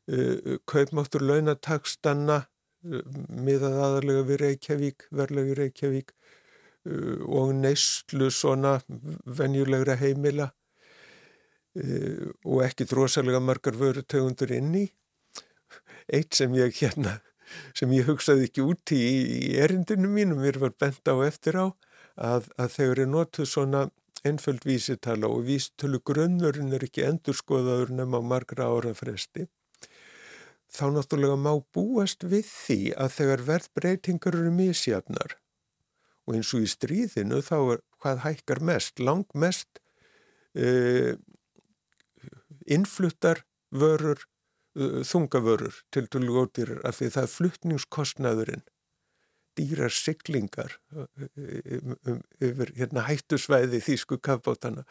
uh, 0.08 0.56
kaupmáttur 0.70 1.24
launatakstanna 1.28 2.46
miðað 2.82 3.78
aðalega 3.78 4.24
við 4.26 4.40
Reykjavík, 4.42 5.06
verðlegu 5.14 5.54
Reykjavík 5.58 6.12
uh, 6.12 7.22
og 7.28 7.52
neyslu 7.58 8.30
svona 8.34 8.78
venjulegra 9.38 9.96
heimila 10.00 10.50
uh, 11.78 12.26
og 12.44 12.64
ekki 12.66 12.88
drosalega 12.90 13.42
margar 13.42 13.78
vörutegundur 13.78 14.54
inn 14.58 14.74
í. 14.82 14.86
Eitt 16.12 16.34
sem 16.34 16.52
ég 16.58 16.74
hérna, 16.82 17.20
sem 17.78 17.92
ég 17.94 18.08
hugsaði 18.10 18.48
ekki 18.50 18.66
út 18.66 18.94
í, 18.94 19.00
í 19.00 19.56
erindinu 19.62 20.10
mínum, 20.10 20.42
mér 20.42 20.58
var 20.60 20.74
bent 20.74 21.06
á 21.06 21.14
eftir 21.24 21.60
á, 21.62 21.66
að, 22.18 22.50
að 22.58 22.74
þegar 22.76 23.04
ég 23.04 23.12
notuð 23.14 23.48
svona 23.48 23.86
einföld 24.26 24.66
vísitala 24.66 25.30
og 25.30 25.46
vísitölu 25.46 26.02
grunnurinn 26.06 26.74
er 26.74 26.84
ekki 26.86 27.06
endurskoðaður 27.06 27.94
nema 27.94 28.20
á 28.20 28.22
margra 28.22 28.68
ára 28.70 28.92
fresti 28.94 29.48
þá 30.72 30.84
náttúrulega 30.94 31.36
má 31.36 31.52
búast 31.74 32.24
við 32.24 32.48
því 32.48 32.80
að 32.96 33.14
þegar 33.18 33.46
verðbreytingar 33.50 34.38
eru 34.38 34.52
misjafnar 34.56 35.36
og 36.26 36.36
eins 36.38 36.52
og 36.56 36.64
í 36.64 36.70
stríðinu 36.70 37.42
þá 37.44 37.56
er 37.58 37.82
hvað 38.02 38.22
hækkar 38.26 38.62
mest, 38.64 39.02
lang 39.02 39.26
mest 39.38 39.82
uh, 40.56 41.14
innfluttar 42.70 43.42
vörur, 43.74 44.24
uh, 44.78 45.02
þungavörur 45.06 45.82
til 45.94 46.06
tölugóttir 46.08 46.78
af 46.86 47.00
því 47.00 47.10
það 47.16 47.26
er 47.26 47.34
fluttningskostnaðurinn 47.36 48.66
dýrar 49.58 49.92
siglingar 49.92 50.78
uh, 50.96 51.06
yfir 52.40 52.72
hérna, 52.78 53.04
hættusvæði 53.10 53.82
þýsku 53.84 54.22
kafbótana 54.24 54.86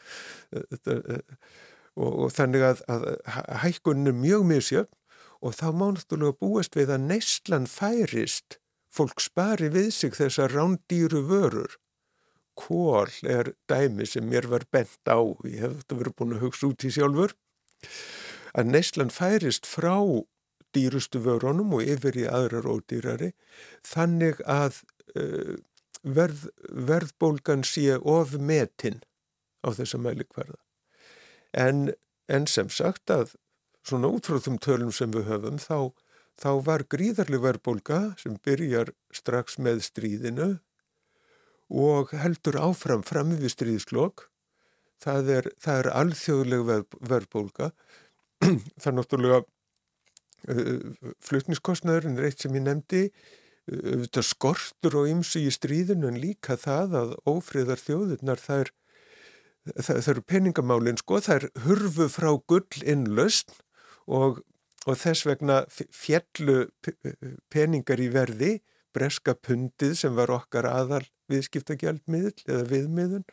og, 1.98 2.12
og 2.12 2.28
þannig 2.36 2.68
að, 2.70 2.84
að 2.92 3.08
hækkunn 3.64 4.12
er 4.12 4.20
mjög 4.20 4.46
misjöfn 4.52 4.98
og 5.42 5.56
þá 5.58 5.68
má 5.74 5.88
náttúrulega 5.96 6.38
búast 6.42 6.78
við 6.78 6.94
að 6.96 7.08
neyslan 7.10 7.68
færist, 7.70 8.60
fólk 8.92 9.24
spari 9.24 9.72
við 9.74 9.90
sig 9.96 10.18
þessar 10.18 10.54
rándýru 10.54 11.24
vörur. 11.30 11.78
Kól 12.60 13.10
er 13.24 13.54
dæmi 13.72 14.06
sem 14.06 14.28
mér 14.28 14.50
var 14.52 14.68
bent 14.72 15.08
á, 15.08 15.18
ég 15.48 15.64
hef 15.64 15.80
þetta 15.82 15.98
verið 16.02 16.18
búin 16.20 16.36
að 16.36 16.44
hugsa 16.46 16.68
út 16.70 16.86
í 16.86 16.92
sjálfur, 16.94 17.34
að 18.54 18.74
neyslan 18.76 19.14
færist 19.14 19.66
frá 19.66 19.96
dýrustu 20.76 21.20
vörunum 21.24 21.74
og 21.76 21.88
yfir 21.88 22.20
í 22.20 22.28
aðrar 22.28 22.68
ódýrari, 22.70 23.32
þannig 23.88 24.40
að 24.48 24.84
uh, 25.16 25.56
verð, 26.04 26.50
verðbólgan 26.70 27.66
sé 27.68 27.98
of 27.98 28.36
metin 28.38 29.02
á 29.66 29.74
þessa 29.76 30.00
mælikvarða. 30.02 30.60
En, 31.52 31.92
en 32.32 32.48
sem 32.48 32.70
sagt 32.72 33.12
að 33.12 33.36
svona 33.88 34.12
út 34.14 34.28
frá 34.30 34.40
þum 34.42 34.58
tölum 34.62 34.92
sem 34.96 35.12
við 35.14 35.30
höfum 35.30 35.60
þá, 35.62 35.92
þá 36.40 36.52
var 36.66 36.86
gríðarlega 36.90 37.48
verðbólka 37.48 38.02
sem 38.22 38.38
byrjar 38.46 38.94
strax 39.14 39.58
með 39.62 39.84
stríðinu 39.88 40.52
og 41.72 42.12
heldur 42.20 42.60
áfram 42.60 43.04
fram 43.08 43.32
við 43.40 43.54
stríðslokk. 43.56 44.28
Það 45.02 45.30
er, 45.38 45.48
er 45.72 45.88
alþjóðleg 45.98 46.88
verðbólka. 47.00 47.72
það 48.82 48.90
er 48.92 48.98
náttúrulega 48.98 49.40
uh, 49.42 51.14
flutniskostnæðurinn 51.26 52.20
er 52.20 52.30
eitt 52.30 52.44
sem 52.44 52.58
ég 52.58 52.66
nefndi 52.66 53.06
uh, 53.08 54.22
skortur 54.26 55.00
og 55.02 55.10
ymsi 55.10 55.46
í 55.48 55.54
stríðinu 55.54 56.12
en 56.12 56.22
líka 56.22 56.58
það 56.60 56.98
að 57.02 57.18
ófriðar 57.30 57.82
þjóðurnar 57.82 58.42
það 58.42 58.66
er 58.66 58.74
það, 59.78 59.98
það 59.98 60.12
eru 60.14 60.24
peningamálinn 60.34 61.02
sko, 61.02 61.20
það 61.22 61.38
er 61.38 61.66
hurfu 61.66 62.08
frá 62.12 62.32
gull 62.50 62.86
innlaust 62.86 63.54
og, 64.08 64.42
og 64.88 64.98
þess 64.98 65.28
vegna 65.28 65.62
fjallu 65.70 66.66
peningar 67.54 68.02
í 68.02 68.10
verði, 68.14 68.56
breska 68.96 69.36
pundið 69.36 69.96
sem 70.02 70.18
var 70.18 70.34
okkar 70.34 70.68
aðal 70.68 71.06
viðskiptagjaldmiðl 71.32 72.34
eða 72.48 72.66
viðmiðun. 72.72 73.30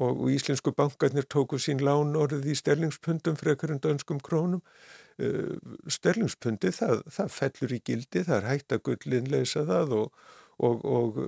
Og, 0.00 0.22
og 0.22 0.30
íslensku 0.32 0.72
bankarnir 0.72 1.26
tóku 1.28 1.58
sín 1.60 1.82
lán 1.84 2.14
orðið 2.16 2.52
í 2.52 2.56
sterlingspundum 2.56 3.36
frekar 3.36 3.74
en 3.74 3.82
dönskum 3.84 4.20
krónum. 4.24 4.62
Uh, 5.20 5.58
sterlingspundi 5.90 6.70
það, 6.72 7.02
það 7.12 7.32
fellur 7.34 7.74
í 7.76 7.80
gildi, 7.84 8.22
það 8.24 8.36
er 8.38 8.48
hægt 8.48 8.74
að 8.74 8.84
gullin 8.88 9.28
leysa 9.28 9.66
það 9.68 9.96
og, 9.98 10.22
og, 10.64 10.86
og, 10.88 11.18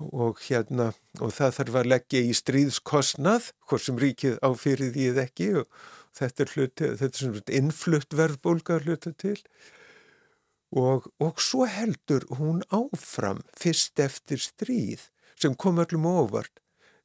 og 0.00 0.40
hérna 0.46 0.90
og 1.20 1.34
það 1.36 1.56
þarf 1.58 1.78
að 1.80 1.90
leggja 1.92 2.22
í 2.24 2.36
stríðskostnað 2.36 3.50
hvort 3.68 3.84
sem 3.84 4.00
ríkið 4.00 4.38
áfyrir 4.46 4.94
því 4.94 5.08
eða 5.12 5.26
ekki 5.26 5.48
og 5.60 5.80
þetta 6.16 6.44
er 6.44 6.54
hluti, 6.54 6.90
þetta 7.00 7.26
er 7.26 7.54
innflutt 7.60 8.16
verðbólgar 8.16 8.86
hluta 8.86 9.12
til. 9.12 9.36
Og, 10.70 11.08
og 11.18 11.40
svo 11.42 11.66
heldur 11.66 12.26
hún 12.38 12.62
áfram 12.70 13.42
fyrst 13.58 13.98
eftir 14.00 14.38
stríð 14.42 15.08
sem 15.40 15.56
kom 15.58 15.80
öllum 15.82 16.06
óvart. 16.06 16.60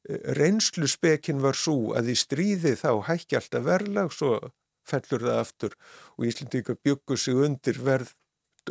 Reynslu 0.06 0.86
spekin 0.86 1.42
var 1.42 1.58
svo 1.58 1.96
að 1.98 2.12
í 2.12 2.16
stríði 2.18 2.76
þá 2.78 3.02
hækki 3.08 3.40
alltaf 3.40 3.64
verðlag 3.66 4.12
svo 4.14 4.36
fellur 4.86 5.24
það 5.26 5.40
aftur 5.40 5.74
og 6.14 6.28
Íslendingar 6.28 6.78
byggur 6.86 7.18
sig 7.18 7.34
undir 7.42 7.80
verð 7.82 8.12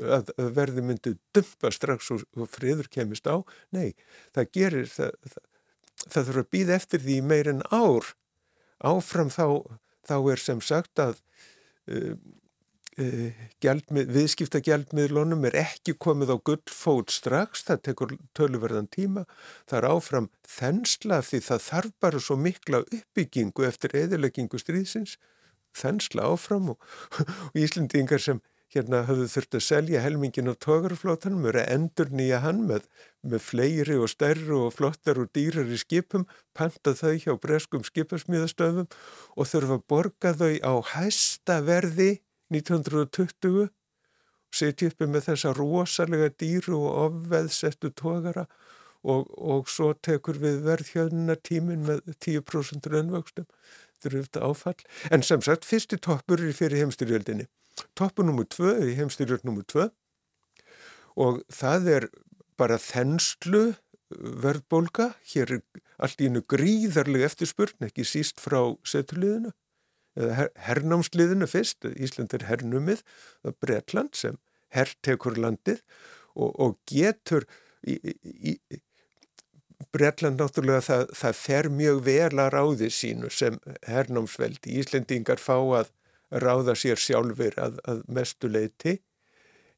að, 0.04 0.32
verði 0.56 0.84
myndi 0.86 1.16
dumpa 1.36 1.72
strax 1.74 2.12
og, 2.16 2.24
og 2.38 2.50
friður 2.52 2.90
kemist 2.92 3.28
á. 3.30 3.42
Nei, 3.76 3.96
það 4.36 4.52
gerir 4.58 4.90
það, 4.92 5.12
það, 5.34 5.44
það 6.06 6.30
þurfa 6.30 6.46
að 6.46 6.54
býða 6.56 6.80
eftir 6.80 7.04
því 7.06 7.20
meir 7.32 7.52
en 7.52 7.66
ár. 7.72 8.14
Áfram 8.86 9.32
þá, 9.34 9.46
þá 10.08 10.18
er 10.34 10.42
sem 10.42 10.64
sagt 10.64 11.02
að 11.02 11.22
uh, 11.92 12.16
uh, 13.02 13.44
gjaldmið, 13.64 14.10
viðskipta 14.16 14.62
gjaldmiðlunum 14.66 15.46
er 15.50 15.60
ekki 15.64 15.96
komið 16.02 16.36
á 16.36 16.38
gullfót 16.50 17.14
strax, 17.14 17.64
það 17.68 17.84
tekur 17.90 18.18
töluverðan 18.38 18.90
tíma, 18.92 19.26
það 19.70 19.80
er 19.80 19.90
áfram 19.92 20.30
þensla 20.50 21.22
því 21.26 21.42
það 21.48 21.64
þarf 21.70 21.96
bara 22.04 22.24
svo 22.24 22.40
mikla 22.40 22.84
uppbyggingu 22.86 23.68
eftir 23.68 23.96
eðileggingu 24.04 24.62
stríðsins. 24.62 25.18
Þensla 25.76 26.30
áfram 26.32 26.72
og, 26.76 26.92
og 27.52 27.58
Íslendingar 27.60 28.22
sem 28.24 28.44
hérna 28.74 29.04
höfðu 29.08 29.28
þurft 29.32 29.58
að 29.58 29.64
selja 29.64 30.02
helmingin 30.04 30.50
á 30.52 30.54
tókarflótanum, 30.58 31.46
eru 31.50 31.62
að 31.62 31.72
endur 31.76 32.12
nýja 32.12 32.42
hann 32.44 32.66
með, 32.70 32.88
með 33.24 33.44
fleiri 33.46 33.98
og 34.02 34.12
stærri 34.12 34.58
og 34.58 34.74
flottar 34.76 35.22
og 35.22 35.32
dýrar 35.36 35.70
í 35.72 35.80
skipum, 35.80 36.26
panta 36.58 36.96
þau 36.98 37.16
hjá 37.22 37.34
breskum 37.42 37.86
skipasmíðastöðum 37.88 38.90
og 39.36 39.50
þurfa 39.52 39.80
að 39.80 39.88
borga 39.92 40.36
þau 40.42 40.52
á 40.66 40.74
hæsta 40.96 41.62
verði 41.66 42.12
1920 42.54 43.66
og 43.66 44.56
setja 44.56 44.92
uppi 44.92 45.10
með 45.10 45.30
þessa 45.30 45.56
rosalega 45.56 46.32
dýru 46.40 46.80
og 46.80 47.02
ofveðsettu 47.08 47.92
tókara 47.96 48.46
og, 49.06 49.28
og 49.38 49.70
svo 49.70 49.94
tekur 50.04 50.40
við 50.42 50.64
verðhjöðnuna 50.66 51.36
tímin 51.46 51.86
með 51.86 52.02
10% 52.18 52.90
raunvöxtum, 52.90 53.46
eftir 54.06 54.42
áfall. 54.42 54.80
En 55.14 55.24
sem 55.24 55.42
sagt, 55.46 55.66
fyrsti 55.66 56.00
toppur 56.02 56.42
er 56.42 56.56
fyrir 56.58 56.84
heimstyrjöldinni 56.84 57.46
toppu 57.98 58.26
tvö 58.26 58.76
er 58.76 58.92
í 58.92 58.98
heimstyrjörn 59.00 59.46
nummer 59.48 59.66
tvö. 59.68 59.90
Og 61.16 61.42
það 61.50 61.90
er 61.96 62.08
bara 62.60 62.78
þenslu 62.80 63.64
uh, 63.72 63.76
verðbólka, 64.44 65.14
hér 65.34 65.58
er 65.58 65.84
allt 65.98 66.22
í 66.22 66.30
hennu 66.30 66.44
gríðarlega 66.44 67.30
eftirspurn, 67.30 67.88
ekki 67.88 68.06
síst 68.08 68.42
frá 68.44 68.60
setuliðinu, 68.88 69.52
eða 70.16 70.36
her 70.40 70.50
hernámsliðinu 70.68 71.48
fyrst, 71.48 71.88
Ísland 71.96 72.36
er 72.36 72.48
hernumið, 72.50 73.04
það 73.42 73.52
er 73.52 73.60
Bretland 73.64 74.16
sem 74.16 74.40
herrtekur 74.76 75.40
landið 75.40 75.82
og, 76.36 76.52
og 76.60 76.78
getur 76.88 77.48
í, 77.88 77.96
í, 77.96 78.56
í 78.56 78.80
Bretland 79.96 80.40
náttúrulega 80.40 80.84
það, 80.84 81.06
það 81.16 81.38
fer 81.40 81.70
mjög 81.72 82.02
vel 82.06 82.40
að 82.44 82.52
ráði 82.56 82.90
sínu 82.92 83.32
sem 83.32 83.58
hernámsveldi. 83.88 84.76
Íslendingar 84.80 85.40
fá 85.42 85.56
að 85.56 85.92
ráða 86.32 86.76
sér 86.78 87.00
sjálfur 87.00 87.58
að, 87.62 87.80
að 87.86 88.02
mestu 88.08 88.50
leiti 88.50 89.00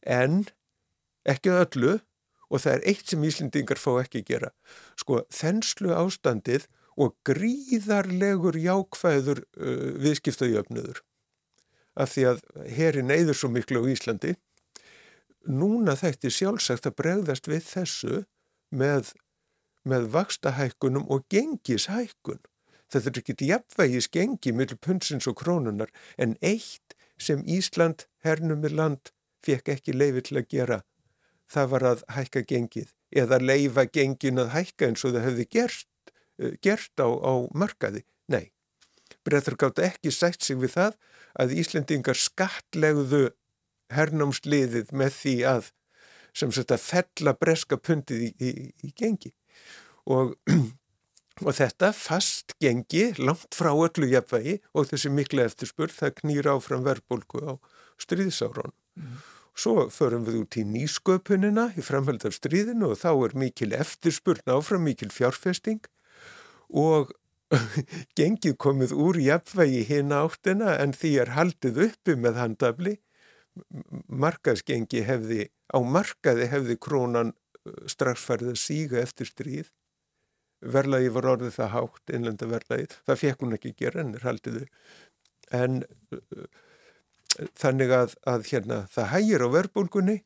en 0.02 0.46
ekki 1.28 1.52
öllu 1.52 1.98
og 2.48 2.64
það 2.64 2.74
er 2.78 2.86
eitt 2.92 3.12
sem 3.12 3.24
Íslendingar 3.28 3.80
fá 3.82 3.92
ekki 4.02 4.24
gera. 4.28 4.54
Sko 5.00 5.26
þenslu 5.34 5.92
ástandið 5.96 6.68
og 6.98 7.14
gríðarlegur 7.28 8.58
jákvæður 8.58 9.44
uh, 9.44 9.94
viðskiptajöfnuður 10.02 11.04
af 11.98 12.14
því 12.14 12.26
að 12.32 12.42
herin 12.78 13.14
eyður 13.14 13.38
svo 13.38 13.50
miklu 13.50 13.82
á 13.82 13.90
Íslandi. 13.90 14.36
Núna 15.50 15.96
þætti 15.98 16.30
sjálfsagt 16.34 16.90
að 16.90 16.98
bregðast 17.00 17.50
við 17.50 17.64
þessu 17.66 18.20
með, 18.70 19.14
með 19.88 20.10
vakstahækkunum 20.14 21.08
og 21.10 21.26
gengishækkun. 21.34 22.42
Þetta 22.92 23.12
er 23.12 23.22
ekkit 23.22 23.44
jafnvægis 23.48 24.08
gengi 24.12 24.54
millir 24.56 24.80
punnsins 24.80 25.28
og 25.28 25.38
krónunar 25.42 25.92
en 26.18 26.38
eitt 26.42 26.96
sem 27.20 27.42
Ísland, 27.44 28.06
hernumir 28.24 28.72
land, 28.72 29.12
fekk 29.44 29.74
ekki 29.76 29.96
leiði 29.96 30.24
til 30.28 30.40
að 30.42 30.50
gera. 30.54 30.78
Það 31.52 31.72
var 31.74 31.86
að 31.92 32.04
hækka 32.16 32.44
gengið 32.48 32.94
eða 33.16 33.40
leifa 33.42 33.88
gengin 33.88 34.42
að 34.44 34.54
hækka 34.56 34.90
eins 34.90 35.06
og 35.08 35.16
það 35.16 35.28
hefði 35.30 35.48
gert, 35.58 35.90
uh, 36.44 36.54
gert 36.64 37.04
á, 37.04 37.08
á 37.08 37.34
markaði. 37.56 38.04
Nei, 38.32 38.52
breyður 39.24 39.58
gátt 39.64 39.84
ekki 39.84 40.12
sætt 40.12 40.44
sig 40.44 40.60
við 40.60 40.76
það 40.76 40.98
að 41.40 41.56
Íslendingar 41.62 42.20
skatlegðu 42.20 43.24
hernámsliðið 43.94 44.92
með 44.96 45.16
því 45.22 45.36
að 45.48 45.72
sem 46.38 46.52
sagt 46.54 46.74
að 46.76 46.84
fella 46.84 47.34
breska 47.40 47.80
pundið 47.80 48.28
í, 48.28 48.32
í, 48.38 48.52
í 48.86 48.92
gengi 48.96 49.32
og 50.06 50.36
Og 51.46 51.54
þetta 51.54 51.92
fast 51.94 52.56
gengi 52.62 53.12
langt 53.22 53.54
frá 53.54 53.70
öllu 53.70 54.10
jafnvægi 54.10 54.58
og 54.74 54.88
þessi 54.90 55.12
mikla 55.14 55.46
eftirspurð 55.46 55.98
það 56.00 56.16
knýr 56.22 56.50
áfram 56.56 56.86
verðbólku 56.86 57.44
á 57.46 57.54
stríðsárun. 58.02 58.74
Mm. 58.98 59.20
Svo 59.58 59.88
förum 59.94 60.26
við 60.26 60.42
út 60.44 60.58
í 60.58 60.64
nýsköpunina 60.70 61.72
í 61.78 61.86
framhald 61.86 62.26
af 62.30 62.36
stríðinu 62.38 62.92
og 62.92 63.00
þá 63.02 63.10
er 63.14 63.38
mikil 63.42 63.72
eftirspurn 63.74 64.54
áfram, 64.54 64.86
mikil 64.86 65.10
fjárfesting 65.14 65.82
og 66.70 67.14
gengið 68.20 68.58
komið 68.62 68.94
úr 68.98 69.18
jafnvægi 69.22 69.84
hinn 69.88 70.14
áttina 70.14 70.76
en 70.82 70.94
því 70.94 71.14
er 71.24 71.34
haldið 71.38 71.82
uppi 71.88 72.18
með 72.20 72.42
handafli. 72.42 72.96
Markaðsgengi 74.10 75.02
hefði, 75.08 75.48
á 75.74 75.78
markaði 75.82 76.50
hefði 76.52 76.78
krónan 76.78 77.34
strax 77.90 78.26
farið 78.26 78.54
að 78.54 78.62
síga 78.62 79.02
eftir 79.02 79.30
stríð 79.30 79.72
verlaði 80.62 81.12
var 81.14 81.30
orðið 81.34 81.58
það 81.58 81.74
hátt 81.74 82.14
innlenda 82.14 82.50
verlaði, 82.50 82.88
það 83.06 83.22
fekk 83.24 83.44
hún 83.44 83.58
ekki 83.58 83.74
gera 83.78 84.02
en 84.04 84.16
haldiðu 84.24 84.64
en 85.56 85.84
uh, 86.16 86.48
þannig 87.60 87.94
að, 87.94 88.16
að 88.28 88.50
hérna, 88.52 88.80
það 88.94 89.12
hægir 89.14 89.46
á 89.46 89.50
verbulgunni 89.54 90.18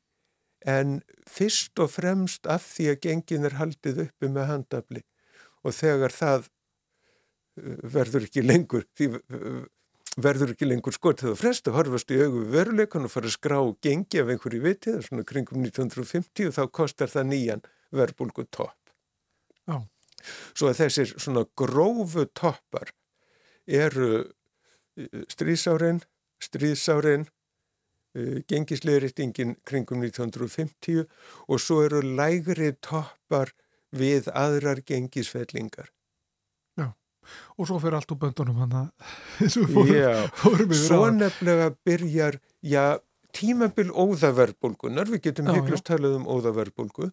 en 0.72 1.02
fyrst 1.30 1.80
og 1.82 1.92
fremst 1.96 2.48
af 2.50 2.64
því 2.76 2.92
að 2.94 3.04
gengin 3.08 3.50
er 3.50 3.58
haldið 3.60 4.06
uppi 4.06 4.30
með 4.30 4.50
handafli 4.54 5.04
og 5.66 5.76
þegar 5.78 6.16
það 6.16 6.48
uh, 6.48 7.78
verður 7.98 8.28
ekki 8.30 8.46
lengur 8.46 8.88
því 8.98 9.14
uh, 9.20 9.64
verður 10.20 10.52
ekki 10.54 10.68
lengur 10.68 10.96
skort 10.96 11.22
þegar 11.24 11.40
frestu 11.40 11.74
horfast 11.76 12.12
í 12.12 12.20
augu 12.20 12.44
veruleikan 12.52 13.08
og 13.08 13.14
fara 13.14 13.30
að 13.30 13.38
skrá 13.38 13.60
gengi 13.84 14.20
af 14.20 14.32
einhverju 14.34 14.64
vitið, 14.66 15.00
svona 15.06 15.24
kringum 15.28 15.64
1950 15.64 16.50
og 16.50 16.56
þá 16.58 16.64
kostar 16.76 17.12
það 17.12 17.30
nýjan 17.32 17.64
verbulgu 17.96 18.46
topp. 18.52 18.76
Já. 19.68 19.78
Svo 20.54 20.72
að 20.72 20.84
þessir 20.86 21.14
svona 21.18 21.46
grófu 21.58 22.26
toppar 22.38 22.94
eru 23.68 24.10
eh, 24.22 25.24
stríðsárin, 25.32 26.02
stríðsárin, 26.42 27.28
eh, 28.16 28.42
gengisleiritingin 28.50 29.58
kringum 29.68 30.04
1950 30.06 31.06
og 31.48 31.62
svo 31.62 31.82
eru 31.86 32.02
lægri 32.02 32.74
toppar 32.82 33.54
við 33.92 34.32
aðrar 34.32 34.82
gengisfellingar. 34.88 35.92
Já, 36.80 36.92
og 37.58 37.68
svo 37.68 37.80
fyrir 37.84 38.00
allt 38.00 38.14
úr 38.14 38.22
böndunum 38.22 38.62
hann 38.64 38.78
að 38.82 38.90
Já, 39.92 40.28
svo 40.88 41.10
nefnilega 41.12 41.72
byrjar, 41.86 42.40
já, 42.64 43.00
tímabil 43.36 43.92
óðaverbulgunar, 43.92 45.12
við 45.12 45.28
getum 45.30 45.52
heiklust 45.52 45.88
talað 45.88 46.20
um 46.20 46.30
óðaverbulgu 46.30 47.12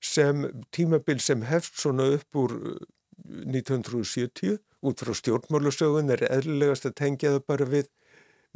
sem 0.00 0.46
tímabil 0.72 1.20
sem 1.20 1.44
hefst 1.48 1.80
svona 1.80 2.08
upp 2.16 2.36
úr 2.40 2.56
1970 3.20 4.52
uh, 4.54 4.58
út 4.80 5.02
frá 5.04 5.14
stjórnmálusögun 5.16 6.12
er 6.14 6.24
eðlilegast 6.30 6.88
að 6.88 6.98
tengja 7.02 7.34
það 7.36 7.46
bara 7.52 7.68
við 7.68 7.88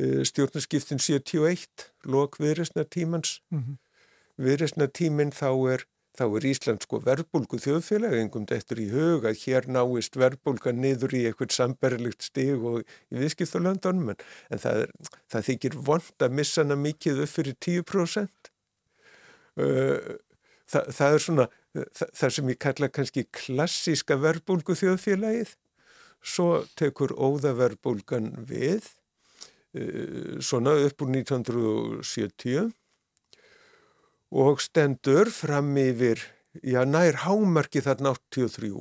uh, 0.01 0.23
stjórnarskiptin 0.25 1.03
71 1.03 1.91
lok 2.09 2.41
viðresna 2.41 2.85
tímans 2.85 3.41
mm 3.51 3.61
-hmm. 3.61 3.77
viðresna 4.37 4.89
tímin 4.89 5.33
þá 5.33 5.51
er 5.75 5.89
þá 6.15 6.25
er 6.39 6.47
Ísland 6.47 6.85
sko 6.85 7.01
verbulgu 7.03 7.59
þjóðfélag 7.59 8.15
engum 8.21 8.47
þetta 8.47 8.77
í 8.79 8.87
hug 8.93 9.25
að 9.27 9.41
hér 9.45 9.67
náist 9.67 10.19
verbulga 10.19 10.73
niður 10.73 11.17
í 11.19 11.25
eitthvað 11.27 11.57
samberlegt 11.57 12.23
stig 12.23 12.63
og 12.63 12.85
í 13.11 13.19
viðskiptalöndunum 13.19 14.13
en, 14.15 14.21
en 14.51 14.63
það, 14.63 14.85
er, 14.85 14.93
það 15.33 15.49
þykir 15.49 15.79
vond 15.89 16.27
að 16.27 16.37
missa 16.39 16.63
hana 16.63 16.79
mikið 16.79 17.25
upp 17.27 17.33
fyrir 17.35 17.59
10% 17.67 18.53
uh, 19.59 20.15
Þa, 20.65 20.81
það 20.97 21.15
er 21.15 21.23
svona 21.23 21.47
það, 21.75 22.11
það 22.21 22.35
sem 22.37 22.51
ég 22.53 22.61
kalla 22.65 22.89
kannski 22.89 23.25
klassíska 23.35 24.17
verbulgu 24.21 24.77
þjóðfélagið 24.81 25.57
svo 26.25 26.49
tekur 26.79 27.13
óðaverbulgan 27.13 28.31
við 28.49 28.87
uh, 29.77 30.41
svona 30.41 30.77
upp 30.87 31.05
úr 31.05 31.13
1970 31.19 32.73
og 34.35 34.63
stendur 34.65 35.31
fram 35.31 35.77
yfir, 35.79 36.23
já 36.65 36.81
nær 36.89 37.21
hámarki 37.23 37.85
þarna 37.85 38.15
83 38.17 38.73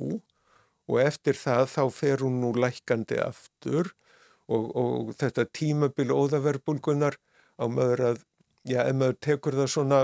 og 0.88 0.98
eftir 1.00 1.36
það 1.38 1.68
þá 1.70 1.82
fer 1.94 2.24
hún 2.24 2.40
nú 2.42 2.50
lækandi 2.56 3.20
aftur 3.22 3.92
og, 4.50 4.64
og 4.74 5.14
þetta 5.20 5.46
tímabil 5.54 6.10
óðaverbulgunar 6.12 7.16
á 7.60 7.64
maður 7.70 8.04
að, 8.10 8.20
já 8.68 8.82
ef 8.84 8.98
maður 8.98 9.20
tekur 9.28 9.58
það 9.60 9.70
svona, 9.76 10.00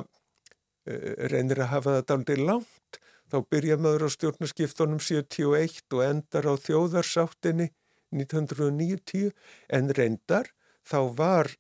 reynir 0.87 1.61
að 1.61 1.73
hafa 1.75 1.97
þetta 1.99 2.17
aldrei 2.17 2.39
langt, 2.41 3.01
þá 3.31 3.37
byrja 3.53 3.77
maður 3.79 4.07
á 4.07 4.09
stjórnarskiptunum 4.15 5.03
71 5.03 5.83
og 5.95 6.05
endar 6.07 6.49
á 6.51 6.55
þjóðarsáttinni 6.59 7.71
1990 8.11 9.31
en 9.71 9.93
reyndar 9.95 10.51
þá 10.83 11.01
var 11.19 11.53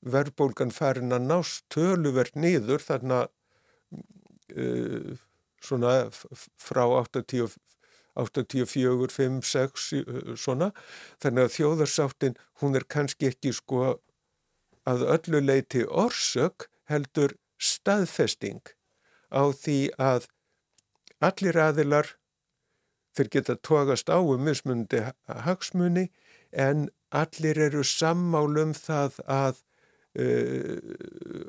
verðbólgan 0.00 0.72
farin 0.72 1.12
að 1.12 1.26
nást 1.28 1.64
töluvert 1.74 2.36
niður 2.38 2.84
þarna 2.84 3.24
uh, 4.56 5.16
svona 5.60 5.94
frá 6.14 6.84
80, 6.86 7.58
84, 8.18 9.10
5, 9.14 9.40
6 9.42 9.88
svona. 10.38 10.70
Þannig 11.22 11.48
að 11.48 11.54
þjóðarsáttin 11.56 12.38
hún 12.62 12.78
er 12.78 12.86
kannski 12.88 13.30
ekki 13.32 13.52
sko 13.56 13.98
að 14.88 15.04
öllu 15.18 15.42
leiti 15.44 15.84
orsök 15.84 16.68
heldur 16.88 17.36
staðfesting 17.58 18.62
á 19.34 19.42
því 19.52 19.78
að 19.98 20.28
allir 21.20 21.58
aðilar 21.58 22.14
þeir 23.18 23.30
geta 23.34 23.56
tógast 23.56 24.10
á 24.10 24.18
um 24.18 24.44
mismundi 24.46 25.02
hagsmunni 25.26 26.08
en 26.52 26.88
allir 27.10 27.58
eru 27.68 27.84
sammálum 27.86 28.74
það 28.76 29.18
að 29.26 29.62
uh, 30.18 30.78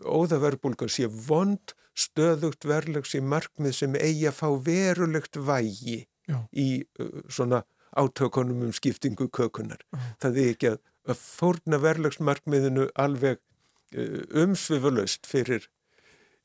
óðaverbulgan 0.07 0.91
sé 0.91 1.09
vond, 1.09 1.75
stöðugt 1.99 2.65
verðlegs 2.67 3.15
í 3.17 3.21
markmið 3.23 3.75
sem 3.81 3.97
eigi 3.99 4.29
að 4.29 4.39
fá 4.39 4.47
verulegt 4.65 5.39
vægi 5.39 6.05
Já. 6.29 6.39
í 6.51 6.69
uh, 7.01 7.21
svona 7.27 7.63
átökunum 7.97 8.67
um 8.67 8.73
skiptingu 8.75 9.27
kökunar. 9.33 9.81
Já. 9.91 9.99
Það 10.23 10.39
er 10.43 10.53
ekki 10.53 10.71
að, 10.73 10.79
að 11.09 11.21
fórna 11.23 11.81
verðlegsmarkmiðinu 11.83 12.87
alveg 12.95 13.41
uh, 13.41 14.23
umsvifalöst 14.45 15.29
fyrir 15.29 15.67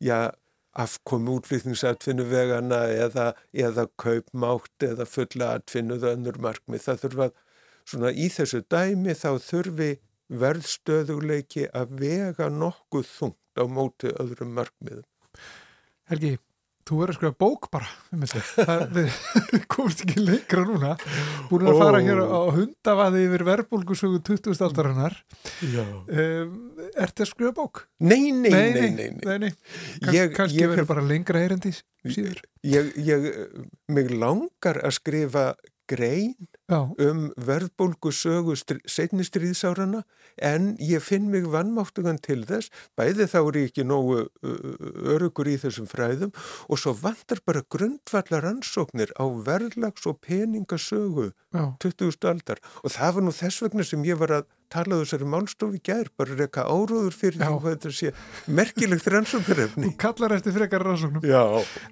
já, 0.03 0.33
afkomi 0.75 1.37
útflýtningsatfinnu 1.37 2.25
vegana 2.31 2.81
eða, 2.91 3.33
eða 3.55 3.87
kaupmátt 4.01 4.87
eða 4.87 5.07
fulla 5.07 5.53
atfinnuð 5.59 6.09
önnur 6.15 6.41
markmið. 6.43 6.83
Það 6.89 7.05
þurfa 7.05 7.29
svona 7.85 8.11
í 8.11 8.27
þessu 8.33 8.65
dæmi 8.73 9.15
þá 9.15 9.31
þurfi 9.45 9.91
verðstöðuleiki 10.41 11.69
að 11.77 11.95
vega 12.01 12.49
nokkuð 12.51 13.07
þungt 13.11 13.61
á 13.61 13.65
móti 13.71 14.11
öðrum 14.19 14.55
markmiðum. 14.57 15.07
Helgi, 16.11 16.35
þú 16.85 16.99
verður 17.01 17.15
að 17.15 17.19
skrifa 17.19 17.37
bók 17.41 17.69
bara 17.73 17.89
um 18.15 18.25
það 18.29 18.99
komst 19.75 20.05
ekki 20.05 20.25
leikra 20.25 20.65
núna 20.69 20.95
búin 21.51 21.69
að 21.71 21.81
fara 21.81 22.03
hér 22.05 22.23
á 22.25 22.41
hundavaði 22.57 23.25
yfir 23.29 23.45
verbulgusögu 23.49 24.21
20. 24.27 24.61
aldarinnar 24.69 25.19
um, 25.65 26.57
Er 26.95 27.11
þetta 27.11 27.25
að 27.25 27.31
skrifa 27.31 27.55
bók? 27.57 27.85
Nei, 28.05 28.31
nei, 28.33 28.51
nei, 28.51 28.73
nei, 28.75 28.91
nei. 28.95 29.09
nei, 29.25 29.39
nei. 29.47 29.53
Kann, 30.03 30.17
ég, 30.17 30.35
Kannski 30.37 30.61
ég, 30.61 30.73
verður 30.73 30.91
bara 30.93 31.07
lengra 31.09 31.45
eirandi 31.45 31.73
síður 31.75 32.43
Ég, 32.65 32.93
ég 33.05 33.31
mig 33.93 34.13
langar 34.13 34.83
að 34.85 34.99
skrifa 34.99 35.47
grein 35.91 36.37
Já. 36.65 36.79
um 36.97 37.27
verðbólgu 37.37 38.09
sögu 38.15 38.55
setni 38.57 39.25
stríðsárana 39.27 40.01
en 40.41 40.71
ég 40.81 41.03
finn 41.05 41.27
mig 41.29 41.45
vannmáttugan 41.53 42.17
til 42.25 42.41
þess, 42.49 42.71
bæði 42.97 43.27
þá 43.29 43.39
er 43.43 43.59
ég 43.61 43.69
ekki 43.69 43.85
nógu 43.85 44.23
örugur 45.13 45.51
í 45.53 45.59
þessum 45.61 45.89
fræðum 45.91 46.33
og 46.69 46.81
svo 46.81 46.95
vantar 46.97 47.43
bara 47.45 47.65
grundvallar 47.69 48.49
ansóknir 48.49 49.13
á 49.21 49.29
verðlags 49.45 50.09
og 50.09 50.23
peningasögu 50.25 51.35
Já. 51.53 51.77
20. 51.85 52.17
aldar 52.33 52.65
og 52.81 52.97
það 52.97 53.19
var 53.19 53.29
nú 53.29 53.37
þess 53.37 53.67
vegna 53.67 53.85
sem 53.85 54.09
ég 54.09 54.17
var 54.25 54.39
að 54.41 54.49
tala 54.75 54.99
þessari 55.01 55.29
málstofi 55.31 55.81
gær, 55.85 56.11
bara 56.19 56.37
reyka 56.39 56.67
áróður 56.67 57.17
fyrir 57.17 57.41
því 57.41 57.51
hvað 57.55 57.77
þetta 57.77 57.93
sé 57.99 58.13
merkilegt 58.59 59.11
rannsóknarefni. 59.15 59.89
Þú 59.89 59.95
kallar 60.05 60.37
eftir 60.39 60.57
frekar 60.57 60.85
rannsóknum. 60.87 61.27
Já. 61.29 61.43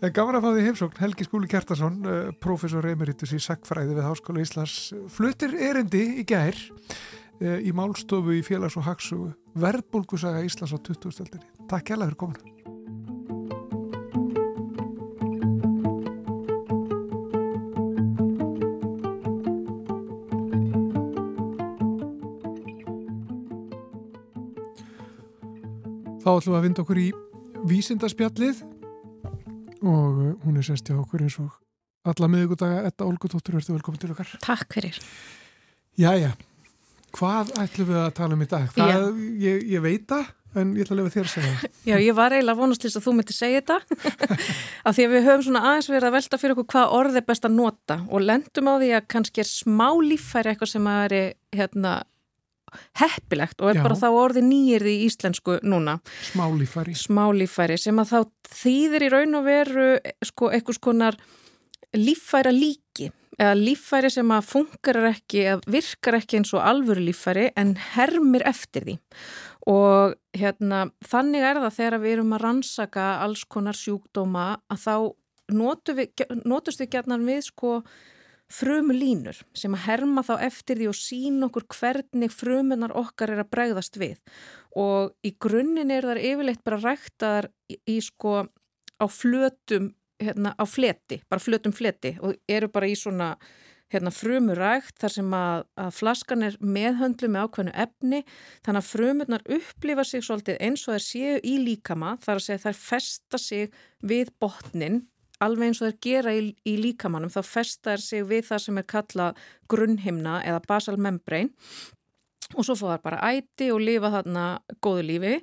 En 0.03 0.15
gaman 0.17 0.39
að 0.39 0.47
fá 0.47 0.51
því 0.51 0.67
heimsókn, 0.69 1.03
Helgi 1.03 1.29
Skúli 1.29 1.51
Kjartason, 1.53 1.99
uh, 2.05 2.23
professor 2.43 2.89
emeritus 2.91 3.35
í 3.37 3.43
Sackfræði 3.43 3.99
við 3.99 4.09
Háskóla 4.09 4.45
Íslands, 4.45 4.79
fluttir 5.13 5.55
erindi 5.71 6.05
í 6.23 6.27
gær 6.29 6.59
uh, 6.59 7.59
í 7.59 7.75
málstofu 7.77 8.39
í 8.39 8.43
félags- 8.47 8.79
og 8.81 8.89
hagsugu 8.91 9.33
verðbólgusaga 9.63 10.45
Íslands 10.47 10.75
á 10.75 10.79
20. 10.81 11.15
stöldinni. 11.15 11.49
Takk 11.71 11.93
hjá 11.93 11.97
það 11.99 12.11
fyrir 12.11 12.21
kominu. 12.27 12.62
Þá 26.23 26.29
ætlum 26.37 26.53
við 26.53 26.59
að 26.59 26.65
vinda 26.69 26.83
okkur 26.85 26.99
í 27.03 27.09
vísindarspjallið 27.67 28.59
og 29.83 30.21
uh, 30.23 30.29
hún 30.45 30.61
er 30.61 30.67
sérst 30.67 30.87
hjá 30.87 30.95
okkur 31.01 31.25
eins 31.25 31.35
og 31.43 31.49
alla 32.07 32.29
miðugudaga, 32.31 32.85
Etta 32.87 33.07
Olgutóttur, 33.09 33.57
verður 33.59 33.81
velkomin 33.81 34.03
til 34.03 34.11
okkar. 34.15 34.31
Takk 34.43 34.77
fyrir. 34.77 35.01
Jæja, 35.99 36.31
hvað 37.19 37.51
ætlum 37.65 37.91
við 37.91 37.99
að 38.05 38.15
tala 38.21 38.39
um 38.39 38.45
í 38.45 38.49
dag? 38.53 38.71
Það, 38.77 39.09
ég, 39.43 39.67
ég 39.73 39.83
veit 39.83 40.07
það, 40.13 40.31
en 40.63 40.73
ég 40.79 40.87
ætla 40.87 40.95
að 40.95 41.01
lefa 41.01 41.15
þér 41.17 41.27
að 41.27 41.35
segja 41.35 41.57
það. 41.57 41.75
Já, 41.91 41.97
ég 42.07 42.19
var 42.21 42.37
eiginlega 42.37 42.61
vonast 42.63 42.85
til 42.87 42.93
að 42.93 43.07
þú 43.09 43.17
myndi 43.19 43.37
segja 43.39 43.65
þetta, 43.65 43.99
af 44.87 44.95
því 44.99 45.09
að 45.09 45.17
við 45.17 45.27
höfum 45.27 45.45
svona 45.49 45.65
aðeins 45.73 45.91
verið 45.91 46.09
að 46.13 46.17
velta 46.21 46.43
fyrir 46.45 46.57
okkur 46.57 46.71
hvað 46.77 46.97
orð 47.01 47.19
er 47.19 47.29
best 47.33 47.51
að 47.51 47.59
nota 47.59 47.99
og 48.07 48.27
lendum 48.31 48.71
á 48.71 48.75
því 48.79 48.95
að 49.01 49.11
kannski 49.17 49.43
er 49.43 49.51
smá 49.51 49.89
líffæri 50.07 50.55
eitthvað 50.55 50.75
sem 50.77 50.91
að 50.95 51.05
er 51.19 51.19
hérna 51.59 51.99
heppilegt 53.01 53.63
og 53.63 53.73
er 53.73 53.81
Já. 53.81 53.85
bara 53.87 53.99
þá 53.99 54.09
orði 54.11 54.45
nýjirði 54.47 54.97
í 54.97 55.07
íslensku 55.09 55.59
núna. 55.67 55.99
Smálífæri. 56.33 56.97
Smálífæri 56.99 57.79
sem 57.81 58.03
að 58.03 58.13
þá 58.13 58.19
þýðir 58.63 59.07
í 59.07 59.13
raun 59.13 59.41
og 59.41 59.49
veru 59.49 59.89
sko 60.25 60.53
eitthvað 60.53 60.79
skonar 60.81 61.19
líffæra 61.97 62.53
líki 62.55 63.11
eða 63.41 63.55
líffæri 63.57 64.11
sem 64.13 64.35
að 64.35 64.49
funkar 64.51 64.99
ekki, 65.09 65.47
að 65.55 65.65
virkar 65.73 66.19
ekki 66.19 66.41
eins 66.41 66.53
og 66.57 66.65
alvöru 66.65 67.05
líffæri 67.07 67.49
en 67.59 67.75
hermir 67.95 68.45
eftir 68.49 68.87
því 68.87 68.99
og 69.71 70.17
hérna 70.35 70.85
þannig 71.07 71.45
er 71.47 71.61
það 71.63 71.77
þegar 71.79 72.03
við 72.03 72.15
erum 72.17 72.35
að 72.37 72.45
rannsaka 72.47 73.09
alls 73.23 73.45
konar 73.47 73.79
sjúkdóma 73.79 74.47
að 74.73 74.87
þá 74.87 74.95
notust 75.53 76.81
við 76.83 76.91
gætnar 76.91 77.23
við 77.23 77.45
sko 77.47 77.77
frumu 78.53 78.95
línur 78.97 79.39
sem 79.57 79.73
að 79.77 79.87
herma 79.87 80.25
þá 80.27 80.35
eftir 80.49 80.81
því 80.81 80.91
og 80.91 80.99
sína 80.99 81.49
okkur 81.49 81.67
hvernig 81.79 82.35
frumunar 82.35 82.95
okkar 82.99 83.35
er 83.35 83.43
að 83.45 83.51
bregðast 83.55 83.99
við. 84.01 84.21
Og 84.79 85.13
í 85.27 85.35
grunninn 85.43 85.93
er 85.93 86.07
þar 86.09 86.21
yfirleitt 86.23 86.63
bara 86.67 86.81
ræktaðar 86.83 87.51
í, 87.73 87.79
í 87.97 87.99
sko 88.05 88.43
á 89.03 89.07
flötum, 89.11 89.93
hérna 90.23 90.55
á 90.55 90.65
fleti, 90.69 91.23
bara 91.29 91.43
flötum 91.43 91.75
fleti 91.75 92.17
og 92.23 92.39
eru 92.49 92.71
bara 92.73 92.91
í 92.91 92.97
svona 92.99 93.35
hérna 93.93 94.13
frumurækt 94.15 94.97
þar 95.03 95.13
sem 95.13 95.35
að, 95.37 95.65
að 95.77 95.91
flaskan 95.99 96.47
er 96.47 96.59
meðhöndlu 96.65 97.29
með 97.29 97.47
ákveðnu 97.47 97.75
efni. 97.85 98.21
Þannig 98.65 98.81
að 98.81 98.91
frumurnar 98.91 99.47
upplifa 99.59 100.07
sig 100.09 100.25
svolítið 100.25 100.61
eins 100.65 100.87
og 100.87 100.97
þær 100.97 101.07
séu 101.07 101.41
í 101.45 101.57
líkama 101.67 102.15
þar 102.23 102.39
að 102.39 102.47
segja 102.47 102.63
þær 102.67 102.79
festa 102.81 103.41
sig 103.43 103.83
við 104.01 104.33
botnin 104.41 105.03
alveg 105.45 105.71
eins 105.71 105.81
og 105.83 105.89
þeir 105.89 105.99
gera 106.07 106.35
í, 106.37 106.45
í 106.65 106.75
líkamannum 106.81 107.33
þá 107.33 107.41
festar 107.47 108.03
sig 108.03 108.25
við 108.29 108.47
það 108.51 108.63
sem 108.67 108.81
er 108.81 108.89
kallað 108.95 109.43
grunnhimna 109.73 110.41
eða 110.47 110.63
basal 110.69 110.99
membrane. 111.01 111.53
Og 112.53 112.67
svo 112.67 112.77
fóðar 112.77 113.03
bara 113.05 113.23
æti 113.33 113.71
og 113.73 113.81
lifa 113.81 114.13
þarna 114.13 114.47
góðu 114.85 115.07
lífi. 115.09 115.35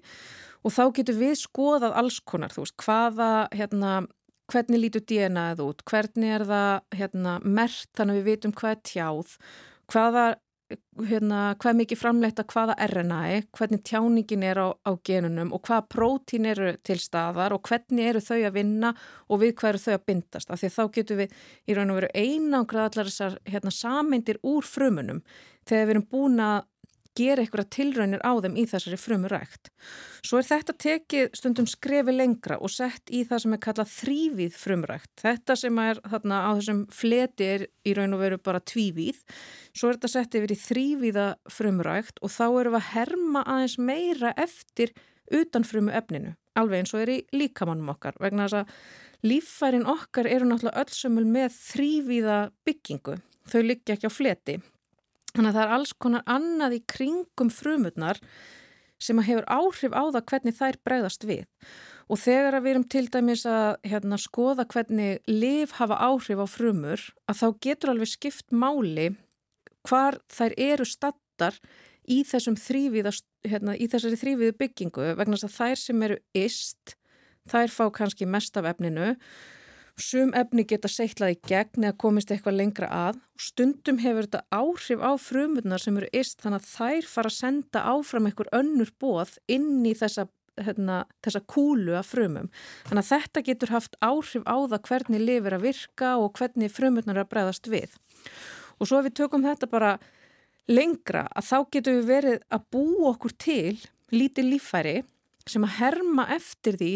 Og 0.65 0.75
þá 0.75 0.83
getur 0.99 1.17
við 1.17 1.35
skoðað 1.39 1.95
alls 2.01 2.19
konar, 2.27 2.51
þú 2.53 2.65
veist, 2.65 2.75
hvaða 2.83 3.29
hérna, 3.55 3.93
hvernig 4.51 4.83
lítur 4.83 5.05
DNA-ið 5.07 5.63
út, 5.63 5.83
hvernig 5.87 6.35
er 6.35 6.45
það 6.49 6.99
hérna, 6.99 7.37
mert 7.45 7.89
þannig 7.97 8.15
að 8.15 8.19
við 8.19 8.29
vitum 8.29 8.55
hvað 8.59 8.75
er 8.75 8.81
tjáð, 8.89 9.35
hvaða 9.93 10.25
hérna, 11.09 11.39
hvað 11.61 11.77
mikið 11.79 11.99
framleitt 11.99 12.39
að 12.41 12.49
hvaða 12.53 12.75
RNA, 12.85 13.19
hvernig 13.57 13.83
tjáningin 13.87 14.45
er 14.45 14.61
á, 14.61 14.67
á 14.85 14.91
genunum 15.05 15.53
og 15.55 15.63
hvaða 15.65 15.87
prótín 15.89 16.47
eru 16.49 16.73
til 16.85 16.99
staðar 17.01 17.55
og 17.55 17.63
hvernig 17.69 18.11
eru 18.11 18.21
þau 18.23 18.37
að 18.37 18.57
vinna 18.59 18.93
og 19.27 19.41
við 19.43 19.55
hvað 19.59 19.71
eru 19.73 19.83
þau 19.85 19.93
að 19.95 20.05
bindast. 20.11 20.51
Af 20.51 20.61
því 20.61 20.71
þá 20.75 20.83
getum 20.97 21.21
við 21.23 21.37
í 21.65 21.77
raun 21.77 21.93
og 21.93 22.01
veru 22.01 22.11
einangrað 22.13 22.89
allar 22.89 23.11
þessar 23.11 23.39
hérna, 23.49 23.73
sameindir 23.73 24.41
úr 24.43 24.67
frumunum 24.67 25.23
þegar 25.69 25.89
við 25.89 25.95
erum 25.95 26.09
búin 26.11 26.43
að 26.43 26.59
gera 27.19 27.43
eitthvað 27.43 27.69
tilraunir 27.75 28.23
á 28.23 28.31
þeim 28.39 28.55
í 28.59 28.65
þessari 28.69 28.99
frumurækt. 28.99 29.69
Svo 30.25 30.39
er 30.39 30.47
þetta 30.47 30.75
tekið 30.85 31.35
stundum 31.37 31.67
skrefi 31.69 32.15
lengra 32.15 32.57
og 32.63 32.71
sett 32.73 33.11
í 33.11 33.25
það 33.27 33.43
sem 33.43 33.55
er 33.55 33.61
kallað 33.65 33.93
þrývíð 33.95 34.57
frumurækt. 34.59 35.11
Þetta 35.21 35.57
sem 35.59 35.83
er 35.83 36.01
þarna 36.07 36.41
á 36.47 36.49
þessum 36.59 36.81
fleti 36.93 37.49
er 37.57 37.67
í 37.83 37.95
raun 37.97 38.15
og 38.17 38.23
veru 38.23 38.39
bara 38.49 38.63
tvívíð. 38.63 39.21
Svo 39.73 39.91
er 39.91 39.99
þetta 39.99 40.13
sett 40.15 40.39
yfir 40.39 40.55
í 40.55 40.59
þrývíða 40.63 41.27
frumurækt 41.59 42.23
og 42.23 42.33
þá 42.33 42.45
eru 42.47 42.73
við 42.73 42.81
að 42.81 42.89
herma 42.93 43.45
aðeins 43.45 43.77
meira 43.91 44.33
eftir 44.39 44.95
utan 45.31 45.67
frumu 45.67 45.93
efninu. 45.93 46.33
Alveg 46.57 46.83
eins 46.83 46.95
og 46.95 47.03
er 47.03 47.13
í 47.13 47.19
líkamannum 47.35 47.93
okkar 47.93 48.17
vegna 48.19 48.47
þess 48.47 48.63
að 48.63 49.29
líffærin 49.29 49.87
okkar 49.89 50.27
eru 50.31 50.47
náttúrulega 50.49 50.83
öllsumul 50.83 51.25
með 51.27 51.55
þrývíða 51.59 52.41
byggingu. 52.67 53.19
Þau 53.49 53.61
liggja 53.65 53.95
ekki 53.95 54.09
á 54.09 54.13
fleti. 54.13 54.59
Þannig 55.35 55.51
að 55.51 55.57
það 55.57 55.65
er 55.65 55.75
alls 55.75 55.93
konar 55.93 56.25
annað 56.29 56.75
í 56.79 56.81
kringum 56.89 57.51
frumurnar 57.53 58.19
sem 58.99 59.19
hefur 59.23 59.45
áhrif 59.47 59.95
á 59.95 60.03
það 60.11 60.25
hvernig 60.31 60.57
þær 60.57 60.77
bregðast 60.83 61.25
við. 61.27 61.45
Og 62.09 62.19
þegar 62.19 62.57
við 62.59 62.71
erum 62.73 62.87
til 62.89 63.05
dæmis 63.13 63.45
að 63.47 63.75
hérna, 63.87 64.17
skoða 64.19 64.65
hvernig 64.67 65.19
liv 65.29 65.75
hafa 65.77 65.99
áhrif 66.01 66.41
á 66.41 66.47
frumur, 66.49 67.03
að 67.29 67.41
þá 67.41 67.47
getur 67.65 67.93
alveg 67.93 68.11
skipt 68.11 68.49
máli 68.51 69.11
hvar 69.87 70.17
þær 70.33 70.55
eru 70.57 70.87
stattar 70.89 71.59
í, 72.09 72.23
hérna, 72.25 73.75
í 73.77 73.87
þessari 73.87 74.19
þrývíðu 74.19 74.57
byggingu 74.59 75.13
vegna 75.19 75.37
þess 75.37 75.47
að 75.47 75.55
þær 75.59 75.83
sem 75.83 76.03
eru 76.09 76.17
ist, 76.35 76.97
þær 77.49 77.71
fá 77.71 77.85
kannski 77.93 78.27
mest 78.27 78.57
af 78.59 78.67
efninu 78.73 79.13
Sum 79.99 80.29
efni 80.37 80.63
geta 80.63 80.87
seitlað 80.87 81.33
í 81.33 81.37
gegn 81.49 81.83
eða 81.83 81.97
komist 81.99 82.29
eitthvað 82.31 82.55
lengra 82.55 82.87
að 82.87 83.17
og 83.19 83.43
stundum 83.43 83.97
hefur 83.99 84.27
þetta 84.29 84.41
áhrif 84.55 85.01
á 85.03 85.11
frumurnar 85.19 85.81
sem 85.83 85.97
eru 85.99 86.07
ist 86.15 86.39
þannig 86.43 86.61
að 86.61 86.69
þær 86.69 87.09
fara 87.11 87.31
að 87.31 87.35
senda 87.35 87.81
áfram 87.91 88.29
einhver 88.29 88.51
önnur 88.55 88.93
bóð 88.99 89.33
inn 89.51 89.83
í 89.83 89.91
þessa, 89.99 90.25
hérna, 90.59 91.01
þessa 91.25 91.41
kúlu 91.51 91.97
af 91.99 92.13
frumum. 92.13 92.47
Þannig 92.87 93.03
að 93.03 93.11
þetta 93.11 93.43
getur 93.49 93.73
haft 93.75 93.99
áhrif 93.99 94.47
á 94.47 94.57
það 94.71 94.85
hvernig 94.87 95.25
lifir 95.25 95.57
að 95.57 95.65
virka 95.67 96.13
og 96.21 96.39
hvernig 96.39 96.71
frumurnar 96.71 97.19
er 97.19 97.25
að 97.25 97.31
bregðast 97.33 97.67
við. 97.71 97.99
Og 98.79 98.87
svo 98.87 99.01
ef 99.01 99.09
við 99.09 99.17
tökum 99.19 99.43
þetta 99.47 99.67
bara 99.71 99.97
lengra 100.71 101.25
að 101.35 101.49
þá 101.49 101.57
getur 101.75 101.99
við 101.99 102.11
verið 102.13 102.39
að 102.55 102.67
bú 102.71 102.85
okkur 103.11 103.35
til 103.35 103.75
lítið 104.15 104.53
lífæri 104.53 104.95
sem 105.49 105.67
að 105.67 105.75
herma 105.81 106.29
eftir 106.31 106.79
því 106.79 106.93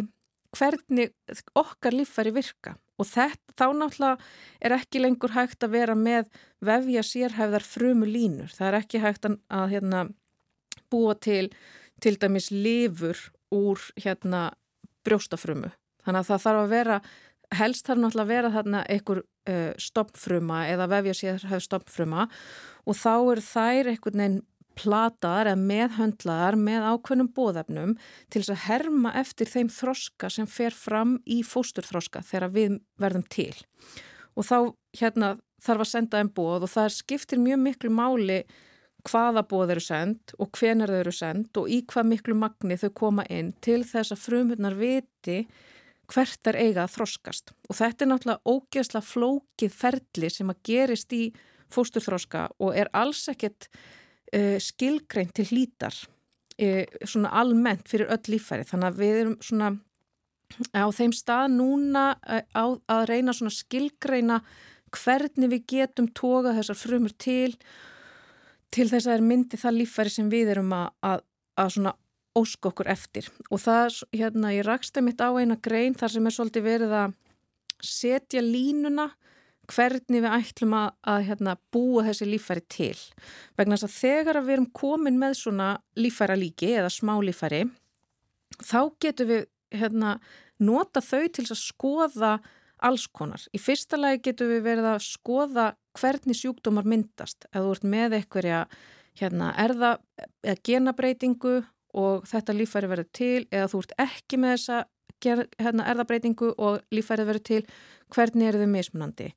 hvernig 0.54 1.12
okkar 1.58 1.96
líffæri 1.98 2.32
virka 2.36 2.78
og 3.02 3.10
þetta, 3.10 3.54
þá 3.58 3.66
náttúrulega 3.78 4.18
er 4.62 4.76
ekki 4.78 5.02
lengur 5.02 5.34
hægt 5.34 5.66
að 5.66 5.76
vera 5.78 5.96
með 5.98 6.30
vefja 6.64 7.04
sérhæfðar 7.08 7.66
frumu 7.66 8.10
línur. 8.10 8.52
Það 8.54 8.70
er 8.70 8.80
ekki 8.80 9.02
hægt 9.04 9.28
að, 9.28 9.66
hérna, 9.74 10.04
búa 10.94 11.16
til 11.18 11.50
til 12.04 12.18
dæmis 12.20 12.50
lifur 12.52 13.16
úr 13.54 13.80
hérna, 14.04 14.52
brjóstafrumu. 15.08 15.70
Þannig 16.04 16.20
að 16.20 16.30
það 16.30 16.42
þarf 16.46 16.62
að 16.64 16.74
vera, 16.74 16.98
helst 17.60 17.88
þarf 17.88 18.02
náttúrulega 18.02 18.26
að 18.26 18.34
vera 18.34 18.52
þarna 18.52 18.82
einhver 18.92 19.22
uh, 19.24 19.72
stoppfruma 19.80 20.64
eða 20.72 20.90
vefja 20.92 21.16
sérhæfð 21.20 21.64
stoppfruma 21.68 22.28
og 22.84 22.98
þá 23.00 23.14
er 23.16 23.44
þær 23.46 23.92
einhvern 23.94 24.24
veginn 24.24 24.42
plataðar 24.80 25.52
eða 25.52 25.62
meðhöndlaðar 25.70 26.58
með 26.60 26.88
ákveðnum 26.90 27.32
bóðefnum 27.36 27.96
til 28.32 28.42
þess 28.42 28.54
að 28.56 28.64
herma 28.68 29.14
eftir 29.20 29.52
þeim 29.52 29.72
þroska 29.74 30.30
sem 30.34 30.50
fer 30.50 30.76
fram 30.76 31.18
í 31.26 31.42
fósturþroska 31.48 32.24
þegar 32.28 32.54
við 32.56 32.78
verðum 33.02 33.26
til. 33.30 33.56
Og 34.34 34.48
þá 34.48 34.58
hérna, 35.00 35.34
þarf 35.64 35.86
að 35.86 35.92
senda 35.92 36.22
einn 36.22 36.34
bóð 36.34 36.68
og 36.68 36.74
það 36.74 36.94
skiptir 36.98 37.42
mjög 37.42 37.62
miklu 37.68 37.94
máli 37.94 38.44
hvaða 39.08 39.44
bóð 39.48 39.76
eru 39.76 39.84
sendt 39.84 40.34
og 40.40 40.52
hvenar 40.58 40.92
þau 40.92 41.00
eru 41.02 41.14
sendt 41.14 41.60
og 41.60 41.70
í 41.72 41.82
hvað 41.90 42.10
miklu 42.10 42.36
magni 42.40 42.80
þau 42.80 42.90
koma 42.96 43.26
inn 43.30 43.52
til 43.64 43.82
þess 43.88 44.16
að 44.16 44.24
frumhundnar 44.24 44.78
viti 44.80 45.44
hvert 46.12 46.50
er 46.52 46.60
eiga 46.60 46.84
að 46.84 46.96
þroskast. 46.98 47.54
Og 47.70 47.78
þetta 47.80 48.06
er 48.06 48.12
náttúrulega 48.12 48.54
ógeðsla 48.54 49.02
flókið 49.08 49.76
ferli 49.76 50.30
sem 50.32 50.52
að 50.52 50.62
gerist 50.68 51.16
í 51.16 51.24
fósturþroska 51.74 52.48
og 52.62 52.78
er 52.78 52.92
alls 52.96 53.26
ekkert 53.32 53.70
uh, 54.34 54.58
skilgreint 54.62 55.34
til 55.38 55.48
hlítar 55.52 55.96
uh, 55.96 56.84
svona 57.06 57.34
almennt 57.42 57.90
fyrir 57.90 58.12
öll 58.14 58.34
lífæri 58.36 58.68
þannig 58.70 58.90
að 58.90 59.02
við 59.02 59.22
erum 59.22 59.40
svona 59.42 59.72
á 60.78 60.86
þeim 60.94 61.16
stað 61.16 61.56
núna 61.56 62.06
uh, 62.28 62.44
á, 62.54 62.66
að 62.98 63.08
reyna 63.10 63.36
svona 63.36 63.54
skilgreina 63.54 64.42
hvernig 64.94 65.50
við 65.56 65.66
getum 65.74 66.12
tóka 66.14 66.54
þessar 66.58 66.78
frumur 66.78 67.16
til 67.18 67.56
til 68.74 68.88
þess 68.90 69.06
að 69.06 69.12
það 69.12 69.18
er 69.18 69.28
myndi 69.30 69.60
það 69.62 69.78
lífæri 69.80 70.14
sem 70.14 70.30
við 70.32 70.56
erum 70.56 70.72
að, 70.74 70.88
að, 71.06 71.26
að 71.62 71.76
svona 71.76 71.94
ósk 72.38 72.70
okkur 72.70 72.90
eftir. 72.90 73.28
Og 73.54 73.62
það, 73.62 74.00
hérna, 74.16 74.54
ég 74.56 74.66
rakst 74.66 74.96
það 74.96 75.06
mitt 75.08 75.22
á 75.22 75.30
eina 75.38 75.58
grein 75.62 75.98
þar 75.98 76.14
sem 76.16 76.28
er 76.28 76.36
svolítið 76.36 76.66
verið 76.66 76.96
að 76.98 77.14
setja 77.84 78.42
línuna 78.42 79.12
hvernig 79.72 80.24
við 80.24 80.34
ætlum 80.36 80.74
að, 80.76 80.90
að 81.08 81.26
hérna, 81.30 81.56
búa 81.72 82.04
þessi 82.08 82.28
lífæri 82.28 82.64
til. 82.72 82.98
Vegna 83.58 83.78
þess 83.78 83.88
að 83.88 83.98
þegar 84.00 84.42
við 84.44 84.56
erum 84.58 84.72
komin 84.76 85.20
með 85.22 85.38
svona 85.40 85.70
lífæra 86.00 86.38
líki 86.40 86.74
eða 86.76 86.92
smá 86.94 87.16
lífæri, 87.24 87.64
þá 88.60 88.80
getum 89.04 89.32
við 89.32 89.46
hérna, 89.74 90.18
nota 90.60 91.02
þau 91.02 91.24
til 91.34 91.48
að 91.48 91.62
skoða 91.62 92.34
alls 92.84 93.08
konar. 93.08 93.44
Í 93.56 93.62
fyrsta 93.62 93.98
lagi 94.00 94.22
getum 94.28 94.52
við 94.52 94.66
verið 94.66 94.90
að 94.92 95.06
skoða 95.06 95.70
hvernig 96.00 96.38
sjúkdómar 96.38 96.88
myndast. 96.90 97.48
Ef 97.52 97.62
þú 97.62 97.76
ert 97.78 97.88
með 97.88 98.18
eitthverja 98.20 98.66
hérna, 99.20 99.54
erða 99.62 99.96
eða 100.44 100.58
genabreitingu 100.68 101.62
og 101.94 102.26
þetta 102.28 102.56
lífæri 102.58 102.90
verður 102.90 103.10
til 103.14 103.44
eða 103.54 103.70
þú 103.72 103.84
ert 103.84 103.96
ekki 104.02 104.40
með 104.42 104.56
þessa 104.58 104.80
hérna, 105.26 105.88
erðabreitingu 105.92 106.54
og 106.58 106.82
lífærið 106.94 107.30
verður 107.30 107.46
til 107.50 107.62
hvernig 108.14 108.50
er 108.50 108.60
þau 108.62 108.70
mismunandi. 108.72 109.30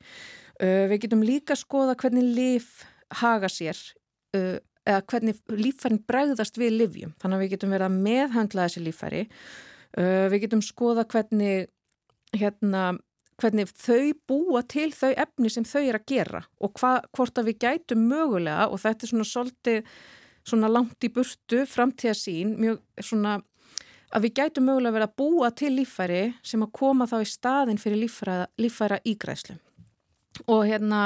Uh, 0.57 0.87
við 0.91 1.07
getum 1.07 1.25
líka 1.27 1.57
skoða 1.59 1.97
hvernig 2.01 2.27
líf 2.37 2.85
haga 3.21 3.51
sér 3.53 3.79
uh, 4.37 4.57
eða 4.87 5.03
hvernig 5.11 5.41
lífærin 5.51 6.03
bregðast 6.09 6.61
við 6.61 6.77
livjum. 6.81 7.17
Þannig 7.21 7.39
að 7.39 7.45
við 7.45 7.55
getum 7.57 7.75
verið 7.75 7.89
að 7.89 7.99
meðhandla 8.07 8.69
þessi 8.69 8.85
lífæri. 8.85 9.25
Uh, 9.97 10.27
við 10.33 10.47
getum 10.47 10.63
skoða 10.65 11.07
hvernig, 11.13 11.71
hérna, 12.37 12.85
hvernig 13.41 13.73
þau 13.73 14.13
búa 14.29 14.63
til 14.69 14.91
þau 14.97 15.11
efni 15.13 15.53
sem 15.53 15.67
þau 15.69 15.83
er 15.83 15.99
að 15.99 16.07
gera 16.09 16.45
og 16.61 16.79
hva, 16.81 16.99
hvort 17.17 17.39
að 17.39 17.51
við 17.51 17.59
gætum 17.67 18.07
mögulega 18.09 18.71
og 18.71 18.81
þetta 18.83 19.05
er 19.05 19.13
svona 19.13 19.29
svolítið 19.29 19.99
svona 20.47 20.71
langt 20.71 21.03
í 21.05 21.11
burtu 21.13 21.65
framtíða 21.69 22.15
sín, 22.17 22.55
mjög 22.61 22.81
svona 23.03 23.41
að 24.15 24.27
við 24.27 24.35
gætum 24.39 24.69
mögulega 24.69 24.97
verið 24.97 25.09
að 25.09 25.17
búa 25.23 25.51
til 25.57 25.73
líffæri 25.75 26.23
sem 26.47 26.63
að 26.63 26.75
koma 26.79 27.09
þá 27.11 27.17
í 27.21 27.31
staðin 27.31 27.81
fyrir 27.83 28.03
líffæra, 28.05 28.37
líffæra 28.61 29.01
ígræslu. 29.05 29.57
Og 30.53 30.67
hérna, 30.69 31.01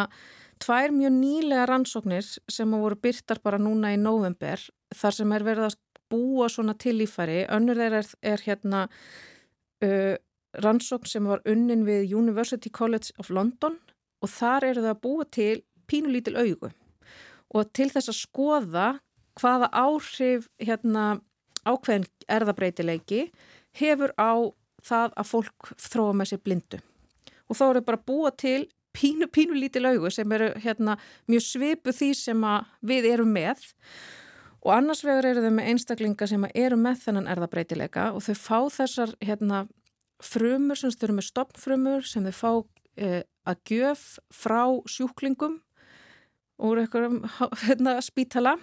tvær 0.61 0.92
mjög 0.94 1.14
nýlega 1.16 1.68
rannsóknir 1.70 2.26
sem 2.26 2.74
að 2.74 2.84
voru 2.84 2.98
byrtar 3.01 3.40
bara 3.44 3.61
núna 3.62 3.94
í 3.94 4.01
november, 4.01 4.61
þar 4.94 5.16
sem 5.16 5.32
er 5.36 5.46
verið 5.46 5.70
að 5.70 5.78
búa 6.11 6.48
svona 6.51 6.74
til 6.74 6.96
líffæri, 6.98 7.44
önnur 7.55 7.78
þeirra 7.78 8.03
er, 8.03 8.11
er 8.34 8.44
hérna 8.44 8.82
uh, 9.86 10.16
rannsókn 10.59 11.09
sem 11.09 11.28
var 11.30 11.42
unnin 11.48 11.86
við 11.86 12.11
University 12.18 12.70
College 12.70 13.14
of 13.18 13.30
London 13.30 13.78
og 14.20 14.32
þar 14.32 14.66
eru 14.72 14.84
það 14.84 14.94
að 14.94 15.03
búa 15.05 15.26
til 15.30 15.62
pínulítil 15.90 16.36
augu 16.38 16.72
og 17.55 17.72
til 17.74 17.88
þess 17.90 18.11
að 18.11 18.18
skoða 18.18 18.88
hvaða 19.40 19.70
áhrif 19.72 20.48
hérna 20.61 21.20
ákveðin 21.66 22.06
erðabreitileiki 22.30 23.26
hefur 23.80 24.14
á 24.16 24.32
það 24.84 25.16
að 25.20 25.30
fólk 25.30 25.72
þróa 25.76 26.14
með 26.16 26.32
sér 26.32 26.42
blindu. 26.44 26.80
Og 27.50 27.58
þá 27.58 27.64
eru 27.68 27.82
bara 27.84 28.04
búa 28.06 28.30
til 28.32 28.68
pínu, 28.96 29.28
pínu 29.30 29.58
lítið 29.58 29.86
laugu 29.86 30.11
sem 30.14 30.32
eru 30.32 30.50
hérna, 30.62 30.96
mjög 31.30 31.46
svipu 31.46 31.94
því 31.94 32.11
sem 32.18 32.46
við 32.86 33.11
erum 33.12 33.32
með 33.34 33.62
og 34.61 34.72
annars 34.74 35.04
vegar 35.06 35.30
eru 35.30 35.44
þau 35.44 35.54
með 35.56 35.70
einstaklinga 35.72 36.28
sem 36.28 36.46
eru 36.50 36.78
með 36.80 37.04
þennan 37.04 37.30
erðabreitileika 37.32 38.11
og 38.16 38.24
þau 38.26 38.34
fá 38.36 38.58
þessar 38.80 39.14
hérna, 39.24 39.64
frumur 40.20 40.76
sem 40.76 40.92
þau 40.92 41.06
eru 41.08 41.16
með 41.16 41.28
stoppfrumur 41.30 42.06
sem 42.08 42.26
þau 42.28 42.36
fá 42.36 42.50
eh, 43.00 43.22
að 43.48 43.62
gjöf 43.70 44.04
frá 44.34 44.62
sjúklingum 44.90 45.61
úr 46.61 46.82
einhverjum 46.82 47.22
hérna, 47.64 47.96
spítala 48.04 48.56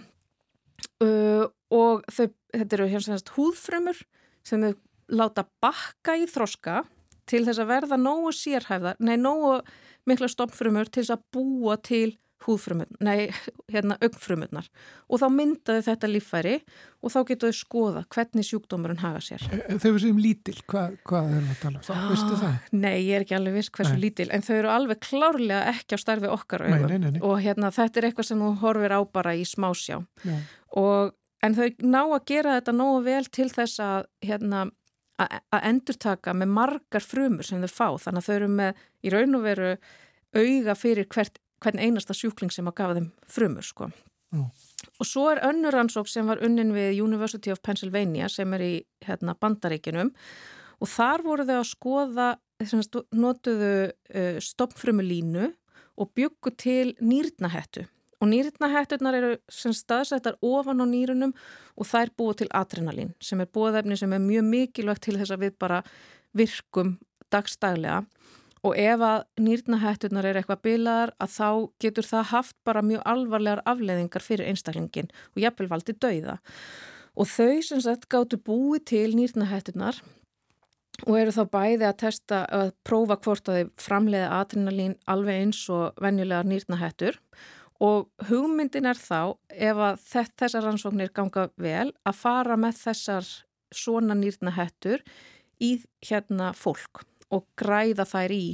uh, 1.02 1.46
og 1.74 2.06
þau, 2.14 2.28
þetta 2.54 2.78
eru 2.78 2.92
hérna 2.92 3.18
húðfrömmur 3.38 4.04
sem 4.48 4.64
þau 4.64 4.78
láta 5.08 5.48
bakka 5.64 6.18
í 6.20 6.28
þroska 6.30 6.84
til 7.28 7.44
þess 7.48 7.60
að 7.64 7.72
verða 7.74 8.00
nógu 8.00 8.32
sérhæfðar, 8.36 9.00
nei 9.04 9.18
nógu 9.20 9.60
mikla 10.08 10.30
stoppfrömmur 10.32 10.90
til 10.92 11.04
þess 11.04 11.18
að 11.18 11.28
búa 11.36 11.76
til 11.84 12.16
húðfrumurnar, 12.46 13.00
nei, 13.02 13.32
hérna 13.74 13.98
augfrumurnar 14.04 14.68
og 15.10 15.22
þá 15.22 15.26
myndaði 15.34 15.84
þetta 15.88 16.10
líffæri 16.12 16.54
og 17.02 17.14
þá 17.14 17.18
getur 17.32 17.52
þau 17.52 17.58
skoða 17.58 18.04
hvernig 18.14 18.46
sjúkdómurinn 18.46 19.02
haga 19.02 19.22
sér. 19.26 19.44
Þau 19.48 19.90
við 19.90 20.00
séum 20.04 20.22
lítil, 20.22 20.56
hvað, 20.70 21.00
hvað 21.08 21.32
er 21.34 21.48
það 21.48 21.54
að 21.56 21.62
tala? 21.64 21.84
Það, 21.88 22.04
veistu 22.12 22.40
það? 22.44 22.72
Nei, 22.78 22.96
ég 23.08 23.14
er 23.18 23.26
ekki 23.26 23.38
alveg 23.40 23.58
viss 23.58 23.74
hversu 23.74 23.96
Nei. 23.98 24.04
lítil, 24.06 24.30
en 24.38 24.46
þau 24.46 24.54
eru 24.60 24.74
alveg 24.76 25.02
klárlega 25.08 25.62
ekki 25.74 25.98
á 25.98 26.00
starfi 26.04 26.32
okkar 26.32 26.68
Nei, 26.68 27.00
nei, 27.02 27.22
og 27.26 27.40
hérna 27.42 27.74
þetta 27.74 28.02
er 28.02 28.10
eitthvað 28.12 28.30
sem 28.30 28.44
þú 28.46 28.52
horfir 28.62 28.94
á 28.94 29.02
bara 29.18 29.34
í 29.34 29.42
smásjá 29.48 30.04
Já. 30.22 30.38
og 30.78 31.16
en 31.46 31.56
þau 31.58 31.68
ná 31.86 32.02
að 32.04 32.26
gera 32.32 32.58
þetta 32.58 32.76
nógu 32.76 33.04
vel 33.06 33.24
til 33.30 33.50
þess 33.54 33.82
að 33.84 34.10
hérna 34.26 34.68
að 35.18 35.64
endurtaka 35.66 36.34
með 36.38 36.52
margar 36.54 37.02
frumur 37.02 37.46
sem 37.46 37.64
þau 37.64 37.72
fá, 37.74 37.88
þannig 38.06 38.22
að 38.22 38.28
þau 38.28 38.36
eru 38.36 38.50
með 38.54 38.82
í 39.02 39.14
raun 39.14 39.38
og 39.38 39.46
veru 39.48 39.72
auga 40.38 40.76
fyrir 40.78 41.08
hvert, 41.10 41.40
hvern 41.64 41.82
einasta 41.82 42.14
sjúkling 42.14 42.54
sem 42.54 42.70
að 42.70 42.78
gafa 42.78 42.98
þeim 43.00 43.08
frumur 43.34 43.66
sko. 43.66 43.90
Já. 44.36 44.44
Og 45.00 45.08
svo 45.08 45.26
er 45.32 45.42
önnur 45.48 45.74
rannsók 45.74 46.10
sem 46.12 46.28
var 46.28 46.42
unnin 46.44 46.74
við 46.76 47.00
University 47.02 47.54
of 47.54 47.64
Pennsylvania 47.66 48.28
sem 48.30 48.54
er 48.54 48.64
í 48.66 48.74
hérna, 49.08 49.34
bandaríkinum 49.40 50.12
og 50.78 50.92
þar 50.92 51.24
voru 51.26 51.48
þau 51.48 51.58
að 51.58 51.70
skoða, 51.72 52.30
notuðu 53.18 53.74
uh, 53.88 54.38
stoppfrumulínu 54.44 55.50
og 55.98 56.12
byggu 56.18 56.54
til 56.58 56.94
nýrnahettu. 57.02 57.88
Og 58.18 58.32
nýrnahetturnar 58.32 59.14
eru 59.14 59.34
sem 59.54 59.74
staðsettar 59.78 60.40
ofan 60.42 60.82
á 60.82 60.86
nýrunum 60.90 61.36
og 61.78 61.86
þær 61.86 62.10
búa 62.18 62.34
til 62.38 62.48
adrenalín 62.50 63.14
sem 63.22 63.42
er 63.44 63.50
búaðefni 63.54 63.98
sem 64.00 64.14
er 64.14 64.24
mjög 64.24 64.48
mikilvægt 64.48 65.06
til 65.06 65.20
þess 65.20 65.36
að 65.36 65.44
við 65.46 65.58
bara 65.62 65.84
virkum 66.38 66.96
dagstaglega 67.34 68.02
og 68.66 68.74
ef 68.74 69.04
að 69.06 69.20
nýrnahetturnar 69.46 70.26
er 70.26 70.40
eitthvað 70.40 70.64
bilaðar 70.66 71.14
að 71.22 71.34
þá 71.36 71.50
getur 71.84 72.08
það 72.08 72.30
haft 72.32 72.56
bara 72.66 72.84
mjög 72.86 73.04
alvarlegar 73.14 73.62
afleðingar 73.70 74.26
fyrir 74.26 74.50
einstaklingin 74.50 75.12
og 75.36 75.42
jafnvel 75.44 75.70
valdi 75.72 75.94
dauða. 75.94 76.40
Og 77.18 77.30
þau 77.30 77.62
sem 77.66 77.82
sagt 77.82 78.10
gáttu 78.10 78.40
búið 78.42 78.88
til 78.92 79.12
nýrnahetturnar 79.18 80.02
og 81.06 81.14
eru 81.20 81.34
þá 81.34 81.44
bæði 81.54 81.86
að 81.86 82.00
testa 82.02 82.42
að 82.50 82.74
prófa 82.88 83.20
hvort 83.22 83.50
að 83.50 83.62
þau 83.62 83.86
framleiða 83.86 84.42
adrenalín 84.42 84.98
alveg 85.06 85.44
eins 85.46 85.62
og 85.70 86.02
venjulegar 86.02 86.50
nýrnahettur 86.50 87.22
og 87.22 87.57
hugmyndin 88.30 88.88
er 88.90 88.98
þá 88.98 89.38
ef 89.54 89.82
að 89.90 90.00
þess, 90.02 90.34
þessar 90.42 90.66
rannsóknir 90.66 91.12
ganga 91.14 91.48
vel 91.62 91.92
að 92.08 92.16
fara 92.18 92.58
með 92.60 92.80
þessar 92.82 93.28
svona 93.74 94.16
nýrnahettur 94.18 95.04
í 95.62 95.76
hérna 96.06 96.54
fólk 96.58 97.04
og 97.34 97.46
græða 97.60 98.08
þær 98.08 98.34
í 98.34 98.46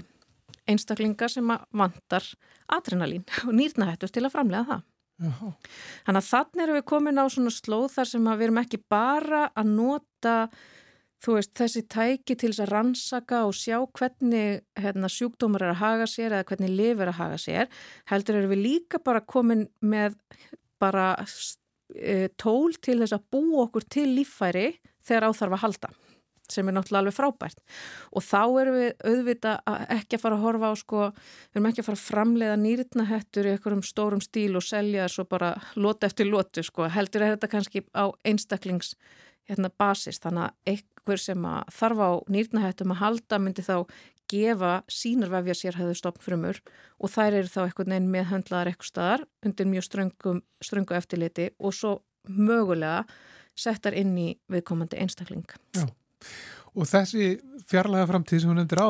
einstaklingar 0.69 1.31
sem 1.31 1.47
vantar 1.75 2.25
adrenalín 2.71 3.25
og 3.47 3.53
nýrnahettur 3.55 4.11
til 4.11 4.25
að 4.25 4.35
framlega 4.35 4.67
það. 4.71 4.83
Jaha. 5.23 5.49
Þannig 6.07 6.19
að 6.19 6.29
þannig 6.29 6.63
erum 6.63 6.77
við 6.79 6.85
komin 6.89 7.21
á 7.21 7.25
svona 7.31 7.53
slóð 7.53 7.89
þar 7.93 8.09
sem 8.09 8.29
við 8.31 8.45
erum 8.47 8.61
ekki 8.63 8.79
bara 8.91 9.43
að 9.53 9.69
nota 9.77 10.37
þú 11.23 11.37
veist, 11.37 11.53
þessi 11.57 11.83
tæki 11.91 12.35
til 12.35 12.51
þess 12.51 12.65
að 12.65 12.71
rannsaka 12.73 13.43
og 13.47 13.55
sjá 13.57 13.77
hvernig 13.95 14.63
hérna, 14.79 15.09
sjúkdómar 15.11 15.65
er 15.65 15.73
að 15.73 15.81
haga 15.83 16.07
sér 16.09 16.35
eða 16.35 16.47
hvernig 16.51 16.73
lif 16.73 17.03
er 17.03 17.11
að 17.13 17.19
haga 17.21 17.41
sér, 17.41 17.69
heldur 18.11 18.39
erum 18.39 18.53
við 18.53 18.63
líka 18.67 19.01
bara 19.03 19.23
komin 19.23 19.67
með 19.79 20.17
bara 20.83 21.13
e, 21.95 22.27
tól 22.39 22.75
til 22.83 22.99
þess 23.01 23.15
að 23.15 23.27
bú 23.31 23.43
okkur 23.63 23.87
til 23.87 24.09
líffæri 24.17 24.73
þegar 25.03 25.29
áþarf 25.29 25.57
að 25.57 25.63
halda 25.67 25.93
sem 26.51 26.67
er 26.67 26.75
náttúrulega 26.75 26.99
alveg 26.99 27.15
frábært. 27.15 27.61
Og 28.13 28.23
þá 28.25 28.41
erum 28.61 28.75
við 28.77 29.05
auðvita 29.07 29.53
að 29.69 29.83
ekki 29.95 30.17
að 30.17 30.23
fara 30.25 30.37
að 30.37 30.43
horfa 30.43 30.69
á 30.69 30.73
sko, 30.77 31.03
við 31.15 31.57
erum 31.57 31.67
ekki 31.69 31.81
að 31.81 31.87
fara 31.87 31.99
að 31.99 32.07
framleiða 32.09 32.57
nýrnahettur 32.61 33.47
í 33.47 33.53
einhverjum 33.53 33.83
stórum 33.87 34.23
stíl 34.23 34.59
og 34.59 34.65
selja 34.67 35.07
svo 35.09 35.25
bara 35.29 35.53
lóta 35.79 36.09
eftir 36.09 36.29
lótu 36.29 36.65
sko, 36.67 36.89
heldur 36.91 37.23
er 37.23 37.37
þetta 37.37 37.51
kannski 37.55 37.85
á 37.95 38.11
einstaklings 38.27 38.93
hérna 39.49 39.71
basis, 39.77 40.21
þannig 40.23 40.47
að 40.47 40.73
einhver 40.73 41.21
sem 41.21 41.45
að 41.47 41.73
þarf 41.77 42.03
á 42.03 42.11
nýrnahettum 42.31 42.93
að 42.95 43.01
halda 43.01 43.39
myndi 43.43 43.65
þá 43.65 43.75
gefa 44.31 44.71
sínarvefja 44.91 45.55
sér 45.57 45.77
hefðu 45.77 45.97
stopnfrumur 45.99 46.61
og 47.03 47.11
þær 47.11 47.39
eru 47.41 47.51
þá 47.51 47.59
einhvern 47.65 47.93
veginn 47.93 48.11
meðhöndlaðar 48.13 48.71
eitthvað 48.71 48.89
staðar 48.89 49.25
undir 49.45 49.69
mjög 49.69 49.87
ströngum, 49.89 50.41
ströngu 50.63 50.97
eftirliti 50.97 51.49
og 51.59 51.75
svo 51.75 51.93
mögulega 52.29 53.03
settar 53.59 53.93
inn 53.99 54.15
í 54.17 54.29
viðkomandi 54.49 54.97
einstakling. 55.03 55.45
Já. 55.75 55.85
Og 56.73 56.87
þessi 56.89 57.35
fjarlæga 57.69 58.07
framtíð 58.09 58.41
sem 58.43 58.51
hún 58.51 58.59
nefndir 58.59 58.81
á 58.81 58.87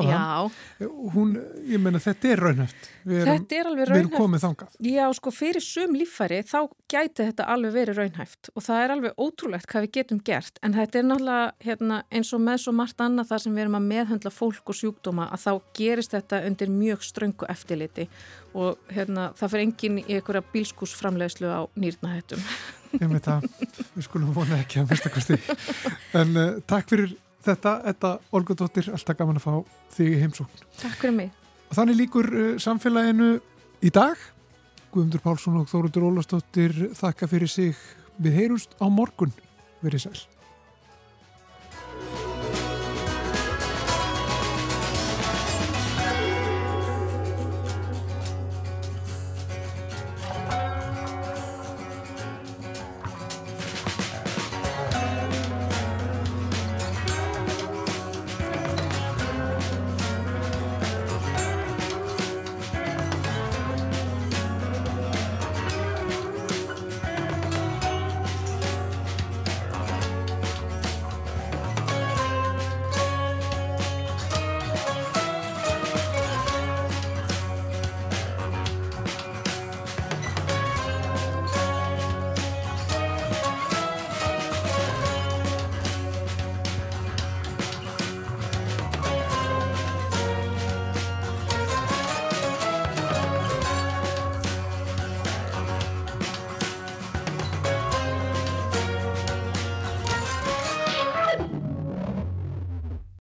hún, 1.13 1.33
ég 1.69 1.81
meina 1.81 1.99
þetta 2.01 2.29
er 2.31 2.41
raunhæft. 2.41 2.89
Við 3.05 3.21
erum, 3.21 3.33
þetta 3.33 3.57
er 3.57 3.69
alveg 3.69 3.79
við 3.79 3.85
erum 3.85 3.97
raunhæft. 3.97 4.17
komið 4.17 4.43
þangað. 4.43 4.77
Já, 4.87 5.03
sko, 5.17 5.33
fyrir 5.35 5.65
sum 5.65 5.97
líffæri 5.97 6.39
þá 6.47 6.59
gæti 6.93 7.27
þetta 7.27 7.47
alveg 7.53 7.75
verið 7.77 7.99
raunhæft 8.01 8.51
og 8.53 8.65
það 8.65 8.83
er 8.83 8.93
alveg 8.95 9.23
ótrúlegt 9.25 9.69
hvað 9.71 9.87
við 9.87 9.93
getum 9.97 10.21
gert 10.25 10.61
en 10.63 10.77
þetta 10.77 10.99
er 10.99 11.07
náttúrulega 11.09 11.67
hérna, 11.67 11.99
eins 12.11 12.33
og 12.33 12.43
með 12.43 12.61
svo 12.65 12.75
margt 12.77 13.03
annað 13.03 13.31
þar 13.31 13.43
sem 13.45 13.57
við 13.57 13.65
erum 13.65 13.79
að 13.79 13.89
meðhöndla 13.89 14.33
fólk 14.33 14.73
og 14.73 14.79
sjúkdóma 14.79 15.29
að 15.29 15.43
þá 15.45 15.51
gerist 15.79 16.15
þetta 16.15 16.43
undir 16.47 16.73
mjög 16.73 17.03
ströngu 17.07 17.49
eftirliti 17.49 18.07
og 18.53 18.93
hérna, 18.93 19.31
það 19.37 19.53
fyrir 19.53 19.67
enginn 19.67 19.99
í 20.03 20.07
einhverja 20.17 20.45
bílskúsframlegslu 20.53 21.49
á 21.49 21.61
nýrnahettum. 21.73 22.41
Ég 22.93 23.09
með 23.09 23.23
það, 23.25 23.45
við 23.95 24.05
skulum 24.05 24.33
vona 24.35 24.59
ekki 24.61 24.83
að 24.83 24.91
mista 24.93 25.09
kosti. 25.09 25.39
En 26.13 26.37
uh, 26.37 26.59
takk 26.69 26.91
fyrir 26.91 27.15
þetta, 27.45 27.73
þetta 27.89 28.11
Olga 28.35 28.57
Dóttir, 28.59 28.89
alltaf 28.93 29.17
gaman 29.19 29.39
að 29.39 29.47
fá 29.47 29.53
þig 29.95 30.11
í 30.15 30.21
heimsókn. 30.23 30.67
Takk 30.81 30.99
fyrir 31.01 31.17
mig. 31.17 31.33
Og 31.69 31.77
þannig 31.79 31.99
líkur 32.03 32.29
uh, 32.33 32.51
samfélaginu 32.61 33.31
í 33.83 33.93
dag. 33.93 34.19
Guðmundur 34.93 35.23
Pálsson 35.23 35.57
og 35.61 35.69
Þórundur 35.71 36.09
Ólastóttir 36.11 36.75
þakka 36.99 37.29
fyrir 37.31 37.51
sig. 37.51 37.79
Við 38.21 38.37
heyrumst 38.41 38.77
á 38.77 38.85
morgun. 38.93 39.33
Verið 39.81 40.07
sæl. 40.07 40.32